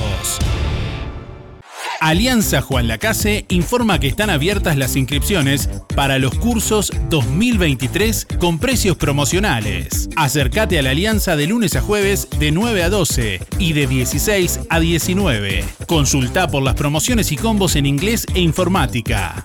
Alianza 2.00 2.62
Juan 2.62 2.86
Lacase 2.86 3.44
informa 3.48 3.98
que 3.98 4.06
están 4.06 4.30
abiertas 4.30 4.76
las 4.76 4.94
inscripciones 4.96 5.68
para 5.96 6.18
los 6.18 6.34
cursos 6.34 6.92
2023 7.10 8.26
con 8.38 8.58
precios 8.58 8.96
promocionales. 8.96 10.08
Acércate 10.16 10.78
a 10.78 10.82
la 10.82 10.90
Alianza 10.90 11.36
de 11.36 11.48
lunes 11.48 11.74
a 11.76 11.80
jueves 11.80 12.28
de 12.38 12.52
9 12.52 12.84
a 12.84 12.90
12 12.90 13.40
y 13.58 13.72
de 13.72 13.86
16 13.86 14.60
a 14.68 14.80
19. 14.80 15.64
Consulta 15.86 16.48
por 16.48 16.62
las 16.62 16.74
promociones 16.74 17.32
y 17.32 17.36
combos 17.36 17.74
en 17.76 17.86
inglés 17.86 18.26
e 18.34 18.40
informática. 18.40 19.44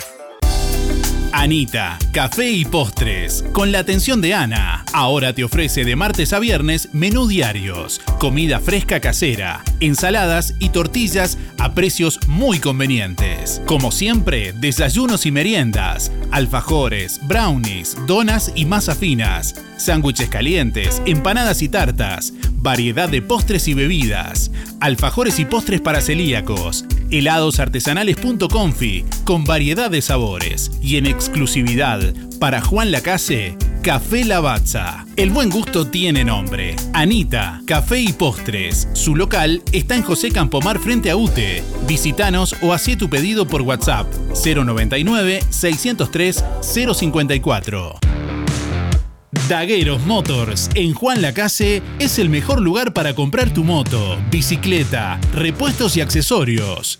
Anita, 1.33 1.97
café 2.11 2.51
y 2.51 2.65
postres, 2.65 3.43
con 3.53 3.71
la 3.71 3.79
atención 3.79 4.21
de 4.21 4.33
Ana. 4.33 4.83
Ahora 4.91 5.33
te 5.33 5.43
ofrece 5.43 5.85
de 5.85 5.95
martes 5.95 6.33
a 6.33 6.39
viernes 6.39 6.89
menú 6.91 7.27
diarios, 7.27 8.01
comida 8.19 8.59
fresca 8.59 8.99
casera, 8.99 9.63
ensaladas 9.79 10.55
y 10.59 10.69
tortillas 10.69 11.37
a 11.57 11.73
precios 11.73 12.19
muy 12.27 12.59
convenientes. 12.59 13.61
Como 13.65 13.91
siempre, 13.91 14.53
desayunos 14.53 15.25
y 15.25 15.31
meriendas, 15.31 16.11
alfajores, 16.31 17.19
brownies, 17.27 17.97
donas 18.07 18.51
y 18.55 18.65
masas 18.65 18.97
finas, 18.97 19.55
sándwiches 19.77 20.29
calientes, 20.29 21.01
empanadas 21.05 21.61
y 21.61 21.69
tartas, 21.69 22.33
variedad 22.61 23.09
de 23.09 23.21
postres 23.21 23.67
y 23.67 23.73
bebidas, 23.73 24.51
alfajores 24.79 25.39
y 25.39 25.45
postres 25.45 25.81
para 25.81 26.01
celíacos, 26.01 26.85
heladosartesanales.confi 27.09 29.05
con 29.23 29.43
variedad 29.43 29.89
de 29.89 30.01
sabores 30.01 30.71
y 30.81 30.97
en 30.97 31.05
exclusividad 31.21 32.01
para 32.39 32.61
Juan 32.61 32.91
Lacase, 32.91 33.55
Café 33.83 34.25
Lavazza. 34.25 35.05
El 35.15 35.29
buen 35.29 35.51
gusto 35.51 35.85
tiene 35.85 36.23
nombre. 36.23 36.75
Anita, 36.93 37.61
Café 37.67 37.99
y 37.99 38.11
Postres. 38.11 38.87
Su 38.93 39.15
local 39.15 39.61
está 39.71 39.95
en 39.95 40.01
José 40.01 40.31
Campomar 40.31 40.79
frente 40.79 41.11
a 41.11 41.15
UTE. 41.15 41.63
Visítanos 41.87 42.55
o 42.63 42.73
hacé 42.73 42.95
tu 42.95 43.07
pedido 43.07 43.45
por 43.45 43.61
WhatsApp 43.61 44.07
099 44.43 45.41
603 45.47 46.43
054. 46.61 47.99
Dagueros 49.47 50.03
Motors 50.05 50.71
en 50.73 50.93
Juan 50.93 51.21
Lacase 51.21 51.83
es 51.99 52.17
el 52.17 52.29
mejor 52.29 52.61
lugar 52.61 52.93
para 52.93 53.13
comprar 53.13 53.53
tu 53.53 53.63
moto, 53.63 54.17
bicicleta, 54.31 55.19
repuestos 55.33 55.95
y 55.97 56.01
accesorios. 56.01 56.99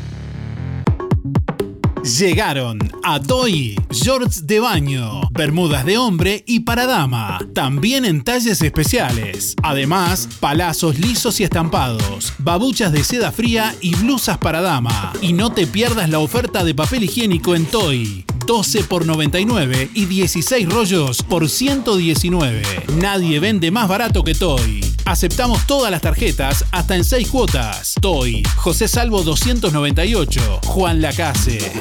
Llegaron 2.03 2.79
a 3.03 3.19
Toy 3.19 3.75
shorts 3.91 4.47
de 4.47 4.59
baño, 4.59 5.21
bermudas 5.31 5.85
de 5.85 5.99
hombre 5.99 6.43
y 6.47 6.61
para 6.61 6.87
dama, 6.87 7.37
también 7.53 8.05
en 8.05 8.23
talles 8.23 8.63
especiales. 8.63 9.55
Además, 9.61 10.27
palazos 10.39 10.97
lisos 10.97 11.39
y 11.39 11.43
estampados, 11.43 12.33
babuchas 12.39 12.91
de 12.91 13.03
seda 13.03 13.31
fría 13.31 13.75
y 13.81 13.93
blusas 13.95 14.39
para 14.39 14.61
dama. 14.61 15.13
Y 15.21 15.33
no 15.33 15.51
te 15.51 15.67
pierdas 15.67 16.09
la 16.09 16.17
oferta 16.17 16.63
de 16.63 16.73
papel 16.73 17.03
higiénico 17.03 17.53
en 17.53 17.65
Toy. 17.67 18.25
12 18.51 18.83
por 18.83 19.05
99 19.05 19.91
y 19.93 20.07
16 20.07 20.67
rollos 20.67 21.23
por 21.23 21.47
119. 21.47 22.61
Nadie 22.97 23.39
vende 23.39 23.71
más 23.71 23.87
barato 23.87 24.25
que 24.25 24.35
Toy. 24.35 24.83
Aceptamos 25.05 25.65
todas 25.65 25.89
las 25.89 26.01
tarjetas 26.01 26.65
hasta 26.71 26.97
en 26.97 27.05
6 27.05 27.29
cuotas. 27.29 27.93
Toy, 28.01 28.43
José 28.57 28.89
Salvo 28.89 29.23
298, 29.23 30.59
Juan 30.65 30.99
Lacase. 31.01 31.71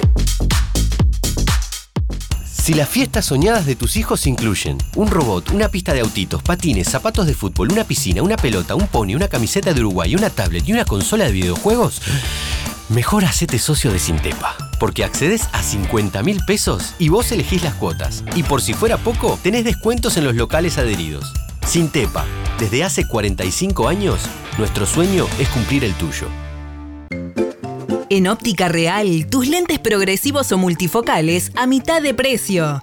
Si 2.47 2.75
las 2.75 2.89
fiestas 2.89 3.25
soñadas 3.25 3.67
de 3.67 3.75
tus 3.75 3.97
hijos 3.97 4.29
incluyen 4.29 4.79
un 4.95 5.09
robot, 5.09 5.51
una 5.51 5.71
pista 5.71 5.93
de 5.93 6.03
autitos, 6.03 6.41
patines, 6.41 6.89
zapatos 6.89 7.27
de 7.27 7.35
fútbol, 7.35 7.73
una 7.73 7.83
piscina, 7.83 8.23
una 8.23 8.37
pelota, 8.37 8.77
un 8.77 8.87
pony, 8.87 9.17
una 9.17 9.27
camiseta 9.27 9.75
de 9.75 9.81
Uruguay, 9.81 10.15
una 10.15 10.31
tablet 10.31 10.69
y 10.69 10.73
una 10.73 10.85
consola 10.85 11.25
de 11.25 11.33
videojuegos, 11.33 12.01
mejor 12.91 13.25
hacete 13.25 13.59
socio 13.59 13.93
de 13.93 13.99
Sintepa, 13.99 14.57
porque 14.79 15.05
accedes 15.05 15.49
a 15.53 15.63
50 15.63 16.23
mil 16.23 16.41
pesos 16.47 16.95
y 16.99 17.09
vos 17.09 17.31
elegís 17.33 17.63
las 17.63 17.75
cuotas. 17.75 18.25
Y 18.35 18.43
por 18.43 18.61
si 18.61 18.75
fuera 18.75 18.99
poco, 18.99 19.39
tenés 19.43 19.65
descuentos 19.65 20.17
en 20.17 20.25
los 20.25 20.35
locales 20.35 20.77
adheridos. 20.77 21.33
Sintepa, 21.67 22.25
desde 22.59 22.85
hace 22.85 23.07
45 23.07 23.89
años, 23.89 24.21
nuestro 24.59 24.87
sueño 24.87 25.27
es 25.39 25.49
cumplir 25.49 25.85
el 25.85 25.95
tuyo. 25.95 26.27
En 28.13 28.27
Óptica 28.27 28.69
Real, 28.69 29.29
tus 29.31 29.47
lentes 29.47 29.79
progresivos 29.79 30.51
o 30.51 30.59
multifocales 30.59 31.53
a 31.55 31.69
mitad 31.69 32.03
de 32.03 32.13
precio. 32.13 32.83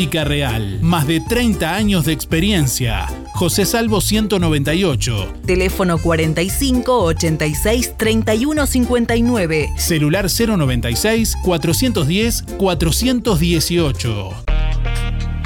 Óptica 0.01 0.23
Real, 0.23 0.79
más 0.81 1.05
de 1.05 1.19
30 1.19 1.75
años 1.75 2.05
de 2.05 2.11
experiencia. 2.11 3.05
José 3.35 3.65
Salvo 3.65 4.01
198. 4.01 5.31
Teléfono 5.45 5.99
45 5.99 7.03
86 7.03 7.97
31 7.97 8.65
59. 8.65 9.69
Celular 9.77 10.25
096 10.25 11.37
410 11.43 12.45
418. 12.57 14.50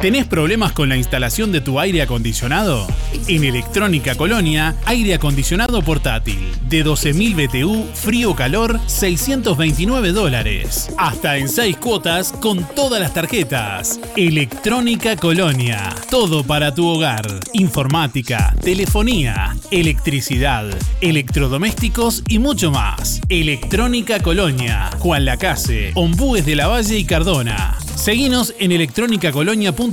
¿Tenés 0.02 0.26
problemas 0.28 0.74
con 0.74 0.90
la 0.90 0.98
instalación 0.98 1.52
de 1.52 1.62
tu 1.62 1.80
aire 1.80 2.02
acondicionado? 2.02 2.86
En 3.28 3.44
Electrónica 3.44 4.16
Colonia, 4.16 4.76
aire 4.86 5.16
acondicionado 5.16 5.82
portátil 5.82 6.52
de 6.70 6.86
12.000 6.86 7.48
BTU, 7.48 7.86
frío-calor, 7.94 8.80
629 8.88 10.12
dólares. 10.12 10.92
Hasta 10.98 11.38
en 11.38 11.48
6 11.48 11.78
cuotas 11.78 12.34
con 12.34 12.68
todas 12.76 13.00
las 13.00 13.14
tarjetas. 13.14 14.00
Electrónica 14.18 15.16
Colonia, 15.16 15.96
todo 16.12 16.44
para 16.44 16.76
tu 16.76 16.88
hogar. 16.88 17.26
Informática, 17.54 18.54
telefonía, 18.62 19.56
electricidad, 19.72 20.66
electrodomésticos 21.02 22.22
y 22.28 22.40
mucho 22.40 22.70
más. 22.70 23.22
Electrónica 23.30 24.20
Colonia, 24.20 24.92
Juan 25.00 25.26
Lacase, 25.26 25.94
Ombúes 25.96 26.46
de 26.46 26.56
la 26.56 26.68
Valle 26.68 27.00
y 27.00 27.06
Cardona. 27.06 27.78
Seguinos 27.96 28.54
en 28.60 28.72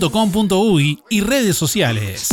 electronicacolonia.com.uy 0.02 1.02
y 1.08 1.20
redes 1.20 1.56
sociales. 1.56 2.28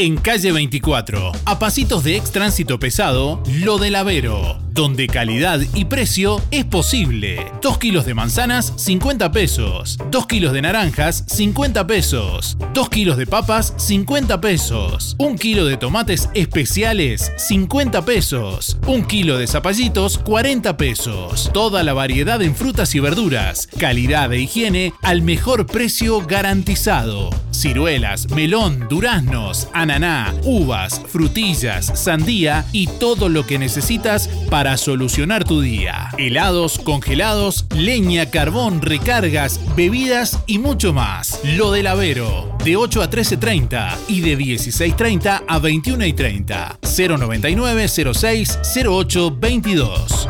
En 0.00 0.16
calle 0.16 0.52
24, 0.52 1.32
a 1.44 1.58
pasitos 1.58 2.04
de 2.04 2.16
ex 2.16 2.30
tránsito 2.30 2.78
pesado, 2.78 3.42
Lo 3.48 3.78
del 3.78 3.96
Avero, 3.96 4.60
donde 4.70 5.08
calidad 5.08 5.60
y 5.74 5.86
precio 5.86 6.40
es 6.52 6.64
posible. 6.64 7.50
2 7.62 7.78
kilos 7.78 8.06
de 8.06 8.14
manzanas, 8.14 8.72
50 8.76 9.32
pesos. 9.32 9.98
2 10.12 10.26
kilos 10.28 10.52
de 10.52 10.62
naranjas, 10.62 11.24
50 11.26 11.88
pesos. 11.88 12.56
2 12.74 12.88
kilos 12.90 13.16
de 13.16 13.26
papas, 13.26 13.74
50 13.76 14.40
pesos. 14.40 15.16
1 15.18 15.34
kilo 15.34 15.64
de 15.64 15.76
tomates 15.76 16.28
especiales, 16.32 17.32
50 17.36 18.04
pesos. 18.04 18.78
1 18.86 19.08
kilo 19.08 19.36
de 19.36 19.48
zapallitos, 19.48 20.18
40 20.18 20.76
pesos. 20.76 21.50
Toda 21.52 21.82
la 21.82 21.92
variedad 21.92 22.40
en 22.40 22.54
frutas 22.54 22.94
y 22.94 23.00
verduras. 23.00 23.66
Calidad 23.80 24.32
e 24.32 24.42
higiene 24.42 24.92
al 25.02 25.22
mejor 25.22 25.66
precio 25.66 26.20
garantizado. 26.24 27.30
Ciruelas, 27.50 28.30
melón, 28.30 28.86
duraznos, 28.88 29.66
ananá, 29.90 30.34
uvas, 30.44 31.00
frutillas, 31.08 31.86
sandía 31.94 32.66
y 32.72 32.86
todo 32.86 33.28
lo 33.28 33.46
que 33.46 33.58
necesitas 33.58 34.28
para 34.50 34.76
solucionar 34.76 35.44
tu 35.44 35.60
día. 35.60 36.10
Helados, 36.18 36.78
congelados, 36.78 37.66
leña, 37.74 38.30
carbón, 38.30 38.82
recargas, 38.82 39.60
bebidas 39.74 40.40
y 40.46 40.58
mucho 40.58 40.92
más. 40.92 41.40
Lo 41.44 41.72
del 41.72 41.86
Avero, 41.86 42.56
de 42.64 42.76
8 42.76 43.02
a 43.02 43.10
13.30 43.10 43.96
y 44.08 44.20
de 44.20 44.38
16.30 44.38 45.42
a 45.46 45.58
21.30. 45.58 46.78
099 47.18 47.88
06 47.88 48.58
08 48.86 49.36
22. 49.38 50.28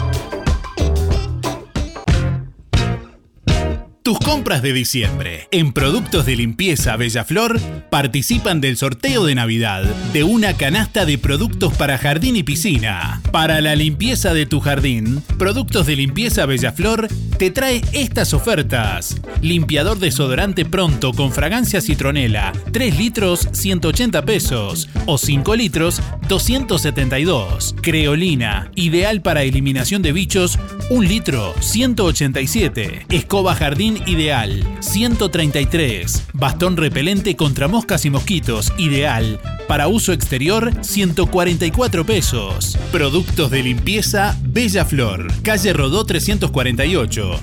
Tus 4.09 4.19
compras 4.21 4.63
de 4.63 4.73
diciembre 4.73 5.49
en 5.51 5.75
productos 5.75 6.25
de 6.25 6.35
limpieza 6.35 6.97
Bellaflor 6.97 7.61
participan 7.91 8.63
del 8.63 8.79
sorteo 8.79 9.27
de 9.27 9.35
Navidad 9.35 9.83
de 10.15 10.25
una 10.25 10.55
canasta 10.55 11.05
de 11.05 11.19
productos 11.19 11.75
para 11.75 11.99
jardín 11.99 12.35
y 12.35 12.43
piscina. 12.43 13.21
Para 13.33 13.61
la 13.61 13.77
limpieza 13.77 14.33
de 14.33 14.47
tu 14.47 14.61
jardín, 14.61 15.23
Productos 15.37 15.85
de 15.85 15.97
Limpieza 15.97 16.47
Bellaflor 16.47 17.07
te 17.37 17.51
trae 17.51 17.83
estas 17.93 18.33
ofertas. 18.33 19.17
Limpiador 19.43 19.99
desodorante 19.99 20.65
pronto 20.65 21.13
con 21.13 21.31
fragancia 21.31 21.83
citronela, 21.83 22.55
3 22.73 22.97
litros 22.97 23.47
180 23.53 24.25
pesos 24.25 24.89
o 25.09 25.17
5 25.17 25.57
litros 25.57 26.03
272. 26.29 27.75
Creolina, 27.81 28.71
ideal 28.75 29.23
para 29.23 29.43
eliminación 29.43 30.03
de 30.03 30.13
bichos, 30.13 30.59
1 30.91 31.03
litro 31.09 31.55
187. 31.61 33.07
Escoba 33.09 33.55
jardín 33.55 34.03
ideal, 34.07 34.63
133. 34.81 36.25
Bastón 36.35 36.77
repelente 36.77 37.35
contra 37.37 37.69
moscas 37.69 38.05
y 38.05 38.11
mosquitos, 38.11 38.73
ideal. 38.77 39.41
Para 39.67 39.89
uso 39.89 40.13
exterior, 40.13 40.73
144 40.83 42.05
pesos. 42.05 42.77
Productos 42.93 43.51
de 43.51 43.63
limpieza 43.63 44.37
Bella 44.43 44.85
Flor, 44.85 45.27
calle 45.43 45.73
Rodó 45.73 46.05
348. 46.05 47.41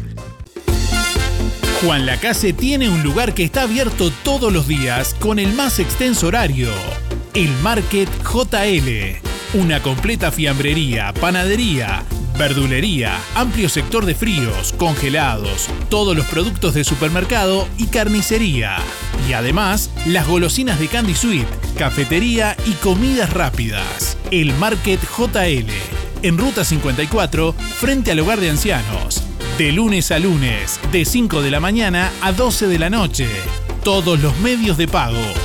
Juan 1.81 2.05
Lacase 2.05 2.53
tiene 2.53 2.89
un 2.89 3.03
lugar 3.03 3.33
que 3.33 3.43
está 3.43 3.63
abierto 3.63 4.11
todos 4.23 4.53
los 4.53 4.67
días 4.67 5.15
con 5.19 5.39
el 5.39 5.53
más 5.53 5.79
extenso 5.79 6.27
horario. 6.27 6.69
El 7.36 7.52
Market 7.57 8.07
JL. 8.24 9.57
Una 9.60 9.82
completa 9.82 10.32
fiambrería, 10.32 11.14
panadería, 11.20 12.06
verdulería, 12.40 13.20
amplio 13.36 13.68
sector 13.68 14.06
de 14.06 14.16
fríos, 14.16 14.72
congelados, 14.78 15.68
todos 15.90 16.16
los 16.16 16.26
productos 16.28 16.74
de 16.76 16.86
supermercado 16.86 17.68
y 17.78 17.88
carnicería. 17.88 18.78
Y 19.28 19.34
además, 19.34 19.90
las 20.06 20.26
golosinas 20.26 20.80
de 20.80 20.88
Candy 20.88 21.14
Sweet, 21.14 21.48
cafetería 21.78 22.56
y 22.66 22.72
comidas 22.76 23.34
rápidas. 23.34 24.18
El 24.32 24.53
Market 24.53 25.02
JL. 25.02 25.68
En 26.22 26.38
Ruta 26.38 26.64
54, 26.64 27.52
frente 27.52 28.12
al 28.12 28.20
hogar 28.22 28.40
de 28.40 28.49
ancianos. 28.49 29.22
De 29.57 29.74
lunes 29.74 30.10
a 30.12 30.20
lunes, 30.20 30.80
de 30.94 31.03
5 31.03 31.41
de 31.41 31.52
la 31.52 31.60
mañana 31.60 32.14
a 32.22 32.32
12 32.32 32.68
de 32.68 32.80
la 32.80 32.90
noche. 32.90 33.28
Todos 33.84 34.22
los 34.22 34.38
medios 34.38 34.78
de 34.78 34.88
pago. 34.88 35.44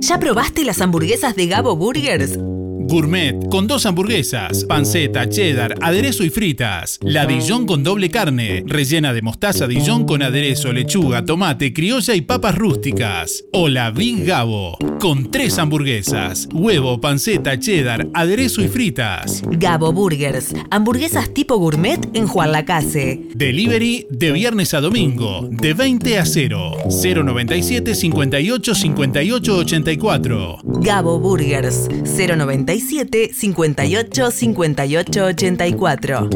¿Ya 0.07 0.17
probaste 0.21 0.63
las 0.63 0.79
hamburguesas 0.79 1.35
de 1.35 1.47
Gabo 1.47 1.75
Burgers? 1.75 2.39
Gourmet 2.88 3.35
con 3.49 3.68
dos 3.68 3.85
hamburguesas, 3.85 4.64
panceta, 4.64 5.27
cheddar, 5.27 5.76
aderezo 5.81 6.23
y 6.23 6.30
fritas. 6.30 6.99
La 7.01 7.26
Dijon 7.26 7.65
con 7.65 7.84
doble 7.84 8.09
carne, 8.09 8.64
rellena 8.65 9.11
de 9.11 9.22
mostaza 9.22 9.68
Dijon 9.68 10.05
con 10.05 10.22
aderezo, 10.22 10.72
lechuga, 10.72 11.26
tomate, 11.26 11.73
criolla 11.73 12.15
y 12.15 12.22
papas 12.22 12.55
rústicas. 12.55 13.43
O 13.51 13.68
la 13.68 13.91
Big 13.91 14.26
Gabo 14.26 14.77
con 15.01 15.30
tres 15.30 15.59
hamburguesas, 15.59 16.47
huevo, 16.53 17.01
panceta, 17.01 17.59
cheddar, 17.59 18.07
aderezo 18.14 18.61
y 18.61 18.69
fritas. 18.69 19.43
Gabo 19.51 19.91
Burgers, 19.91 20.53
hamburguesas 20.72 21.34
tipo 21.34 21.57
gourmet 21.57 21.99
en 22.14 22.26
Juan 22.26 22.53
Lacase. 22.53 23.22
Delivery 23.35 24.07
de 24.09 24.31
viernes 24.31 24.73
a 24.73 24.80
domingo, 24.80 25.47
de 25.51 25.73
20 25.73 26.19
a 26.19 26.26
0. 26.26 26.77
097 26.89 27.95
58 27.95 28.76
58 28.76 29.57
84. 29.57 30.59
Gabo 30.64 31.19
Burgers, 31.19 31.89
097 32.05 32.76
58 32.79 34.31
58 34.31 35.25
84. 35.25 36.29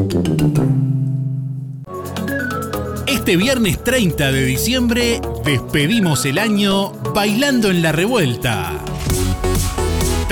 Este 3.06 3.36
viernes 3.36 3.82
30 3.84 4.32
de 4.32 4.44
diciembre 4.44 5.20
despedimos 5.44 6.24
el 6.26 6.38
año 6.38 6.92
bailando 7.14 7.70
en 7.70 7.82
la 7.82 7.92
revuelta. 7.92 8.91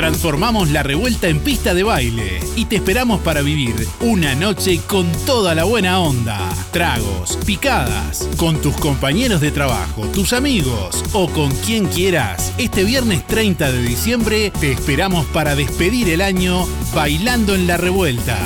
Transformamos 0.01 0.71
la 0.71 0.83
revuelta 0.83 1.29
en 1.29 1.41
pista 1.41 1.75
de 1.75 1.83
baile 1.83 2.41
y 2.57 2.65
te 2.65 2.77
esperamos 2.77 3.21
para 3.21 3.43
vivir 3.43 3.87
una 4.01 4.35
noche 4.35 4.81
con 4.87 5.07
toda 5.27 5.55
la 5.55 5.65
buena 5.65 6.01
onda. 6.01 6.39
Tragos, 6.71 7.39
picadas, 7.45 8.27
con 8.39 8.63
tus 8.63 8.75
compañeros 8.77 9.43
de 9.43 9.51
trabajo, 9.51 10.07
tus 10.07 10.33
amigos 10.33 11.05
o 11.13 11.29
con 11.29 11.51
quien 11.51 11.85
quieras. 11.85 12.55
Este 12.57 12.83
viernes 12.83 13.27
30 13.27 13.73
de 13.73 13.83
diciembre 13.83 14.51
te 14.59 14.73
esperamos 14.73 15.27
para 15.27 15.55
despedir 15.55 16.09
el 16.09 16.23
año 16.23 16.67
bailando 16.95 17.55
en 17.55 17.67
la 17.67 17.77
revuelta. 17.77 18.39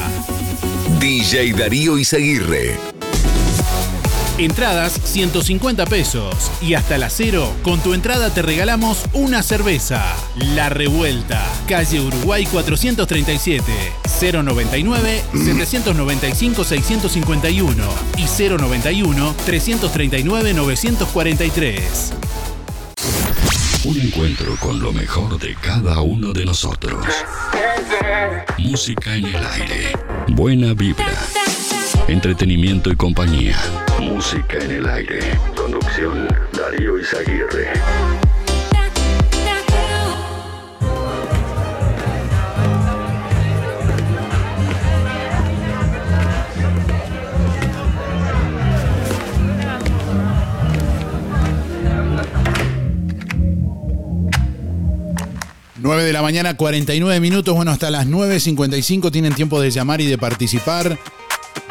DJ 0.99 1.53
Darío 1.53 1.99
Izaguirre. 1.99 2.94
Entradas 4.39 5.01
150 5.05 5.87
pesos 5.87 6.51
y 6.61 6.75
hasta 6.75 6.99
las 6.99 7.13
cero 7.13 7.53
con 7.63 7.79
tu 7.81 7.95
entrada 7.95 8.31
te 8.31 8.43
regalamos 8.43 9.05
una 9.13 9.45
cerveza. 9.45 10.05
La 10.55 10.69
Revuelta, 10.69 11.41
calle 11.69 12.01
Uruguay 12.01 12.45
437, 12.45 13.63
099 14.21 15.23
795 15.33 16.65
651 16.65 17.85
y 18.17 18.49
091 18.49 19.35
339 19.47 20.55
943. 20.55 22.13
Un 23.85 24.01
encuentro 24.01 24.57
con 24.57 24.81
lo 24.81 24.93
mejor 24.93 25.39
de 25.39 25.55
cada 25.55 26.01
uno 26.01 26.33
de 26.33 26.45
nosotros. 26.45 27.07
Música 28.59 29.15
en 29.15 29.27
el 29.27 29.47
aire. 29.47 29.93
Buena 30.29 30.75
vibra. 30.75 31.13
Entretenimiento 32.09 32.91
y 32.91 32.97
compañía. 32.97 33.57
Música 34.05 34.59
en 34.59 34.71
el 34.71 34.87
aire. 34.87 35.19
Conducción 35.57 36.29
Darío 36.53 36.99
Izaguirre. 36.99 37.73
De 55.95 56.13
la 56.13 56.23
mañana, 56.23 56.55
49 56.55 57.19
minutos. 57.19 57.55
Bueno, 57.55 57.71
hasta 57.71 57.91
las 57.91 58.07
9.55 58.07 59.11
tienen 59.11 59.33
tiempo 59.33 59.59
de 59.59 59.71
llamar 59.71 60.03
y 60.03 60.07
de 60.07 60.19
participar. 60.19 60.99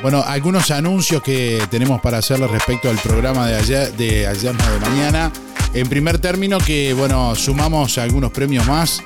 Bueno, 0.03 0.21
algunos 0.21 0.69
anuncios 0.69 1.23
que 1.23 1.65
tenemos 1.71 2.01
para 2.01 2.17
hacerles 2.17 2.51
respecto 2.51 2.89
al 2.89 2.97
programa 2.97 3.47
de 3.47 3.55
ayer, 3.55 3.93
de 3.93 4.27
ayer 4.27 4.53
de 4.53 4.79
mañana. 4.81 5.31
En 5.73 5.87
primer 5.87 6.19
término, 6.19 6.57
que 6.57 6.93
bueno, 6.93 7.33
sumamos 7.35 7.97
algunos 7.97 8.29
premios 8.31 8.67
más. 8.67 9.01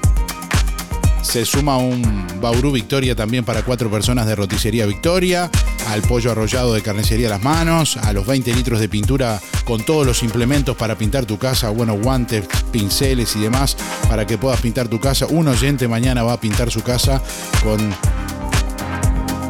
Se 1.22 1.46
suma 1.46 1.78
un 1.78 2.26
Bauru 2.42 2.72
Victoria 2.72 3.16
también 3.16 3.46
para 3.46 3.62
cuatro 3.62 3.92
personas 3.92 4.26
de 4.26 4.36
roticería 4.36 4.88
Victoria, 4.88 5.52
al 5.90 6.02
pollo 6.02 6.32
arrollado 6.32 6.74
de 6.74 6.82
carnicería 6.82 7.30
Las 7.30 7.44
Manos, 7.44 7.98
a 7.98 8.12
los 8.12 8.26
20 8.26 8.56
litros 8.56 8.80
de 8.80 8.90
pintura 8.90 9.40
con 9.66 9.86
todos 9.86 10.04
los 10.04 10.24
implementos 10.24 10.76
para 10.76 10.98
pintar 10.98 11.28
tu 11.28 11.38
casa, 11.38 11.70
bueno, 11.70 11.94
guantes, 11.94 12.48
pinceles 12.72 13.36
y 13.36 13.40
demás, 13.40 13.78
para 14.10 14.26
que 14.26 14.40
puedas 14.40 14.60
pintar 14.62 14.88
tu 14.88 15.00
casa. 15.00 15.28
Un 15.28 15.48
oyente 15.48 15.88
mañana 15.88 16.24
va 16.24 16.34
a 16.34 16.40
pintar 16.40 16.72
su 16.72 16.82
casa 16.82 17.22
con 17.64 17.94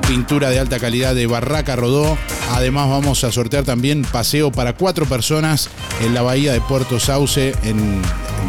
pintura 0.08 0.50
de 0.50 0.60
alta 0.60 0.80
calidad 0.80 1.14
de 1.14 1.28
Barraca 1.28 1.76
Rodó. 1.76 2.18
Además 2.52 2.90
vamos 2.90 3.24
a 3.24 3.32
sortear 3.32 3.66
también 3.66 4.04
paseo 4.04 4.52
para 4.52 4.74
cuatro 4.74 5.06
personas 5.06 5.70
en 6.02 6.14
la 6.14 6.22
bahía 6.22 6.54
de 6.54 6.62
Puerto 6.62 7.00
Sauce, 7.00 7.54
en, 7.64 8.02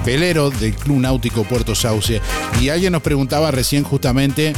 velero 0.07 0.51
del 0.51 0.75
Club 0.75 1.01
Náutico 1.01 1.45
Puerto 1.45 1.75
Sauce. 1.75 2.21
Y 2.61 2.69
alguien 2.69 2.93
nos 2.93 3.03
preguntaba 3.03 3.51
recién 3.51 3.83
justamente 3.83 4.53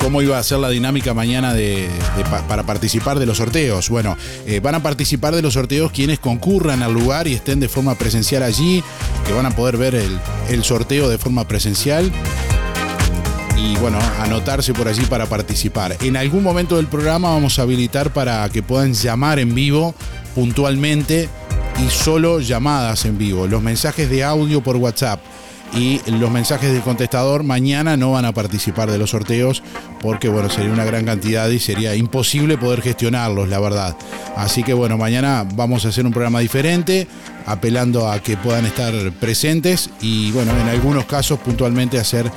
cómo 0.00 0.20
iba 0.20 0.38
a 0.38 0.42
ser 0.42 0.58
la 0.58 0.68
dinámica 0.68 1.14
mañana 1.14 1.54
de, 1.54 1.88
de 2.16 2.24
pa- 2.30 2.46
para 2.46 2.62
participar 2.64 3.18
de 3.18 3.24
los 3.24 3.38
sorteos. 3.38 3.88
Bueno, 3.88 4.16
eh, 4.46 4.60
van 4.60 4.74
a 4.74 4.82
participar 4.82 5.34
de 5.34 5.40
los 5.40 5.54
sorteos 5.54 5.90
quienes 5.90 6.18
concurran 6.18 6.82
al 6.82 6.92
lugar 6.92 7.26
y 7.26 7.32
estén 7.34 7.58
de 7.58 7.68
forma 7.68 7.94
presencial 7.94 8.42
allí, 8.42 8.84
que 9.26 9.32
van 9.32 9.46
a 9.46 9.56
poder 9.56 9.78
ver 9.78 9.94
el 9.94 10.62
sorteo 10.64 11.08
de 11.08 11.16
forma 11.16 11.48
presencial 11.48 12.12
y 13.56 13.76
bueno, 13.76 13.98
anotarse 14.20 14.72
por 14.74 14.88
allí 14.88 15.04
para 15.06 15.26
participar. 15.26 15.96
En 16.00 16.16
algún 16.16 16.42
momento 16.42 16.76
del 16.76 16.86
programa 16.86 17.30
vamos 17.30 17.58
a 17.58 17.62
habilitar 17.62 18.12
para 18.12 18.48
que 18.48 18.62
puedan 18.62 18.94
llamar 18.94 19.38
en 19.38 19.54
vivo 19.54 19.94
puntualmente 20.34 21.28
y 21.84 21.90
solo 21.90 22.40
llamadas 22.40 23.04
en 23.04 23.18
vivo. 23.18 23.46
Los 23.46 23.62
mensajes 23.62 24.10
de 24.10 24.24
audio 24.24 24.62
por 24.62 24.76
WhatsApp 24.76 25.20
y 25.76 26.00
los 26.10 26.30
mensajes 26.30 26.72
del 26.72 26.82
contestador 26.82 27.42
mañana 27.42 27.96
no 27.96 28.12
van 28.12 28.24
a 28.24 28.32
participar 28.32 28.90
de 28.90 28.98
los 28.98 29.10
sorteos 29.10 29.62
porque 30.00 30.28
bueno, 30.28 30.48
sería 30.48 30.72
una 30.72 30.84
gran 30.84 31.04
cantidad 31.04 31.48
y 31.48 31.58
sería 31.58 31.94
imposible 31.96 32.58
poder 32.58 32.82
gestionarlos, 32.82 33.48
la 33.48 33.58
verdad. 33.58 33.96
Así 34.36 34.62
que 34.62 34.72
bueno, 34.72 34.98
mañana 34.98 35.46
vamos 35.54 35.84
a 35.84 35.88
hacer 35.88 36.06
un 36.06 36.12
programa 36.12 36.40
diferente, 36.40 37.08
apelando 37.46 38.10
a 38.10 38.20
que 38.20 38.36
puedan 38.36 38.66
estar 38.66 38.92
presentes 39.20 39.90
y 40.00 40.30
bueno, 40.32 40.52
en 40.58 40.68
algunos 40.68 41.04
casos 41.04 41.38
puntualmente 41.38 41.98
hacer 41.98 42.26
eh, 42.26 42.30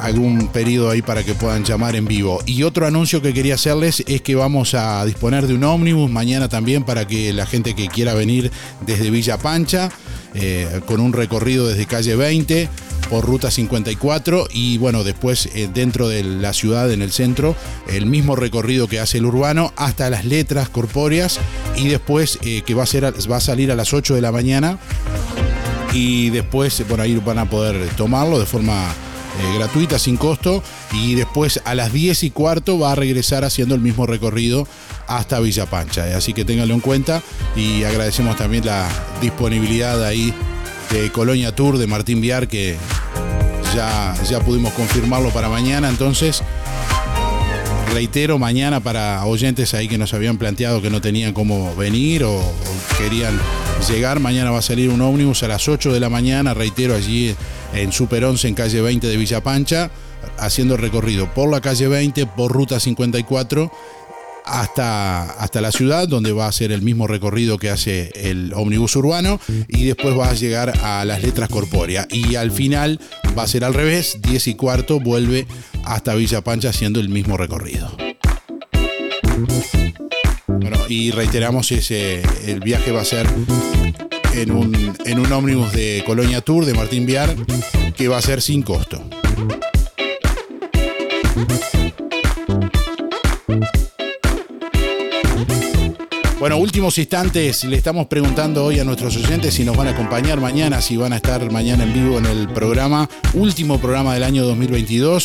algún 0.00 0.48
periodo 0.48 0.90
ahí 0.90 1.02
para 1.02 1.22
que 1.22 1.34
puedan 1.34 1.64
llamar 1.64 1.96
en 1.96 2.06
vivo. 2.06 2.40
Y 2.46 2.62
otro 2.62 2.86
anuncio 2.86 3.22
que 3.22 3.32
quería 3.32 3.54
hacerles 3.54 4.02
es 4.06 4.22
que 4.22 4.34
vamos 4.34 4.74
a 4.74 5.04
disponer 5.04 5.46
de 5.46 5.54
un 5.54 5.64
ómnibus 5.64 6.10
mañana 6.10 6.48
también 6.48 6.84
para 6.84 7.06
que 7.06 7.32
la 7.32 7.46
gente 7.46 7.74
que 7.74 7.88
quiera 7.88 8.14
venir 8.14 8.50
desde 8.86 9.10
Villa 9.10 9.38
Pancha, 9.38 9.90
eh, 10.34 10.80
con 10.86 11.00
un 11.00 11.12
recorrido 11.12 11.68
desde 11.68 11.86
calle 11.86 12.16
20 12.16 12.68
por 13.14 13.26
ruta 13.26 13.48
54 13.48 14.48
y 14.50 14.76
bueno, 14.78 15.04
después 15.04 15.48
eh, 15.54 15.70
dentro 15.72 16.08
de 16.08 16.24
la 16.24 16.52
ciudad, 16.52 16.90
en 16.90 17.00
el 17.00 17.12
centro, 17.12 17.54
el 17.86 18.06
mismo 18.06 18.34
recorrido 18.34 18.88
que 18.88 18.98
hace 18.98 19.18
el 19.18 19.26
urbano 19.26 19.72
hasta 19.76 20.10
las 20.10 20.24
letras 20.24 20.68
corpóreas 20.68 21.38
y 21.76 21.86
después 21.86 22.40
eh, 22.42 22.62
que 22.66 22.74
va 22.74 22.82
a, 22.82 22.86
ser, 22.86 23.04
va 23.04 23.36
a 23.36 23.40
salir 23.40 23.70
a 23.70 23.76
las 23.76 23.94
8 23.94 24.16
de 24.16 24.20
la 24.20 24.32
mañana 24.32 24.80
y 25.92 26.30
después, 26.30 26.84
bueno, 26.88 27.04
ahí 27.04 27.14
van 27.24 27.38
a 27.38 27.48
poder 27.48 27.88
tomarlo 27.90 28.40
de 28.40 28.46
forma 28.46 28.82
eh, 28.82 29.58
gratuita, 29.58 30.00
sin 30.00 30.16
costo, 30.16 30.64
y 30.92 31.14
después 31.14 31.60
a 31.64 31.76
las 31.76 31.92
10 31.92 32.24
y 32.24 32.30
cuarto 32.32 32.80
va 32.80 32.90
a 32.90 32.94
regresar 32.96 33.44
haciendo 33.44 33.76
el 33.76 33.80
mismo 33.80 34.08
recorrido 34.08 34.66
hasta 35.06 35.38
Villa 35.38 35.66
Pancha. 35.66 36.16
Así 36.16 36.32
que 36.32 36.44
ténganlo 36.44 36.74
en 36.74 36.80
cuenta 36.80 37.22
y 37.54 37.84
agradecemos 37.84 38.34
también 38.34 38.66
la 38.66 38.88
disponibilidad 39.20 40.02
ahí 40.02 40.34
Colonia 41.12 41.54
Tour 41.54 41.78
de 41.78 41.86
Martín 41.86 42.20
Viar, 42.20 42.48
que 42.48 42.76
ya, 43.74 44.14
ya 44.28 44.40
pudimos 44.40 44.72
confirmarlo 44.74 45.30
para 45.30 45.48
mañana, 45.48 45.88
entonces 45.88 46.42
reitero, 47.92 48.38
mañana 48.38 48.80
para 48.80 49.24
oyentes 49.24 49.74
ahí 49.74 49.88
que 49.88 49.98
nos 49.98 50.14
habían 50.14 50.38
planteado 50.38 50.82
que 50.82 50.90
no 50.90 51.00
tenían 51.00 51.32
cómo 51.32 51.74
venir 51.76 52.24
o, 52.24 52.40
querían 52.98 53.38
llegar, 53.88 54.20
mañana 54.20 54.50
va 54.50 54.58
a 54.58 54.62
salir 54.62 54.90
un 54.90 55.00
ómnibus 55.00 55.42
a 55.42 55.48
las 55.48 55.68
8 55.68 55.92
de 55.92 56.00
la 56.00 56.08
mañana, 56.08 56.54
reitero, 56.54 56.94
allí 56.94 57.34
en 57.72 57.92
Super 57.92 58.24
11 58.24 58.48
en 58.48 58.54
calle 58.54 58.80
20 58.80 59.06
de 59.06 59.16
Villa 59.16 59.42
Pancha, 59.42 59.90
haciendo 60.38 60.76
recorrido 60.76 61.32
por 61.34 61.50
la 61.50 61.60
calle 61.60 61.88
20, 61.88 62.26
por 62.26 62.52
ruta 62.52 62.80
54 62.80 63.70
hasta, 64.44 65.22
hasta 65.32 65.60
la 65.60 65.72
ciudad, 65.72 66.06
donde 66.06 66.32
va 66.32 66.46
a 66.46 66.48
hacer 66.48 66.72
el 66.72 66.82
mismo 66.82 67.06
recorrido 67.06 67.58
que 67.58 67.70
hace 67.70 68.10
el 68.14 68.52
ómnibus 68.54 68.94
urbano, 68.96 69.40
y 69.68 69.84
después 69.84 70.16
va 70.16 70.30
a 70.30 70.34
llegar 70.34 70.78
a 70.82 71.04
las 71.04 71.22
letras 71.22 71.48
corpóreas. 71.48 72.06
Y 72.10 72.36
al 72.36 72.50
final 72.50 73.00
va 73.36 73.44
a 73.44 73.46
ser 73.46 73.64
al 73.64 73.74
revés, 73.74 74.18
10 74.22 74.48
y 74.48 74.54
cuarto, 74.54 75.00
vuelve 75.00 75.46
hasta 75.84 76.14
Villa 76.14 76.42
Pancha 76.42 76.70
haciendo 76.70 77.00
el 77.00 77.08
mismo 77.08 77.36
recorrido. 77.36 77.90
Bueno, 80.46 80.78
y 80.88 81.10
reiteramos, 81.10 81.72
ese, 81.72 82.22
el 82.46 82.60
viaje 82.60 82.92
va 82.92 83.00
a 83.00 83.04
ser 83.04 83.26
en 84.34 84.50
un, 84.50 84.94
en 85.04 85.18
un 85.18 85.32
ómnibus 85.32 85.72
de 85.72 86.02
Colonia 86.06 86.40
Tour 86.40 86.64
de 86.64 86.74
Martín 86.74 87.06
Viar, 87.06 87.34
que 87.96 88.08
va 88.08 88.18
a 88.18 88.22
ser 88.22 88.42
sin 88.42 88.62
costo. 88.62 89.02
Bueno, 96.44 96.58
últimos 96.58 96.98
instantes, 96.98 97.64
le 97.64 97.74
estamos 97.74 98.06
preguntando 98.06 98.66
hoy 98.66 98.78
a 98.78 98.84
nuestros 98.84 99.16
oyentes 99.16 99.54
si 99.54 99.64
nos 99.64 99.78
van 99.78 99.86
a 99.86 99.92
acompañar 99.92 100.42
mañana, 100.42 100.82
si 100.82 100.94
van 100.94 101.14
a 101.14 101.16
estar 101.16 101.50
mañana 101.50 101.84
en 101.84 101.94
vivo 101.94 102.18
en 102.18 102.26
el 102.26 102.50
programa, 102.50 103.08
último 103.32 103.80
programa 103.80 104.12
del 104.12 104.24
año 104.24 104.44
2022. 104.44 105.24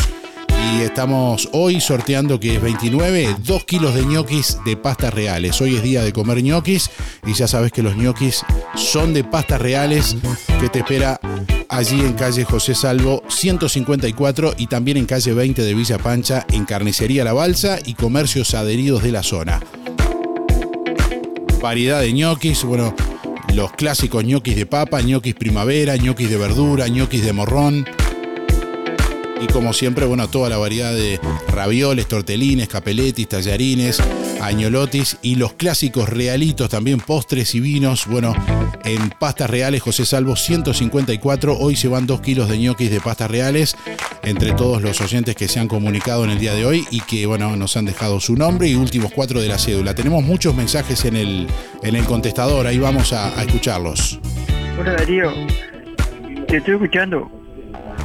Y 0.78 0.82
estamos 0.82 1.50
hoy 1.52 1.82
sorteando 1.82 2.40
que 2.40 2.56
es 2.56 2.62
29, 2.62 3.36
2 3.44 3.64
kilos 3.66 3.96
de 3.96 4.06
ñoquis 4.06 4.60
de 4.64 4.78
pastas 4.78 5.14
reales. 5.14 5.60
Hoy 5.60 5.76
es 5.76 5.84
día 5.84 6.04
de 6.04 6.14
comer 6.14 6.42
ñoquis 6.42 6.90
y 7.28 7.34
ya 7.34 7.50
sabes 7.50 7.74
que 7.74 7.84
los 7.84 7.98
ñoquis 7.98 8.46
son 8.78 9.14
de 9.14 9.26
pastas 9.26 9.60
reales 9.60 10.16
que 10.62 10.70
te 10.70 10.80
espera 10.80 11.20
allí 11.68 12.00
en 12.00 12.14
calle 12.14 12.46
José 12.46 12.76
Salvo 12.76 13.24
154 13.28 14.54
y 14.58 14.68
también 14.68 14.96
en 14.96 15.06
calle 15.06 15.34
20 15.34 15.64
de 15.64 15.74
Villa 15.74 15.98
Pancha 15.98 16.46
en 16.50 16.64
Carnicería 16.64 17.26
La 17.26 17.34
Balsa 17.34 17.78
y 17.86 17.96
comercios 17.96 18.54
adheridos 18.54 19.04
de 19.04 19.12
la 19.12 19.22
zona 19.22 19.60
variedad 21.62 22.02
de 22.02 22.14
ñoquis, 22.14 22.64
bueno, 22.64 22.96
los 23.54 23.72
clásicos 23.74 24.24
ñoquis 24.24 24.56
de 24.56 24.66
papa, 24.66 25.02
ñoquis 25.02 25.36
primavera, 25.36 25.98
ñoquis 25.98 26.30
de 26.30 26.38
verdura, 26.38 26.88
ñoquis 26.88 27.24
de 27.24 27.34
morrón. 27.34 27.86
Y 29.42 29.48
como 29.48 29.74
siempre, 29.74 30.06
bueno, 30.06 30.28
toda 30.30 30.50
la 30.50 30.58
variedad 30.58 30.94
de 30.94 31.20
ravioles, 31.48 32.08
tortelines, 32.08 32.68
capeletis, 32.68 33.28
tallarines, 33.28 34.02
añolotis 34.42 35.18
y 35.22 35.36
los 35.36 35.54
clásicos 35.54 36.10
realitos 36.10 36.70
también, 36.70 37.00
postres 37.00 37.56
y 37.56 37.60
vinos. 37.60 38.06
Bueno, 38.08 38.34
en 38.84 39.10
pastas 39.10 39.50
reales, 39.50 39.82
José 39.82 40.06
Salvo 40.06 40.36
154. 40.36 41.58
Hoy 41.58 41.76
se 41.76 41.88
van 41.88 42.08
2 42.08 42.22
kilos 42.22 42.50
de 42.50 42.58
ñoquis 42.58 42.90
de 42.92 43.00
pastas 43.02 43.30
reales 43.30 43.76
entre 44.24 44.54
todos 44.54 44.82
los 44.82 45.00
oyentes 45.02 45.36
que 45.36 45.48
se 45.48 45.60
han 45.60 45.68
comunicado 45.68 46.24
en 46.24 46.30
el 46.32 46.40
día 46.40 46.54
de 46.54 46.66
hoy 46.66 46.86
y 46.92 47.02
que, 47.02 47.26
bueno, 47.26 47.56
nos 47.56 47.78
han 47.78 47.86
dejado 47.86 48.20
su 48.20 48.36
nombre 48.36 48.68
y 48.68 48.76
últimos 48.76 49.12
cuatro 49.14 49.42
de 49.42 49.48
la 49.48 49.58
cédula. 49.58 49.96
Tenemos 49.96 50.24
muchos 50.24 50.56
mensajes 50.56 51.06
en 51.06 51.16
el, 51.16 51.48
en 51.84 51.96
el 51.96 52.06
contestador, 52.06 52.68
ahí 52.68 52.80
vamos 52.80 53.14
a, 53.14 53.30
escucharlos. 53.42 54.20
Hola 54.80 54.94
Darío, 54.94 55.32
te 56.48 56.58
estoy 56.58 56.76
escuchando. 56.76 57.32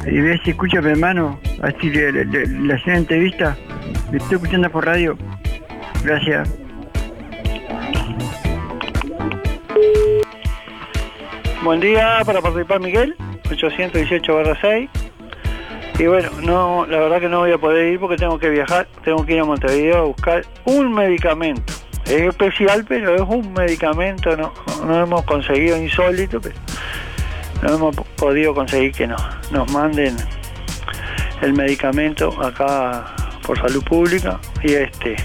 Y 0.07 0.19
ves 0.19 0.39
escucha 0.45 0.81
mi 0.81 0.91
hermano, 0.91 1.39
así 1.63 1.89
le, 1.89 2.11
le, 2.11 2.25
le- 2.25 2.47
le 2.47 2.75
entrevista. 2.85 3.57
Me 4.11 4.17
estoy 4.17 4.35
escuchando 4.35 4.69
por 4.71 4.85
radio. 4.85 5.17
Gracias. 6.05 6.47
Buen 11.63 11.79
día 11.79 12.21
para 12.23 12.41
participar 12.41 12.79
Miguel, 12.79 13.15
818 13.49 14.55
6. 14.61 14.89
Y 15.97 16.05
bueno, 16.05 16.29
no, 16.43 16.85
la 16.85 16.99
verdad 16.99 17.19
que 17.19 17.27
no 17.27 17.39
voy 17.39 17.53
a 17.53 17.57
poder 17.57 17.91
ir 17.91 17.99
porque 17.99 18.17
tengo 18.17 18.37
que 18.37 18.51
viajar, 18.51 18.87
tengo 19.03 19.25
que 19.25 19.33
ir 19.33 19.39
a 19.39 19.45
Montevideo 19.45 19.97
a 19.97 20.01
buscar 20.03 20.45
un 20.65 20.93
medicamento. 20.93 21.73
Es 22.05 22.21
especial, 22.21 22.85
pero 22.87 23.15
es 23.15 23.21
un 23.21 23.51
medicamento, 23.53 24.37
no, 24.37 24.53
no 24.85 25.01
hemos 25.01 25.23
conseguido 25.23 25.75
insólito, 25.75 26.39
pero 26.39 26.55
no 27.63 27.73
hemos 27.73 27.95
podido 28.15 28.53
conseguir 28.53 28.91
que 28.91 29.07
nos, 29.07 29.23
nos 29.51 29.71
manden 29.71 30.15
el 31.41 31.53
medicamento 31.53 32.29
acá 32.43 33.07
por 33.41 33.57
salud 33.57 33.83
pública 33.83 34.39
y 34.61 34.73
este 34.73 35.15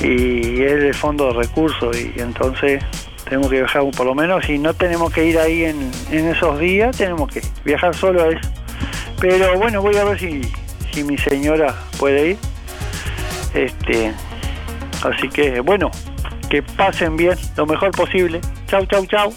y 0.00 0.62
es 0.62 0.72
el 0.72 0.94
fondo 0.94 1.28
de 1.28 1.34
recursos 1.34 1.96
y 1.96 2.12
entonces 2.20 2.82
tenemos 3.24 3.48
que 3.48 3.58
viajar 3.58 3.82
por 3.96 4.06
lo 4.06 4.14
menos 4.14 4.44
si 4.44 4.58
no 4.58 4.72
tenemos 4.74 5.12
que 5.12 5.24
ir 5.24 5.38
ahí 5.38 5.64
en, 5.64 5.90
en 6.10 6.28
esos 6.28 6.58
días 6.58 6.96
tenemos 6.96 7.30
que 7.30 7.42
viajar 7.64 7.94
solo 7.94 8.22
a 8.22 8.28
eso 8.28 8.48
pero 9.20 9.58
bueno 9.58 9.82
voy 9.82 9.96
a 9.96 10.04
ver 10.04 10.18
si, 10.18 10.40
si 10.92 11.04
mi 11.04 11.18
señora 11.18 11.74
puede 11.98 12.30
ir 12.30 12.38
este 13.54 14.12
así 15.02 15.28
que 15.28 15.60
bueno 15.60 15.90
que 16.48 16.62
pasen 16.62 17.16
bien 17.16 17.36
lo 17.56 17.66
mejor 17.66 17.90
posible 17.90 18.40
chau 18.66 18.86
chau 18.86 19.06
chau 19.06 19.34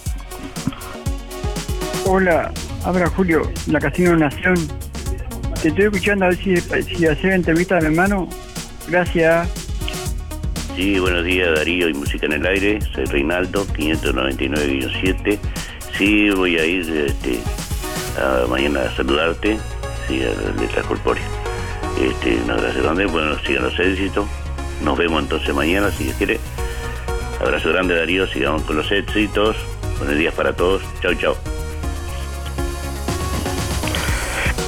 Hola, 2.05 2.51
habla 2.83 3.07
Julio, 3.07 3.49
la 3.67 3.79
Casino 3.79 4.13
Nación. 4.17 4.55
te 5.61 5.69
estoy 5.69 5.85
escuchando 5.85 6.25
a 6.25 6.29
ver 6.29 6.37
si, 6.37 6.57
si 6.57 7.07
hacer 7.07 7.31
entrevista 7.31 7.77
a 7.77 7.79
mi 7.79 7.85
hermano. 7.85 8.27
Gracias. 8.89 9.62
Sí, 10.75 10.97
buenos 10.99 11.23
días 11.23 11.53
Darío 11.53 11.87
y 11.87 11.93
Música 11.93 12.25
en 12.25 12.33
el 12.33 12.45
Aire. 12.47 12.79
Soy 12.95 13.05
Reinaldo, 13.05 13.63
599-7. 13.67 15.37
Sí, 15.95 16.31
voy 16.31 16.57
a 16.57 16.65
ir 16.65 16.89
este, 16.89 17.39
mañana 18.49 18.81
a 18.81 18.95
saludarte, 18.95 19.59
sí, 20.07 20.23
a 20.23 20.29
las 20.29 20.59
letras 20.59 20.83
corpóreas. 20.87 21.27
Este, 22.01 22.37
no, 22.47 22.57
gracias 22.57 22.81
grande, 22.81 23.05
bueno, 23.05 23.37
sigan 23.45 23.65
los 23.65 23.79
éxitos. 23.79 24.25
Nos 24.81 24.97
vemos 24.97 25.21
entonces 25.21 25.53
mañana, 25.53 25.91
si 25.91 26.05
Dios 26.05 26.17
quiere. 26.17 26.39
Abrazo 27.39 27.69
grande 27.69 27.95
Darío, 27.95 28.25
sigamos 28.25 28.63
con 28.63 28.77
los 28.77 28.91
éxitos. 28.91 29.55
Buenos 29.99 30.17
días 30.17 30.33
para 30.33 30.55
todos. 30.55 30.81
Chau, 31.03 31.13
chau. 31.13 31.35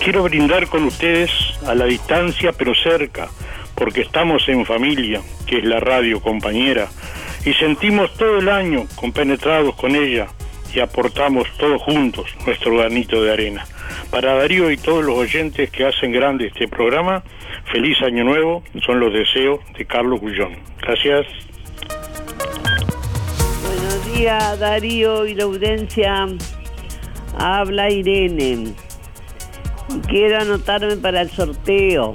Quiero 0.03 0.21
brindar 0.21 0.67
con 0.67 0.83
ustedes 0.83 1.31
a 1.65 1.73
la 1.73 1.85
distancia 1.85 2.53
pero 2.53 2.75
cerca, 2.75 3.27
porque 3.75 4.01
estamos 4.01 4.47
en 4.47 4.65
familia, 4.65 5.21
que 5.45 5.57
es 5.57 5.65
la 5.65 5.79
radio 5.79 6.21
compañera, 6.21 6.87
y 7.45 7.53
sentimos 7.53 8.13
todo 8.15 8.39
el 8.39 8.49
año 8.49 8.87
compenetrados 8.95 9.75
con 9.75 9.95
ella 9.95 10.27
y 10.73 10.79
aportamos 10.79 11.47
todos 11.57 11.81
juntos 11.81 12.25
nuestro 12.45 12.77
granito 12.77 13.23
de 13.23 13.31
arena. 13.31 13.65
Para 14.09 14.35
Darío 14.35 14.71
y 14.71 14.77
todos 14.77 15.05
los 15.05 15.17
oyentes 15.17 15.69
que 15.69 15.85
hacen 15.85 16.11
grande 16.11 16.47
este 16.47 16.67
programa, 16.67 17.23
feliz 17.71 18.01
año 18.01 18.23
nuevo, 18.23 18.63
son 18.85 18.99
los 18.99 19.13
deseos 19.13 19.59
de 19.77 19.85
Carlos 19.85 20.19
Gullón. 20.19 20.57
Gracias. 20.81 21.25
Buenos 23.63 24.13
días, 24.13 24.59
Darío 24.59 25.25
y 25.25 25.35
la 25.35 25.43
audiencia. 25.43 26.27
Habla 27.37 27.89
Irene. 27.89 28.73
Quiero 30.07 30.41
anotarme 30.41 30.97
para 30.97 31.21
el 31.21 31.29
sorteo. 31.29 32.13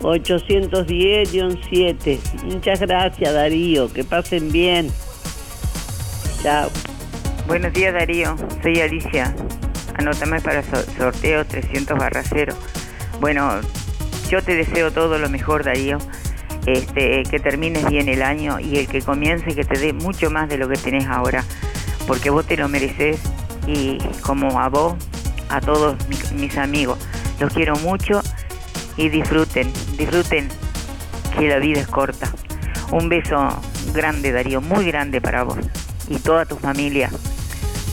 810-7. 0.00 2.18
Muchas 2.44 2.80
gracias, 2.80 3.34
Darío. 3.34 3.92
Que 3.92 4.04
pasen 4.04 4.50
bien. 4.52 4.90
Chao. 6.42 6.70
Buenos 7.46 7.72
días 7.72 7.92
Darío, 7.92 8.36
soy 8.62 8.80
Alicia. 8.80 9.34
Anótame 9.96 10.40
para 10.40 10.62
so- 10.62 10.84
sorteo 10.96 11.44
300 11.44 11.98
barra 11.98 12.22
0. 12.26 12.54
Bueno, 13.20 13.60
yo 14.30 14.42
te 14.42 14.54
deseo 14.54 14.90
todo 14.92 15.18
lo 15.18 15.28
mejor 15.28 15.64
Darío. 15.64 15.98
Este, 16.66 17.22
que 17.24 17.40
termines 17.40 17.86
bien 17.88 18.08
el 18.08 18.22
año 18.22 18.60
y 18.60 18.76
el 18.78 18.86
que 18.86 19.00
comience 19.00 19.54
que 19.54 19.64
te 19.64 19.78
dé 19.78 19.92
mucho 19.94 20.30
más 20.30 20.46
de 20.48 20.58
lo 20.58 20.68
que 20.68 20.76
tenés 20.76 21.06
ahora, 21.06 21.42
porque 22.06 22.28
vos 22.28 22.46
te 22.46 22.56
lo 22.58 22.68
mereces 22.68 23.18
y 23.66 23.96
como 24.22 24.60
a 24.60 24.68
vos, 24.68 24.94
a 25.48 25.60
todos 25.62 25.96
mi- 26.08 26.18
mis 26.38 26.58
amigos, 26.58 26.98
los 27.40 27.50
quiero 27.54 27.76
mucho 27.76 28.20
y 29.00 29.08
disfruten, 29.08 29.72
disfruten 29.96 30.46
que 31.38 31.48
la 31.48 31.58
vida 31.58 31.80
es 31.80 31.88
corta. 31.88 32.30
Un 32.92 33.08
beso 33.08 33.48
grande 33.94 34.30
Darío, 34.30 34.60
muy 34.60 34.84
grande 34.84 35.22
para 35.22 35.42
vos 35.42 35.58
y 36.06 36.18
toda 36.18 36.44
tu 36.44 36.56
familia. 36.56 37.08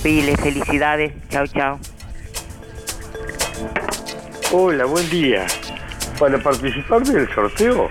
Pile, 0.04 0.36
felicidades. 0.36 1.14
Chao, 1.30 1.48
chao. 1.48 1.80
Hola, 4.52 4.84
buen 4.84 5.10
día. 5.10 5.48
Para 6.20 6.38
participar 6.40 7.04
del 7.04 7.34
sorteo, 7.34 7.90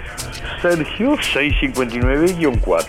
Sergio 0.60 1.16
659-4. 1.16 2.84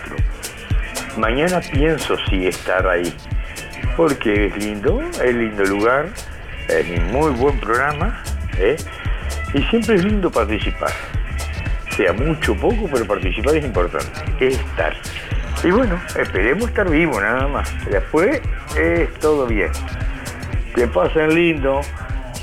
Mañana 1.16 1.60
pienso 1.72 2.16
si 2.28 2.48
estar 2.48 2.86
ahí, 2.86 3.14
porque 3.96 4.48
es 4.48 4.56
lindo, 4.62 5.00
es 5.24 5.34
lindo 5.34 5.64
lugar, 5.64 6.10
es 6.68 6.98
un 6.98 7.12
muy 7.12 7.30
buen 7.32 7.58
programa, 7.60 8.22
¿eh? 8.58 8.76
Y 9.54 9.62
siempre 9.64 9.96
es 9.96 10.04
lindo 10.04 10.30
participar. 10.30 10.90
Sea 11.96 12.12
mucho 12.12 12.52
o 12.52 12.56
poco, 12.56 12.88
pero 12.92 13.06
participar 13.06 13.56
es 13.56 13.64
importante, 13.64 14.20
es 14.40 14.58
estar. 14.58 14.94
Y 15.64 15.70
bueno, 15.70 16.00
esperemos 16.16 16.68
estar 16.68 16.88
vivos 16.88 17.20
nada 17.20 17.48
más. 17.48 17.68
Después 17.90 18.40
es 18.78 19.12
todo 19.18 19.46
bien. 19.46 19.70
Que 20.74 20.86
pasen 20.86 21.34
lindo. 21.34 21.80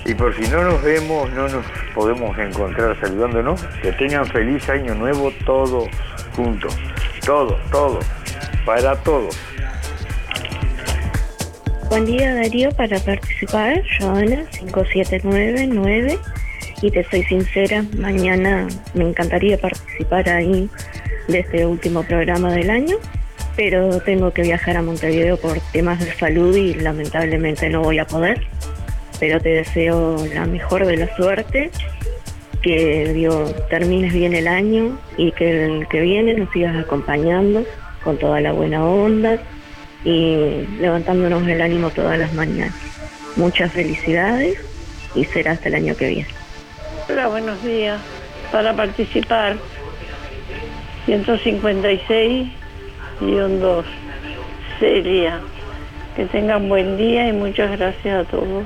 Y 0.06 0.14
por 0.14 0.36
si 0.36 0.48
no 0.50 0.64
nos 0.64 0.84
vemos, 0.84 1.32
no 1.32 1.48
nos 1.48 1.66
podemos 1.96 2.38
encontrar 2.38 3.00
saludándonos, 3.00 3.64
que 3.82 3.92
tengan 3.94 4.26
feliz 4.28 4.70
año 4.70 4.94
nuevo 4.94 5.32
todos 5.46 5.90
juntos. 6.36 6.78
Todos, 7.26 7.58
todos. 7.72 8.06
Para 8.66 8.96
todos. 8.98 9.40
Buen 11.90 12.06
día 12.06 12.36
Darío, 12.36 12.72
para 12.72 13.00
participar, 13.00 13.82
Joana 14.00 14.44
5799 14.52 16.20
y 16.82 16.92
te 16.92 17.04
soy 17.04 17.24
sincera, 17.24 17.84
mañana 17.98 18.68
me 18.94 19.08
encantaría 19.08 19.58
participar 19.58 20.30
ahí 20.30 20.70
de 21.28 21.40
este 21.40 21.66
último 21.66 22.04
programa 22.04 22.54
del 22.54 22.70
año, 22.70 22.98
pero 23.56 24.00
tengo 24.02 24.32
que 24.32 24.42
viajar 24.42 24.78
a 24.78 24.82
Montevideo 24.82 25.38
por 25.38 25.60
temas 25.72 26.00
de 26.00 26.14
salud 26.14 26.56
y 26.56 26.74
lamentablemente 26.76 27.70
no 27.70 27.82
voy 27.82 28.00
a 28.00 28.06
poder, 28.06 28.46
pero 29.20 29.40
te 29.40 29.50
deseo 29.50 30.18
la 30.34 30.46
mejor 30.46 30.86
de 30.86 30.98
la 30.98 31.16
suerte, 31.16 31.72
que 32.62 33.14
digo, 33.14 33.46
termines 33.70 34.14
bien 34.14 34.34
el 34.34 34.48
año 34.48 35.00
y 35.18 35.32
que 35.32 35.66
el 35.66 35.88
que 35.88 36.02
viene 36.02 36.34
nos 36.34 36.52
sigas 36.52 36.76
acompañando 36.76 37.64
con 38.04 38.18
toda 38.18 38.42
la 38.42 38.52
buena 38.52 38.86
onda 38.86 39.38
y 40.04 40.66
levantándonos 40.80 41.48
el 41.48 41.62
ánimo 41.62 41.90
todas 41.90 42.20
las 42.20 42.34
mañanas. 42.34 42.76
Muchas 43.36 43.72
felicidades 43.72 44.58
y 45.16 45.26
será 45.26 45.52
hasta 45.52 45.70
el 45.70 45.76
año 45.76 45.96
que 45.96 46.10
viene. 46.10 46.45
Hola, 47.08 47.28
buenos 47.28 47.64
días. 47.64 48.02
Para 48.52 48.76
participar, 48.76 49.58
156-2. 51.06 53.84
Celia. 54.80 55.40
Que 56.16 56.26
tengan 56.26 56.68
buen 56.68 56.98
día 56.98 57.28
y 57.28 57.34
muchas 57.34 57.78
gracias 57.78 58.26
a 58.26 58.30
todos. 58.30 58.66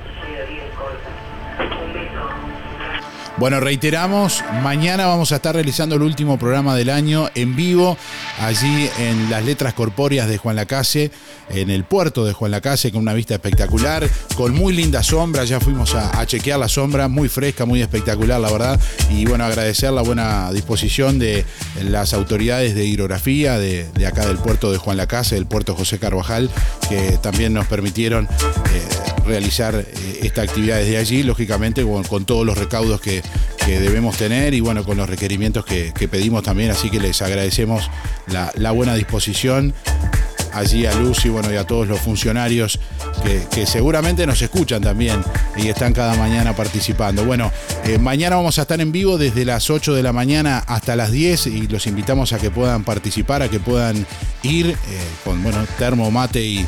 Bueno, 3.39 3.61
reiteramos, 3.61 4.43
mañana 4.63 5.07
vamos 5.07 5.31
a 5.31 5.37
estar 5.37 5.55
realizando 5.55 5.95
el 5.95 6.01
último 6.01 6.37
programa 6.37 6.75
del 6.75 6.89
año 6.89 7.29
en 7.35 7.55
vivo, 7.55 7.97
allí 8.41 8.89
en 8.99 9.29
las 9.29 9.45
letras 9.45 9.73
corpóreas 9.73 10.27
de 10.27 10.37
Juan 10.37 10.57
Lacase, 10.57 11.09
en 11.49 11.69
el 11.69 11.83
puerto 11.83 12.25
de 12.25 12.33
Juan 12.33 12.51
Lacase, 12.51 12.91
con 12.91 13.01
una 13.01 13.13
vista 13.13 13.35
espectacular, 13.35 14.07
con 14.35 14.53
muy 14.53 14.73
linda 14.73 15.03
sombra, 15.03 15.43
ya 15.45 15.59
fuimos 15.59 15.95
a, 15.95 16.25
chequear 16.25 16.59
la 16.59 16.67
sombra, 16.67 17.07
muy 17.07 17.29
fresca, 17.29 17.65
muy 17.65 17.81
espectacular, 17.81 18.39
la 18.39 18.51
verdad, 18.51 18.79
y 19.09 19.25
bueno, 19.25 19.45
agradecer 19.45 19.91
la 19.91 20.01
buena 20.01 20.51
disposición 20.51 21.19
de 21.19 21.45
las 21.83 22.13
autoridades 22.13 22.75
de 22.75 22.85
hidrografía 22.85 23.57
de, 23.57 23.87
acá 24.05 24.25
del 24.25 24.37
puerto 24.37 24.71
de 24.71 24.77
Juan 24.77 24.97
Lacase, 24.97 25.35
del 25.35 25.45
puerto 25.45 25.75
José 25.75 25.99
Carvajal, 25.99 26.49
que 26.87 27.17
también 27.21 27.53
nos 27.53 27.67
permitieron... 27.67 28.25
eh, 28.25 29.09
realizar 29.29 29.75
eh, 29.75 30.19
esta 30.23 30.41
actividad 30.41 30.77
desde 30.77 30.97
allí, 30.97 31.21
lógicamente 31.21 31.83
con, 31.83 32.25
todos 32.25 32.45
los 32.45 32.57
recaudos 32.57 32.99
que, 32.99 33.21
debemos 33.67 34.17
tener 34.17 34.55
y 34.55 34.61
bueno, 34.61 34.83
con 34.83 34.97
los 34.97 35.07
requerimientos 35.07 35.63
que, 35.63 36.07
pedimos 36.09 36.41
también, 36.41 36.71
así 36.71 36.89
que 36.89 36.99
les 36.99 37.21
agradecemos 37.21 37.87
la 38.55 38.71
buena 38.71 38.95
disposición 38.95 39.75
allí 40.53 40.85
a 40.85 40.93
bueno, 41.31 41.51
y 41.51 41.55
a 41.55 41.63
todos 41.65 41.87
los 41.87 41.99
funcionarios 41.99 42.79
que, 43.23 43.45
que 43.53 43.65
seguramente 43.65 44.25
nos 44.25 44.41
escuchan 44.41 44.81
también 44.81 45.23
y 45.55 45.67
están 45.67 45.93
cada 45.93 46.15
mañana 46.15 46.55
participando. 46.55 47.25
Bueno, 47.25 47.51
eh, 47.85 47.97
mañana 47.97 48.35
vamos 48.35 48.59
a 48.59 48.63
estar 48.63 48.79
en 48.79 48.91
vivo 48.91 49.17
desde 49.17 49.45
las 49.45 49.69
8 49.69 49.93
de 49.93 50.03
la 50.03 50.13
mañana 50.13 50.59
hasta 50.67 50.95
las 50.95 51.11
10 51.11 51.47
y 51.47 51.67
los 51.67 51.87
invitamos 51.87 52.33
a 52.33 52.39
que 52.39 52.51
puedan 52.51 52.83
participar, 52.83 53.41
a 53.41 53.49
que 53.49 53.59
puedan 53.59 54.05
ir 54.43 54.67
eh, 54.67 54.75
con 55.23 55.41
bueno, 55.43 55.65
termo, 55.77 56.11
mate 56.11 56.41
y, 56.41 56.65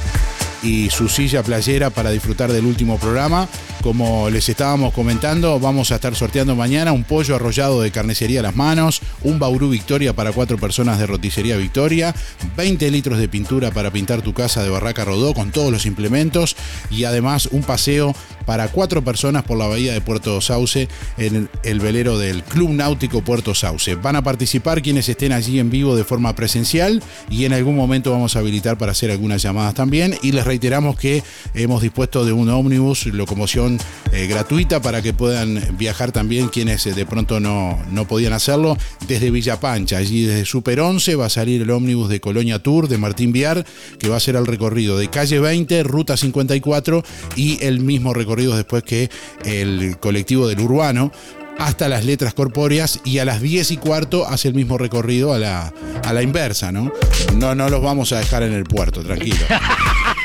y 0.64 0.90
su 0.90 1.10
silla 1.10 1.44
playera 1.44 1.90
para 1.90 2.12
disfrutar 2.12 2.52
del 2.52 2.66
último 2.66 2.98
programa. 2.98 3.48
Como 3.82 4.30
les 4.30 4.48
estábamos 4.48 4.94
comentando, 4.94 5.60
vamos 5.60 5.92
a 5.92 5.96
estar 5.96 6.16
sorteando 6.16 6.56
mañana 6.56 6.92
un 6.92 7.04
pollo 7.04 7.36
arrollado 7.36 7.82
de 7.82 7.92
carnicería 7.92 8.42
a 8.42 8.44
las 8.44 8.56
manos, 8.56 9.02
un 9.24 9.40
Bauru 9.40 9.70
Victoria 9.70 10.14
para 10.14 10.32
cuatro 10.32 10.58
personas 10.58 11.00
de 11.00 11.08
roticería 11.08 11.58
Victoria, 11.58 12.14
20 12.56 12.92
litros 12.92 13.18
de 13.18 13.28
pintura 13.28 13.72
para 13.72 13.92
pintar 13.92 14.22
tu 14.22 14.34
casa 14.34 14.64
de 14.64 14.70
Barraca 14.70 15.06
Rodó 15.06 15.34
con 15.34 15.52
todos 15.52 15.72
los 15.72 15.86
implementos 15.86 16.56
y 16.90 17.06
además 17.06 17.48
un 17.52 17.64
paseo 17.64 18.14
para 18.46 18.68
cuatro 18.68 19.04
personas 19.04 19.44
por 19.44 19.58
la 19.58 19.68
bahía 19.68 19.94
de 19.94 20.02
Puerto 20.02 20.42
Sauce 20.42 20.88
en 21.18 21.50
el 21.64 21.80
velero 21.80 22.18
del 22.18 22.44
Club 22.44 22.72
Náutico 22.72 23.22
Puerto 23.22 23.56
Sauce. 23.56 23.96
Van 23.96 24.16
a 24.16 24.24
participar 24.24 24.82
quienes 24.82 25.10
estén 25.10 25.32
allí 25.32 25.60
en 25.60 25.70
vivo 25.70 25.96
de 25.96 26.04
forma 26.04 26.36
presencial 26.36 27.02
y 27.30 27.46
en 27.46 27.54
algún 27.54 27.76
momento 27.76 28.12
vamos 28.12 28.36
a 28.36 28.40
habilitar 28.40 28.78
para 28.78 28.92
hacer 28.92 29.12
algunas 29.12 29.42
llamadas 29.42 29.74
también. 29.74 30.16
Y 30.22 30.32
les 30.32 30.46
reiteramos 30.52 31.00
que 31.00 31.24
hemos 31.54 31.82
dispuesto 31.82 32.26
de 32.26 32.34
un 32.34 32.50
ómnibus, 32.50 33.06
locomoción 33.06 33.80
eh, 34.12 34.28
gratuita 34.28 34.82
para 34.82 35.02
que 35.02 35.14
puedan 35.14 35.78
viajar 35.78 36.12
también 36.12 36.50
quienes 36.50 36.86
eh, 36.86 36.94
de 36.94 37.06
pronto 37.06 37.40
no, 37.40 37.80
no 37.90 38.06
podían 38.06 38.34
hacerlo 38.34 38.78
desde 39.08 39.32
Villa 39.32 39.62
Pancha. 39.62 39.96
Allí 39.96 40.26
desde 40.26 40.44
Super 40.44 40.82
11 40.82 41.16
va 41.16 41.28
a 41.28 41.30
salir 41.30 41.62
el 41.62 41.70
ómnibus 41.70 42.10
de 42.10 42.20
Colonia 42.20 42.60
Tour 42.60 42.90
de 42.90 42.98
Martín 42.98 43.32
Viar, 43.32 43.66
que 43.98 44.10
va 44.10 44.18
a 44.18 44.20
ser 44.20 44.36
el 44.36 44.46
recorrido 44.46 44.98
de 44.98 45.10
calle 45.10 45.40
20, 45.40 45.84
ruta 45.84 46.18
54 46.18 47.02
y 47.38 47.64
el 47.64 47.80
mismo 47.80 48.14
recorrido 48.14 48.58
después 48.58 48.84
que 48.84 49.10
el 49.46 50.00
colectivo 50.02 50.50
del 50.50 50.60
Urbano 50.60 51.14
hasta 51.62 51.88
las 51.88 52.06
letras 52.06 52.34
corpóreas 52.34 53.00
y 53.04 53.20
a 53.20 53.26
las 53.26 53.42
10 53.42 53.72
y 53.72 53.78
cuarto 53.78 54.28
hace 54.28 54.48
el 54.48 54.56
mismo 54.56 54.78
recorrido 54.78 55.34
a 55.34 55.38
la, 55.38 55.74
a 56.04 56.14
la 56.14 56.24
inversa, 56.24 56.72
¿no? 56.72 56.92
No, 57.36 57.56
no 57.56 57.70
los 57.70 57.82
vamos 57.82 58.12
a 58.12 58.18
dejar 58.18 58.44
en 58.44 58.54
el 58.54 58.64
puerto, 58.64 59.04
tranquilo. 59.04 59.46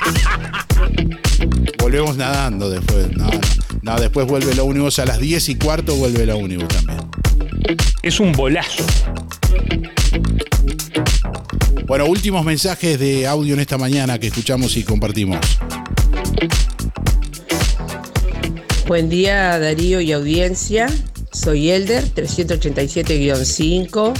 Volvemos 1.78 2.16
nadando 2.16 2.70
después. 2.70 3.14
No, 3.16 3.26
no, 3.26 3.40
no, 3.82 4.00
después 4.00 4.26
vuelve 4.26 4.52
el 4.52 4.60
ómnibus 4.60 4.98
a 4.98 5.04
las 5.04 5.20
10 5.20 5.50
y 5.50 5.54
cuarto, 5.56 5.94
vuelve 5.96 6.24
el 6.24 6.30
ómnibus 6.30 6.68
también. 6.68 7.00
Es 8.02 8.20
un 8.20 8.32
bolazo. 8.32 8.84
Bueno, 11.86 12.06
últimos 12.06 12.44
mensajes 12.44 12.98
de 12.98 13.26
audio 13.26 13.54
en 13.54 13.60
esta 13.60 13.78
mañana 13.78 14.18
que 14.18 14.26
escuchamos 14.26 14.76
y 14.76 14.82
compartimos. 14.82 15.38
Buen 18.88 19.08
día 19.08 19.58
Darío 19.58 20.00
y 20.00 20.12
audiencia. 20.12 20.88
Soy 21.32 21.70
Elder, 21.70 22.04
387-5. 22.04 24.12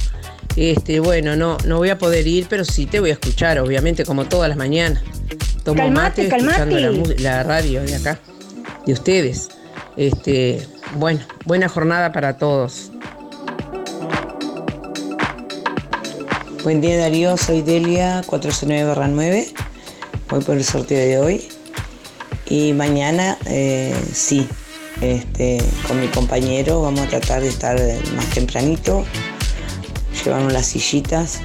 Este, 0.57 1.01
bueno, 1.01 1.37
no, 1.37 1.59
no 1.67 1.79
voy 1.79 1.91
a 1.91 1.99
poder 1.99 2.27
ir, 2.27 2.47
pero 2.49 2.65
sí 2.65 2.87
te 2.87 3.01
voy 3.01 3.11
a 3.11 3.15
escuchar, 3.15 3.59
obviamente, 3.59 4.05
como 4.05 4.27
todas 4.27 4.49
las 4.49 4.57
mañanas. 4.57 5.03
Tomo 5.67 5.83
Calmate, 5.83 6.23
mate 6.29 6.37
escuchando 6.37 6.77
calmate. 6.77 6.81
la, 6.81 6.91
mu- 6.93 7.15
la 7.19 7.43
radio 7.43 7.83
de 7.83 7.95
acá, 7.97 8.19
de 8.87 8.93
ustedes. 8.93 9.49
Este, 9.97 10.67
bueno, 10.95 11.21
buena 11.45 11.69
jornada 11.69 12.13
para 12.13 12.39
todos. 12.39 12.91
Buen 16.63 16.81
día 16.81 16.99
Darío, 16.99 17.37
soy 17.37 17.63
Delia 17.63 18.23
409-9. 18.23 19.53
Voy 20.31 20.41
por 20.45 20.57
el 20.57 20.65
sorteo 20.65 20.99
de 20.99 21.19
hoy. 21.19 21.49
Y 22.49 22.73
mañana 22.73 23.37
eh, 23.47 23.95
sí, 24.13 24.47
este, 25.01 25.59
con 25.89 26.01
mi 26.01 26.07
compañero 26.09 26.81
vamos 26.83 27.01
a 27.01 27.09
tratar 27.09 27.43
de 27.43 27.49
estar 27.49 27.77
más 28.15 28.27
tempranito. 28.31 29.05
Llevamos 30.25 30.53
las 30.53 30.67
sillitas 30.67 31.41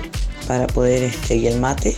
para 0.48 0.68
poder, 0.68 1.04
este, 1.04 1.36
y 1.38 1.48
el 1.48 1.60
mate, 1.60 1.96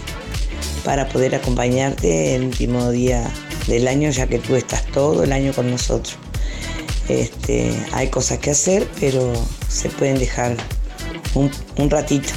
para 0.84 1.08
poder 1.08 1.36
acompañarte 1.36 2.36
el 2.36 2.46
último 2.46 2.92
día 2.92 3.30
del 3.68 3.88
año, 3.88 4.10
ya 4.10 4.28
que 4.28 4.40
tú 4.40 4.56
estás 4.56 4.86
todo 4.88 5.24
el 5.24 5.32
año 5.32 5.54
con 5.54 5.70
nosotros. 5.72 6.18
Este, 7.08 7.74
hay 7.92 8.08
cosas 8.10 8.40
que 8.40 8.52
hacer, 8.52 8.88
pero 9.00 9.34
se 9.68 9.90
pueden 9.90 10.20
dejar 10.20 10.56
un, 11.34 11.52
ratito. 11.90 12.30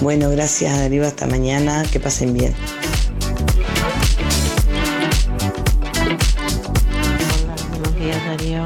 Bueno, 0.00 0.30
gracias 0.30 0.78
Darío, 0.78 1.06
hasta 1.06 1.26
mañana, 1.26 1.84
que 1.90 1.98
pasen 1.98 2.34
bien. 2.34 2.54
Buenos 7.70 7.96
días, 7.98 8.24
Darío. 8.26 8.64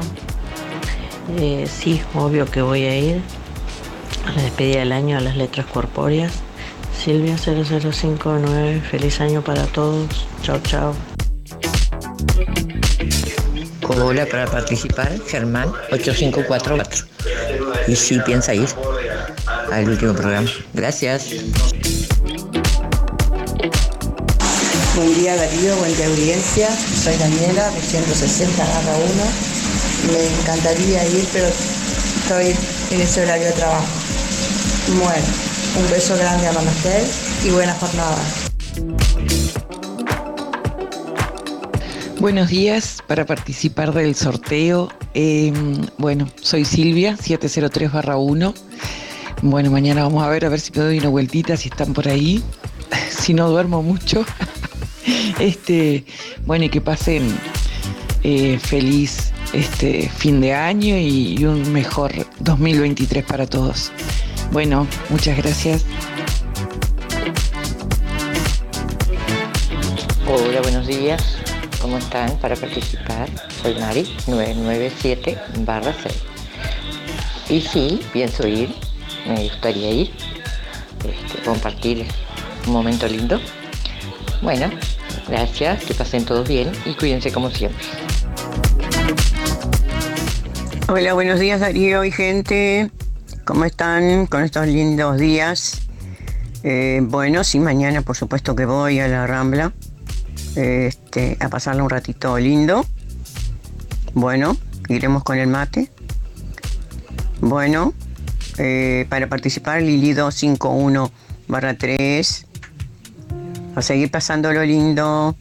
Eh, 1.37 1.67
sí, 1.67 2.01
obvio 2.13 2.45
que 2.45 2.61
voy 2.61 2.83
a 2.83 2.97
ir 2.97 3.21
a 4.25 4.31
la 4.31 4.41
despedida 4.43 4.79
del 4.79 4.91
año 4.91 5.17
a 5.17 5.21
las 5.21 5.37
letras 5.37 5.65
corpóreas. 5.67 6.33
Silvia 7.03 7.35
0059, 7.35 8.79
feliz 8.91 9.19
año 9.21 9.41
para 9.41 9.65
todos. 9.65 10.27
Chao, 10.43 10.59
chao. 10.61 10.93
Hola, 13.89 14.27
para 14.27 14.45
participar, 14.45 15.11
Germán 15.25 15.73
8544. 15.91 17.07
Y 17.87 17.95
sí, 17.95 18.19
piensa 18.23 18.53
ir 18.53 18.69
al 19.71 19.89
último 19.89 20.13
programa. 20.13 20.47
Gracias. 20.75 21.29
Buen 24.95 25.15
día 25.15 25.35
Darío, 25.35 25.75
buen 25.77 25.95
día 25.95 26.05
audiencia. 26.05 26.69
Soy 26.69 27.17
Daniela 27.17 27.71
de 27.71 27.81
160 27.81 28.63
barra 28.63 28.95
1. 30.05 30.13
Me 30.13 30.39
encantaría 30.39 31.03
ir, 31.07 31.27
pero 31.33 31.47
estoy 31.47 32.55
en 32.91 33.01
ese 33.01 33.23
horario 33.23 33.47
de 33.47 33.53
trabajo. 33.53 33.87
Bueno, 34.99 35.50
un 35.77 35.89
beso 35.89 36.17
grande 36.17 36.47
a 36.47 36.51
Manastel 36.51 37.07
y 37.45 37.49
buena 37.49 37.73
jornada. 37.73 38.17
Buenos 42.19 42.49
días 42.49 43.01
para 43.07 43.25
participar 43.25 43.93
del 43.93 44.15
sorteo. 44.15 44.89
Eh, 45.13 45.53
bueno, 45.97 46.27
soy 46.41 46.65
Silvia, 46.65 47.17
703-1. 47.17 48.53
Bueno, 49.41 49.71
mañana 49.71 50.03
vamos 50.03 50.23
a 50.23 50.29
ver 50.29 50.45
a 50.45 50.49
ver 50.49 50.59
si 50.59 50.71
me 50.73 50.83
doy 50.83 50.99
una 50.99 51.09
vueltita, 51.09 51.57
si 51.57 51.69
están 51.69 51.93
por 51.93 52.07
ahí. 52.07 52.43
Si 53.09 53.33
no 53.33 53.49
duermo 53.49 53.81
mucho. 53.81 54.25
Este, 55.39 56.05
bueno, 56.45 56.65
y 56.65 56.69
que 56.69 56.81
pasen 56.81 57.27
eh, 58.23 58.59
feliz 58.59 59.31
este 59.53 60.07
fin 60.09 60.39
de 60.39 60.53
año 60.53 60.95
y 60.97 61.43
un 61.45 61.71
mejor 61.71 62.11
2023 62.41 63.25
para 63.25 63.47
todos. 63.47 63.91
Bueno, 64.51 64.85
muchas 65.07 65.37
gracias. 65.37 65.85
Hola, 70.27 70.61
buenos 70.61 70.87
días. 70.87 71.37
¿Cómo 71.81 71.97
están? 71.97 72.37
Para 72.37 72.57
participar, 72.57 73.29
soy 73.61 73.75
Mari, 73.79 74.13
997 74.27 75.37
barra 75.59 75.95
6. 76.03 76.15
Y 77.49 77.61
sí, 77.61 78.01
pienso 78.11 78.45
ir, 78.45 78.75
me 79.25 79.43
gustaría 79.43 79.89
ir, 79.89 80.11
este, 80.99 81.41
compartir 81.43 82.05
un 82.67 82.73
momento 82.73 83.07
lindo. 83.07 83.39
Bueno, 84.41 84.69
gracias, 85.29 85.85
que 85.85 85.93
pasen 85.93 86.25
todos 86.25 86.45
bien 86.45 86.69
y 86.85 86.93
cuídense 86.95 87.31
como 87.31 87.49
siempre. 87.51 87.85
Hola, 90.89 91.13
buenos 91.13 91.39
días 91.39 91.61
Darío 91.61 92.03
y 92.03 92.11
gente. 92.11 92.91
¿Cómo 93.51 93.65
están 93.65 94.27
con 94.27 94.43
estos 94.45 94.65
lindos 94.65 95.17
días? 95.17 95.81
Eh, 96.63 97.01
bueno, 97.03 97.43
sí, 97.43 97.59
mañana 97.59 98.01
por 98.01 98.15
supuesto 98.15 98.55
que 98.55 98.63
voy 98.63 98.99
a 98.99 99.09
la 99.09 99.27
Rambla 99.27 99.73
este, 100.55 101.35
a 101.41 101.49
pasarle 101.49 101.81
un 101.81 101.89
ratito 101.89 102.39
lindo. 102.39 102.85
Bueno, 104.13 104.55
iremos 104.87 105.25
con 105.25 105.37
el 105.37 105.47
mate. 105.49 105.91
Bueno, 107.41 107.93
eh, 108.57 109.05
para 109.09 109.27
participar 109.27 109.81
Lili 109.81 110.13
251 110.13 111.11
barra 111.49 111.77
3. 111.77 112.45
A 113.75 113.81
seguir 113.81 114.09
pasándolo 114.09 114.63
lindo. 114.63 115.35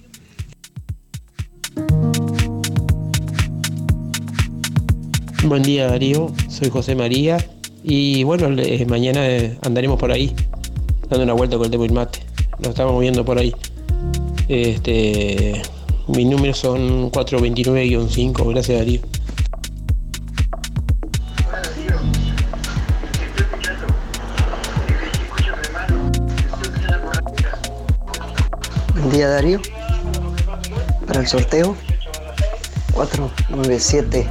Buen 5.45 5.63
día 5.63 5.87
Darío, 5.87 6.35
soy 6.49 6.71
José 6.71 6.97
María 6.97 7.39
y 7.83 8.25
bueno, 8.25 8.51
le- 8.51 8.85
mañana 8.87 9.27
eh, 9.29 9.57
andaremos 9.63 9.99
por 9.99 10.13
ahí 10.13 10.35
dando 11.09 11.25
una 11.25 11.33
vuelta 11.33 11.57
con 11.57 11.65
el 11.67 11.71
tema 11.71 11.87
mate. 11.93 12.21
Nos 12.59 12.69
estamos 12.69 12.93
moviendo 12.93 13.25
por 13.25 13.39
ahí. 13.39 13.55
Este, 14.49 15.61
mis 16.09 16.27
números 16.27 16.59
son 16.59 17.11
429-5, 17.11 18.49
gracias 18.51 18.79
Darío. 18.79 19.01
Buen 28.95 29.11
día 29.11 29.29
Darío. 29.29 29.61
Para 31.07 31.21
el 31.21 31.27
sorteo 31.27 31.77
497 32.93 34.29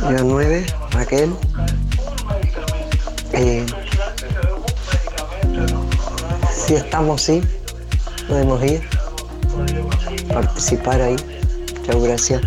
9 0.00 0.66
Raquel. 0.94 1.30
Eh, 3.32 3.66
si 6.50 6.74
estamos, 6.74 7.20
sí, 7.20 7.42
podemos 8.28 8.62
ir, 8.64 8.80
participar 10.32 11.00
ahí. 11.00 11.16
Chao, 11.84 12.00
gracias. 12.00 12.42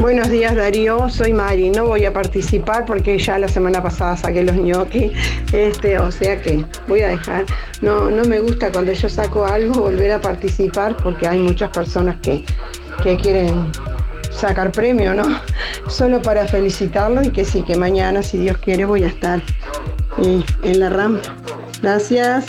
Buenos 0.00 0.30
días 0.30 0.56
Darío, 0.56 1.08
soy 1.10 1.32
Mari, 1.32 1.70
no 1.70 1.84
voy 1.84 2.06
a 2.06 2.12
participar 2.12 2.86
porque 2.86 3.18
ya 3.18 3.38
la 3.38 3.48
semana 3.48 3.82
pasada 3.82 4.16
saqué 4.16 4.42
los 4.42 4.56
ñoquis, 4.56 5.12
este, 5.52 5.98
o 5.98 6.10
sea 6.10 6.40
que 6.40 6.64
voy 6.88 7.02
a 7.02 7.08
dejar, 7.08 7.44
no, 7.82 8.10
no 8.10 8.24
me 8.24 8.40
gusta 8.40 8.72
cuando 8.72 8.92
yo 8.92 9.08
saco 9.10 9.44
algo 9.44 9.82
volver 9.82 10.12
a 10.12 10.20
participar 10.20 10.96
porque 10.96 11.28
hay 11.28 11.38
muchas 11.38 11.68
personas 11.68 12.16
que, 12.22 12.44
que 13.02 13.18
quieren 13.18 13.70
sacar 14.40 14.72
premio, 14.72 15.12
¿no? 15.12 15.40
Solo 15.88 16.22
para 16.22 16.46
felicitarlos 16.46 17.26
y 17.26 17.30
que 17.30 17.44
sí, 17.44 17.62
que 17.62 17.76
mañana, 17.76 18.22
si 18.22 18.38
Dios 18.38 18.56
quiere, 18.56 18.86
voy 18.86 19.04
a 19.04 19.08
estar 19.08 19.42
eh, 20.18 20.42
en 20.62 20.80
la 20.80 20.88
rampa 20.88 21.36
Gracias. 21.82 22.46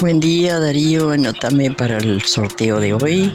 Buen 0.00 0.20
día 0.20 0.58
Darío, 0.58 1.10
anótame 1.10 1.70
para 1.70 1.98
el 1.98 2.22
sorteo 2.22 2.80
de 2.80 2.94
hoy. 2.94 3.34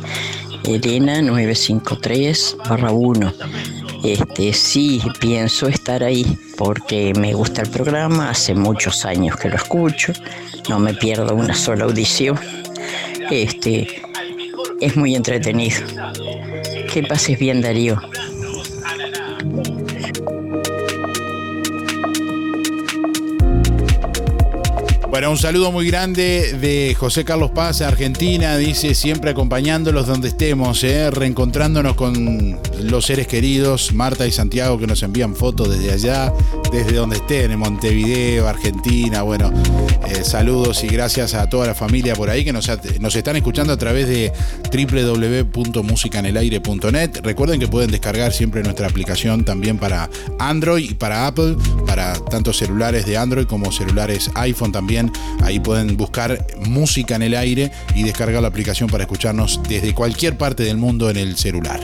Elena 0.63 1.21
953 1.21 2.57
1. 2.91 3.33
Este 4.03 4.53
sí 4.53 5.01
pienso 5.19 5.67
estar 5.67 6.03
ahí 6.03 6.37
porque 6.57 7.13
me 7.19 7.33
gusta 7.33 7.61
el 7.61 7.69
programa, 7.69 8.31
hace 8.31 8.55
muchos 8.55 9.05
años 9.05 9.35
que 9.35 9.49
lo 9.49 9.55
escucho, 9.55 10.13
no 10.69 10.79
me 10.79 10.93
pierdo 10.93 11.35
una 11.35 11.53
sola 11.53 11.85
audición. 11.85 12.39
Este 13.29 14.00
es 14.81 14.97
muy 14.97 15.15
entretenido. 15.15 15.79
Que 16.91 17.03
pases 17.03 17.39
bien 17.39 17.61
Darío. 17.61 18.01
Un 25.29 25.37
saludo 25.37 25.71
muy 25.71 25.85
grande 25.85 26.57
de 26.59 26.95
José 26.97 27.23
Carlos 27.23 27.51
Paz, 27.51 27.81
Argentina. 27.81 28.57
Dice 28.57 28.95
siempre 28.95 29.29
acompañándolos 29.29 30.07
donde 30.07 30.29
estemos, 30.29 30.83
¿eh? 30.83 31.11
reencontrándonos 31.11 31.93
con 31.95 32.59
los 32.81 33.05
seres 33.05 33.27
queridos, 33.27 33.93
Marta 33.93 34.25
y 34.25 34.31
Santiago, 34.31 34.79
que 34.79 34.87
nos 34.87 35.03
envían 35.03 35.35
fotos 35.35 35.69
desde 35.69 35.91
allá, 35.93 36.33
desde 36.71 36.93
donde 36.93 37.17
estén, 37.17 37.51
en 37.51 37.59
Montevideo, 37.59 38.47
Argentina. 38.47 39.21
Bueno, 39.21 39.53
eh, 40.09 40.23
saludos 40.23 40.83
y 40.83 40.87
gracias 40.87 41.35
a 41.35 41.47
toda 41.47 41.67
la 41.67 41.75
familia 41.75 42.15
por 42.15 42.27
ahí 42.29 42.43
que 42.43 42.51
nos, 42.51 42.67
nos 42.99 43.15
están 43.15 43.35
escuchando 43.35 43.73
a 43.73 43.77
través 43.77 44.07
de 44.07 44.33
www.musicanelaire.net. 44.73 47.19
Recuerden 47.21 47.59
que 47.59 47.67
pueden 47.67 47.91
descargar 47.91 48.33
siempre 48.33 48.63
nuestra 48.63 48.87
aplicación 48.87 49.45
también 49.45 49.77
para 49.77 50.09
Android 50.39 50.89
y 50.89 50.95
para 50.95 51.27
Apple, 51.27 51.57
para 51.85 52.13
tanto 52.13 52.53
celulares 52.53 53.05
de 53.05 53.17
Android 53.17 53.45
como 53.45 53.71
celulares 53.71 54.31
iPhone 54.35 54.71
también 54.71 55.10
Ahí 55.43 55.59
pueden 55.59 55.97
buscar 55.97 56.37
música 56.67 57.15
en 57.15 57.23
el 57.23 57.35
aire 57.35 57.71
y 57.95 58.03
descargar 58.03 58.41
la 58.41 58.47
aplicación 58.47 58.89
para 58.89 59.03
escucharnos 59.03 59.61
desde 59.67 59.93
cualquier 59.93 60.37
parte 60.37 60.63
del 60.63 60.77
mundo 60.77 61.09
en 61.09 61.17
el 61.17 61.37
celular. 61.37 61.79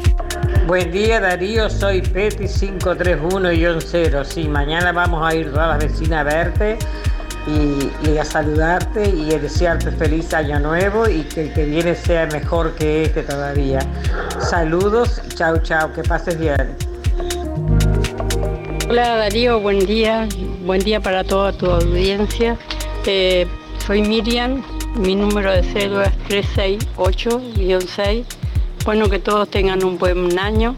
Buen 0.68 0.92
día 0.92 1.20
Darío, 1.20 1.70
soy 1.70 2.02
Peti 2.02 2.44
531-0. 2.44 4.26
Sí, 4.26 4.48
mañana 4.48 4.92
vamos 4.92 5.26
a 5.26 5.34
ir 5.34 5.52
todas 5.52 5.70
las 5.70 5.92
vecinas 5.92 6.20
a 6.20 6.24
verte 6.24 6.78
y, 7.48 8.18
a 8.18 8.26
saludarte 8.26 9.10
y 9.10 9.34
a 9.34 9.40
desearte 9.40 9.92
feliz 9.92 10.34
año 10.34 10.60
nuevo 10.60 11.08
y 11.08 11.24
que 11.24 11.44
el 11.44 11.54
que 11.54 11.66
viene 11.66 11.96
sea 11.96 12.26
mejor 12.28 12.76
que 12.76 13.04
este 13.04 13.24
todavía. 13.24 13.80
Saludos, 14.50 15.22
chao 15.36 15.58
chao, 15.60 15.94
que 15.94 16.04
pases 16.04 16.38
bien. 16.38 16.76
Hola 18.90 19.16
Darío, 19.16 19.60
buen 19.60 19.86
día, 19.86 20.28
buen 20.66 20.82
día 20.82 21.00
para 21.00 21.24
toda 21.24 21.54
tu 21.54 21.72
audiencia. 21.72 22.58
Eh, 23.10 23.48
soy 23.86 24.02
Miriam, 24.02 24.62
mi 24.98 25.16
número 25.16 25.54
de 25.54 25.64
cédula 25.64 26.12
es 26.28 26.46
368-6. 26.58 28.26
Bueno, 28.84 29.10
que 29.10 29.20
todos 29.20 29.50
tengan 29.50 29.82
un 29.86 29.98
buen 29.98 30.38
año, 30.38 30.76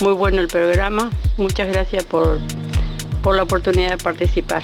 muy 0.00 0.14
bueno 0.14 0.40
el 0.40 0.48
programa. 0.48 1.10
Muchas 1.36 1.68
gracias 1.68 2.04
por, 2.04 2.38
por 3.22 3.36
la 3.36 3.42
oportunidad 3.42 3.90
de 3.90 3.98
participar. 3.98 4.62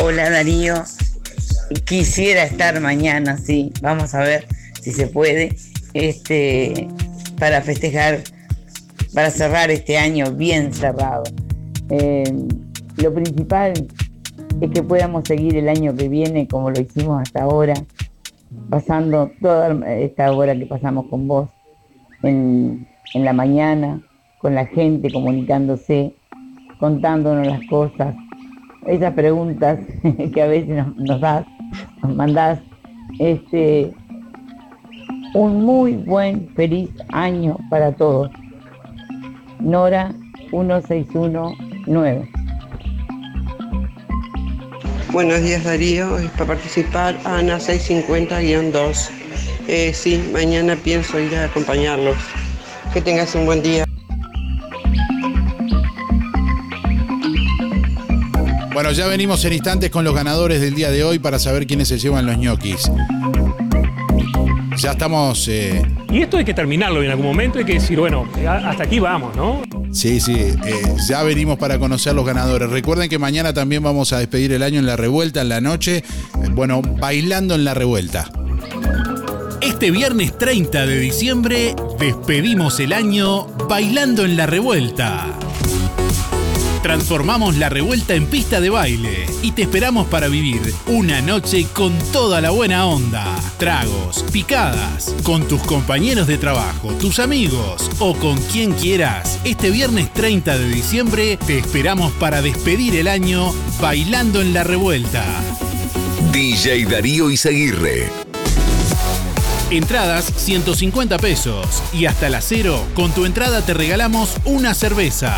Hola 0.00 0.30
Darío, 0.30 0.82
quisiera 1.84 2.42
estar 2.42 2.80
mañana, 2.80 3.38
sí, 3.38 3.72
vamos 3.82 4.14
a 4.14 4.22
ver 4.22 4.48
si 4.80 4.90
se 4.90 5.06
puede, 5.06 5.54
este, 5.94 6.88
para 7.38 7.62
festejar, 7.62 8.24
para 9.14 9.30
cerrar 9.30 9.70
este 9.70 9.96
año 9.96 10.32
bien 10.32 10.74
cerrado. 10.74 11.22
Eh, 11.88 12.24
lo 13.02 13.12
principal 13.12 13.72
es 14.60 14.70
que 14.70 14.82
podamos 14.82 15.24
seguir 15.26 15.56
el 15.56 15.68
año 15.68 15.94
que 15.94 16.08
viene 16.08 16.46
como 16.46 16.70
lo 16.70 16.80
hicimos 16.80 17.22
hasta 17.22 17.42
ahora, 17.42 17.74
pasando 18.70 19.30
toda 19.40 19.74
esta 19.90 20.32
hora 20.32 20.56
que 20.56 20.66
pasamos 20.66 21.06
con 21.06 21.26
vos 21.26 21.48
en, 22.22 22.86
la 23.14 23.32
mañana, 23.32 24.00
con 24.38 24.54
la 24.54 24.66
gente 24.66 25.10
comunicándose, 25.10 26.14
contándonos 26.78 27.46
las 27.46 27.60
cosas, 27.66 28.14
esas 28.86 29.12
preguntas 29.14 29.80
que 30.34 30.42
a 30.42 30.46
veces 30.46 30.86
nos, 30.96 31.20
das, 31.20 31.44
nos 32.02 32.14
mandás, 32.14 32.60
este, 33.18 33.92
un 35.34 35.64
muy 35.64 35.96
buen, 35.96 36.48
feliz 36.54 36.90
año 37.08 37.58
para 37.68 37.92
todos. 37.92 38.30
Nora 39.58 40.14
1619. 40.52 42.41
Buenos 45.12 45.42
días 45.42 45.62
Darío, 45.62 46.16
es 46.16 46.30
para 46.30 46.46
participar 46.46 47.20
Ana 47.26 47.58
650-2. 47.58 49.10
Eh, 49.68 49.92
sí, 49.92 50.24
mañana 50.32 50.74
pienso 50.74 51.20
ir 51.20 51.36
a 51.36 51.44
acompañarlos. 51.44 52.16
Que 52.94 53.02
tengas 53.02 53.34
un 53.34 53.44
buen 53.44 53.62
día. 53.62 53.84
Bueno, 58.72 58.90
ya 58.92 59.06
venimos 59.06 59.44
en 59.44 59.52
instantes 59.52 59.90
con 59.90 60.02
los 60.02 60.14
ganadores 60.14 60.62
del 60.62 60.74
día 60.74 60.90
de 60.90 61.04
hoy 61.04 61.18
para 61.18 61.38
saber 61.38 61.66
quiénes 61.66 61.88
se 61.88 61.98
llevan 61.98 62.24
los 62.24 62.38
ñoquis. 62.38 62.90
Ya 64.78 64.92
estamos... 64.92 65.46
Eh, 65.48 65.82
y 66.10 66.22
esto 66.22 66.38
hay 66.38 66.46
que 66.46 66.54
terminarlo 66.54 67.02
en 67.02 67.10
algún 67.10 67.26
momento, 67.26 67.58
hay 67.58 67.66
que 67.66 67.74
decir, 67.74 68.00
bueno, 68.00 68.26
hasta 68.46 68.84
aquí 68.84 68.98
vamos, 68.98 69.36
¿no? 69.36 69.60
Sí, 69.92 70.20
sí, 70.20 70.32
eh, 70.32 70.56
ya 71.06 71.22
venimos 71.22 71.58
para 71.58 71.78
conocer 71.78 72.14
los 72.14 72.24
ganadores. 72.24 72.70
Recuerden 72.70 73.10
que 73.10 73.18
mañana 73.18 73.52
también 73.52 73.82
vamos 73.82 74.12
a 74.12 74.18
despedir 74.18 74.52
el 74.52 74.62
año 74.62 74.78
en 74.78 74.86
la 74.86 74.96
revuelta, 74.96 75.42
en 75.42 75.50
la 75.50 75.60
noche. 75.60 75.98
Eh, 75.98 76.48
bueno, 76.50 76.80
bailando 76.80 77.54
en 77.54 77.64
la 77.64 77.74
revuelta. 77.74 78.30
Este 79.60 79.90
viernes 79.90 80.36
30 80.38 80.86
de 80.86 80.98
diciembre 80.98 81.76
despedimos 82.00 82.80
el 82.80 82.92
año 82.92 83.46
bailando 83.68 84.24
en 84.24 84.36
la 84.36 84.46
revuelta. 84.46 85.38
Transformamos 86.82 87.56
la 87.58 87.68
revuelta 87.68 88.14
en 88.14 88.26
pista 88.26 88.60
de 88.60 88.68
baile 88.68 89.26
y 89.40 89.52
te 89.52 89.62
esperamos 89.62 90.08
para 90.08 90.26
vivir 90.26 90.74
una 90.88 91.20
noche 91.20 91.64
con 91.72 91.96
toda 92.12 92.40
la 92.40 92.50
buena 92.50 92.86
onda. 92.86 93.24
Tragos, 93.56 94.24
picadas, 94.32 95.14
con 95.22 95.46
tus 95.46 95.62
compañeros 95.62 96.26
de 96.26 96.38
trabajo, 96.38 96.92
tus 96.94 97.20
amigos 97.20 97.88
o 98.00 98.14
con 98.14 98.36
quien 98.36 98.72
quieras. 98.72 99.38
Este 99.44 99.70
viernes 99.70 100.12
30 100.12 100.58
de 100.58 100.68
diciembre 100.68 101.38
te 101.46 101.58
esperamos 101.58 102.12
para 102.14 102.42
despedir 102.42 102.96
el 102.96 103.06
año 103.06 103.54
bailando 103.80 104.42
en 104.42 104.52
la 104.52 104.64
revuelta. 104.64 105.24
DJ 106.32 106.86
Darío 106.86 107.30
Izaguirre. 107.30 108.31
Entradas 109.72 110.30
150 110.36 111.16
pesos 111.16 111.82
y 111.94 112.04
hasta 112.04 112.28
la 112.28 112.42
cero, 112.42 112.84
con 112.94 113.10
tu 113.12 113.24
entrada 113.24 113.62
te 113.62 113.72
regalamos 113.72 114.36
una 114.44 114.74
cerveza. 114.74 115.34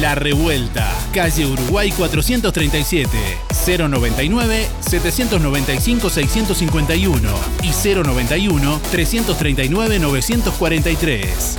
La 0.00 0.16
Revuelta, 0.16 0.92
calle 1.14 1.46
Uruguay 1.46 1.92
437, 1.92 3.08
099 3.64 4.66
795 4.80 6.10
651 6.10 7.30
y 7.62 7.94
091 7.94 8.80
339 8.90 9.98
943. 10.00 11.58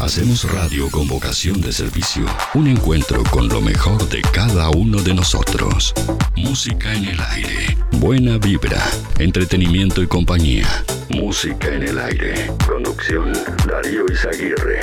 Hacemos 0.00 0.46
radio 0.54 0.88
con 0.92 1.08
vocación 1.08 1.60
de 1.60 1.72
servicio. 1.72 2.24
Un 2.54 2.68
encuentro 2.68 3.20
con 3.32 3.48
lo 3.48 3.60
mejor 3.60 3.98
de 4.08 4.22
cada 4.32 4.70
uno 4.70 5.02
de 5.02 5.12
nosotros. 5.12 5.92
Música 6.36 6.94
en 6.94 7.06
el 7.06 7.18
aire. 7.34 7.74
Buena 7.98 8.38
vibra. 8.38 8.78
Entretenimiento 9.18 10.00
y 10.00 10.06
compañía. 10.06 10.66
Música 11.10 11.74
en 11.74 11.82
el 11.82 11.98
aire. 11.98 12.46
Conducción 12.68 13.32
Darío 13.66 14.04
Izaguirre. 14.08 14.78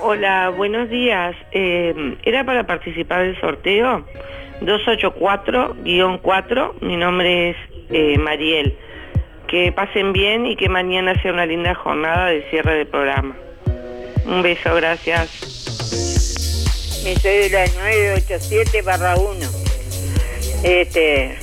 Hola, 0.00 0.50
buenos 0.50 0.90
días. 0.90 1.36
Eh, 1.52 2.18
¿Era 2.24 2.44
para 2.44 2.66
participar 2.66 3.22
del 3.22 3.40
sorteo? 3.40 4.04
284-4. 4.62 6.74
Mi 6.80 6.96
nombre 6.96 7.50
es 7.50 7.56
eh, 7.90 8.18
Mariel. 8.18 8.76
Que 9.46 9.70
pasen 9.70 10.12
bien 10.12 10.46
y 10.46 10.56
que 10.56 10.68
mañana 10.68 11.14
sea 11.22 11.32
una 11.32 11.46
linda 11.46 11.76
jornada 11.76 12.26
de 12.26 12.42
cierre 12.50 12.78
del 12.78 12.88
programa. 12.88 13.36
Un 14.24 14.42
beso, 14.42 14.74
gracias. 14.74 15.30
Mi 17.04 17.16
cédula 17.16 17.64
es 17.64 17.74
987 17.74 18.82
barra 18.82 19.16
1. 19.16 19.50
Este, 20.62 21.36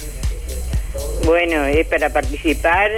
bueno, 1.25 1.65
es 1.65 1.85
para 1.87 2.09
participar 2.09 2.91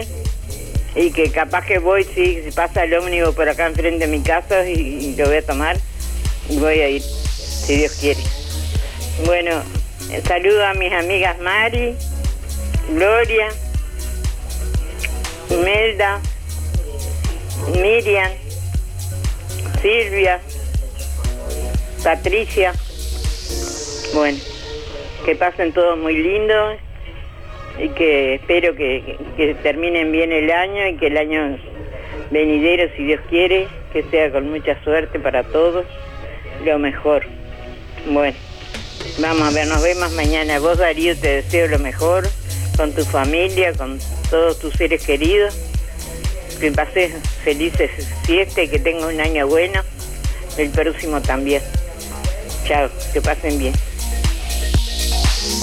y 0.95 1.11
que 1.11 1.31
capaz 1.31 1.65
que 1.65 1.79
voy, 1.79 2.03
si 2.03 2.43
pasa 2.55 2.83
el 2.83 2.93
ómnibus 2.93 3.33
por 3.33 3.49
acá 3.49 3.67
enfrente 3.67 4.05
de 4.05 4.11
mi 4.11 4.21
casa 4.21 4.67
y, 4.67 5.15
lo 5.15 5.25
voy 5.25 5.37
a 5.37 5.45
tomar 5.45 5.77
y 6.49 6.57
voy 6.57 6.79
a 6.79 6.89
ir, 6.89 7.01
si 7.01 7.77
Dios 7.77 7.93
quiere. 7.93 8.21
Bueno, 9.25 9.63
saludo 10.27 10.65
a 10.65 10.73
mis 10.73 10.93
amigas 10.93 11.39
Mari, 11.39 11.95
Gloria, 12.89 13.47
Imelda, 15.49 16.19
Miriam, 17.73 18.31
Silvia, 19.81 20.39
Patricia. 22.03 22.73
Bueno, 24.13 24.37
que 25.25 25.35
pasen 25.35 25.73
todos 25.73 25.97
muy 25.97 26.15
lindos 26.21 26.77
y 27.79 27.89
que 27.89 28.35
espero 28.35 28.75
que, 28.75 29.17
que 29.37 29.55
terminen 29.55 30.11
bien 30.11 30.31
el 30.31 30.51
año 30.51 30.87
y 30.87 30.97
que 30.97 31.07
el 31.07 31.17
año 31.17 31.57
venidero, 32.29 32.91
si 32.95 33.05
Dios 33.05 33.21
quiere, 33.29 33.67
que 33.91 34.03
sea 34.03 34.31
con 34.31 34.49
mucha 34.49 34.81
suerte 34.83 35.19
para 35.19 35.43
todos, 35.43 35.85
lo 36.63 36.79
mejor. 36.79 37.23
Bueno, 38.07 38.37
vamos 39.19 39.41
a 39.41 39.51
ver, 39.51 39.67
nos 39.67 39.81
vemos 39.81 40.11
mañana. 40.13 40.59
Vos, 40.59 40.77
Darío, 40.77 41.15
te 41.17 41.41
deseo 41.41 41.67
lo 41.67 41.79
mejor 41.79 42.27
con 42.77 42.93
tu 42.93 43.03
familia, 43.03 43.73
con 43.73 43.99
todos 44.29 44.59
tus 44.59 44.73
seres 44.73 45.05
queridos. 45.05 45.70
Que 46.61 46.71
pases 46.71 47.11
felices 47.43 47.89
y 48.27 48.45
que 48.45 48.79
tenga 48.79 49.07
un 49.07 49.19
año 49.19 49.47
bueno. 49.47 49.81
El 50.57 50.69
próximo 50.69 51.19
también. 51.19 51.63
Chao, 52.67 52.88
que 53.11 53.19
pasen 53.19 53.57
bien. 53.57 53.73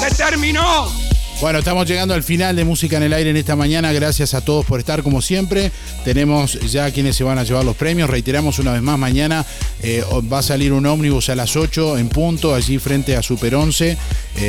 ¡Se 0.00 0.14
terminó! 0.16 1.07
Bueno, 1.40 1.60
estamos 1.60 1.86
llegando 1.86 2.14
al 2.14 2.24
final 2.24 2.56
de 2.56 2.64
Música 2.64 2.96
en 2.96 3.04
el 3.04 3.12
Aire 3.12 3.30
en 3.30 3.36
esta 3.36 3.54
mañana. 3.54 3.92
Gracias 3.92 4.34
a 4.34 4.40
todos 4.40 4.66
por 4.66 4.80
estar 4.80 5.04
como 5.04 5.22
siempre. 5.22 5.70
Tenemos 6.04 6.58
ya 6.68 6.90
quienes 6.90 7.14
se 7.14 7.22
van 7.22 7.38
a 7.38 7.44
llevar 7.44 7.64
los 7.64 7.76
premios. 7.76 8.10
Reiteramos 8.10 8.58
una 8.58 8.72
vez 8.72 8.82
más, 8.82 8.98
mañana 8.98 9.46
eh, 9.80 10.02
va 10.32 10.40
a 10.40 10.42
salir 10.42 10.72
un 10.72 10.84
ómnibus 10.84 11.28
a 11.28 11.36
las 11.36 11.54
8 11.54 11.98
en 11.98 12.08
punto, 12.08 12.56
allí 12.56 12.78
frente 12.80 13.16
a 13.16 13.22
Super 13.22 13.54
11, 13.54 13.90
eh, 13.90 13.96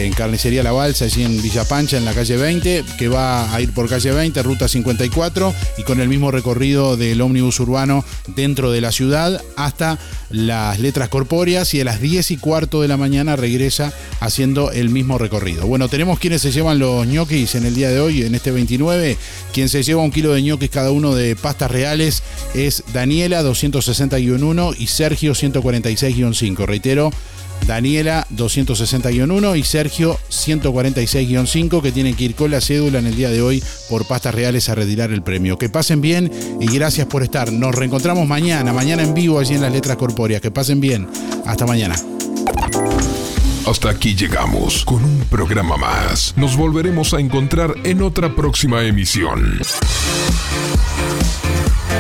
en 0.06 0.14
Carnicería 0.14 0.64
La 0.64 0.72
Balsa, 0.72 1.06
allí 1.06 1.22
en 1.22 1.40
Villa 1.40 1.64
Pancha, 1.64 1.96
en 1.96 2.06
la 2.06 2.14
calle 2.16 2.38
20, 2.38 2.84
que 2.98 3.08
va 3.08 3.54
a 3.54 3.62
ir 3.62 3.72
por 3.72 3.88
calle 3.88 4.12
20, 4.12 4.42
ruta 4.42 4.68
54, 4.68 5.54
y 5.78 5.84
con 5.84 6.00
el 6.00 6.10
mismo 6.10 6.32
recorrido 6.32 6.98
del 6.98 7.22
ómnibus 7.22 7.60
urbano 7.60 8.04
dentro 8.36 8.72
de 8.72 8.82
la 8.82 8.92
ciudad 8.92 9.40
hasta 9.56 10.00
las 10.30 10.80
letras 10.80 11.10
corpóreas 11.10 11.74
y 11.74 11.82
a 11.82 11.84
las 11.84 12.02
10 12.02 12.32
y 12.32 12.38
cuarto 12.38 12.82
de 12.82 12.88
la 12.88 12.98
mañana 12.98 13.36
regresa 13.36 13.94
haciendo 14.20 14.72
el 14.72 14.90
mismo 14.90 15.18
recorrido. 15.18 15.66
Bueno, 15.66 15.90
tenemos 15.90 16.20
quienes 16.20 16.42
se 16.42 16.52
llevan 16.52 16.80
los 16.80 17.08
ñoquis 17.08 17.56
en 17.56 17.66
el 17.66 17.76
día 17.76 17.90
de 17.90 18.00
hoy, 18.00 18.24
en 18.24 18.36
este 18.36 18.52
29. 18.52 19.18
Quien 19.54 19.70
se 19.70 19.84
lleva 19.84 20.04
un 20.04 20.12
kilo 20.12 20.34
de 20.34 20.42
ñoquis 20.42 20.70
cada 20.70 20.92
uno 20.92 21.16
de 21.16 21.36
pastas 21.36 21.72
reales 21.72 22.24
es 22.54 22.84
Daniela 22.94 23.42
260-1 23.44 24.76
y 24.78 24.88
Sergio 24.88 25.34
146-5. 25.34 26.66
Reitero, 26.66 27.12
Daniela 27.66 28.26
260-1 28.36 29.58
y 29.58 29.64
Sergio 29.64 30.18
146-5 30.30 31.82
que 31.82 31.92
tienen 31.92 32.16
que 32.16 32.26
ir 32.26 32.36
con 32.36 32.52
la 32.52 32.62
cédula 32.62 33.00
en 33.00 33.08
el 33.08 33.16
día 33.16 33.30
de 33.30 33.42
hoy 33.42 33.64
por 33.90 34.08
pastas 34.08 34.34
reales 34.34 34.70
a 34.70 34.76
retirar 34.76 35.12
el 35.12 35.22
premio. 35.22 35.58
Que 35.58 35.70
pasen 35.70 36.02
bien 36.02 36.32
y 36.60 36.66
gracias 36.68 37.08
por 37.08 37.24
estar. 37.24 37.52
Nos 37.52 37.76
reencontramos 37.76 38.28
mañana, 38.28 38.74
mañana 38.74 39.04
en 39.04 39.14
vivo 39.14 39.40
allí 39.40 39.56
en 39.56 39.62
las 39.62 39.72
letras 39.72 39.98
corpóreas. 39.98 40.42
Que 40.42 40.52
pasen 40.52 40.80
bien. 40.82 41.08
Hasta 41.46 41.66
mañana. 41.66 41.96
Hasta 43.66 43.90
aquí 43.92 44.16
llegamos 44.16 44.84
con 44.84 45.04
un 45.04 45.20
programa 45.30 45.78
más. 45.78 46.34
Nos 46.36 46.58
volveremos 46.58 47.14
a 47.14 47.20
encontrar 47.20 47.76
en 47.84 48.02
otra 48.02 48.36
próxima 48.36 48.84
emisión. 48.84 49.60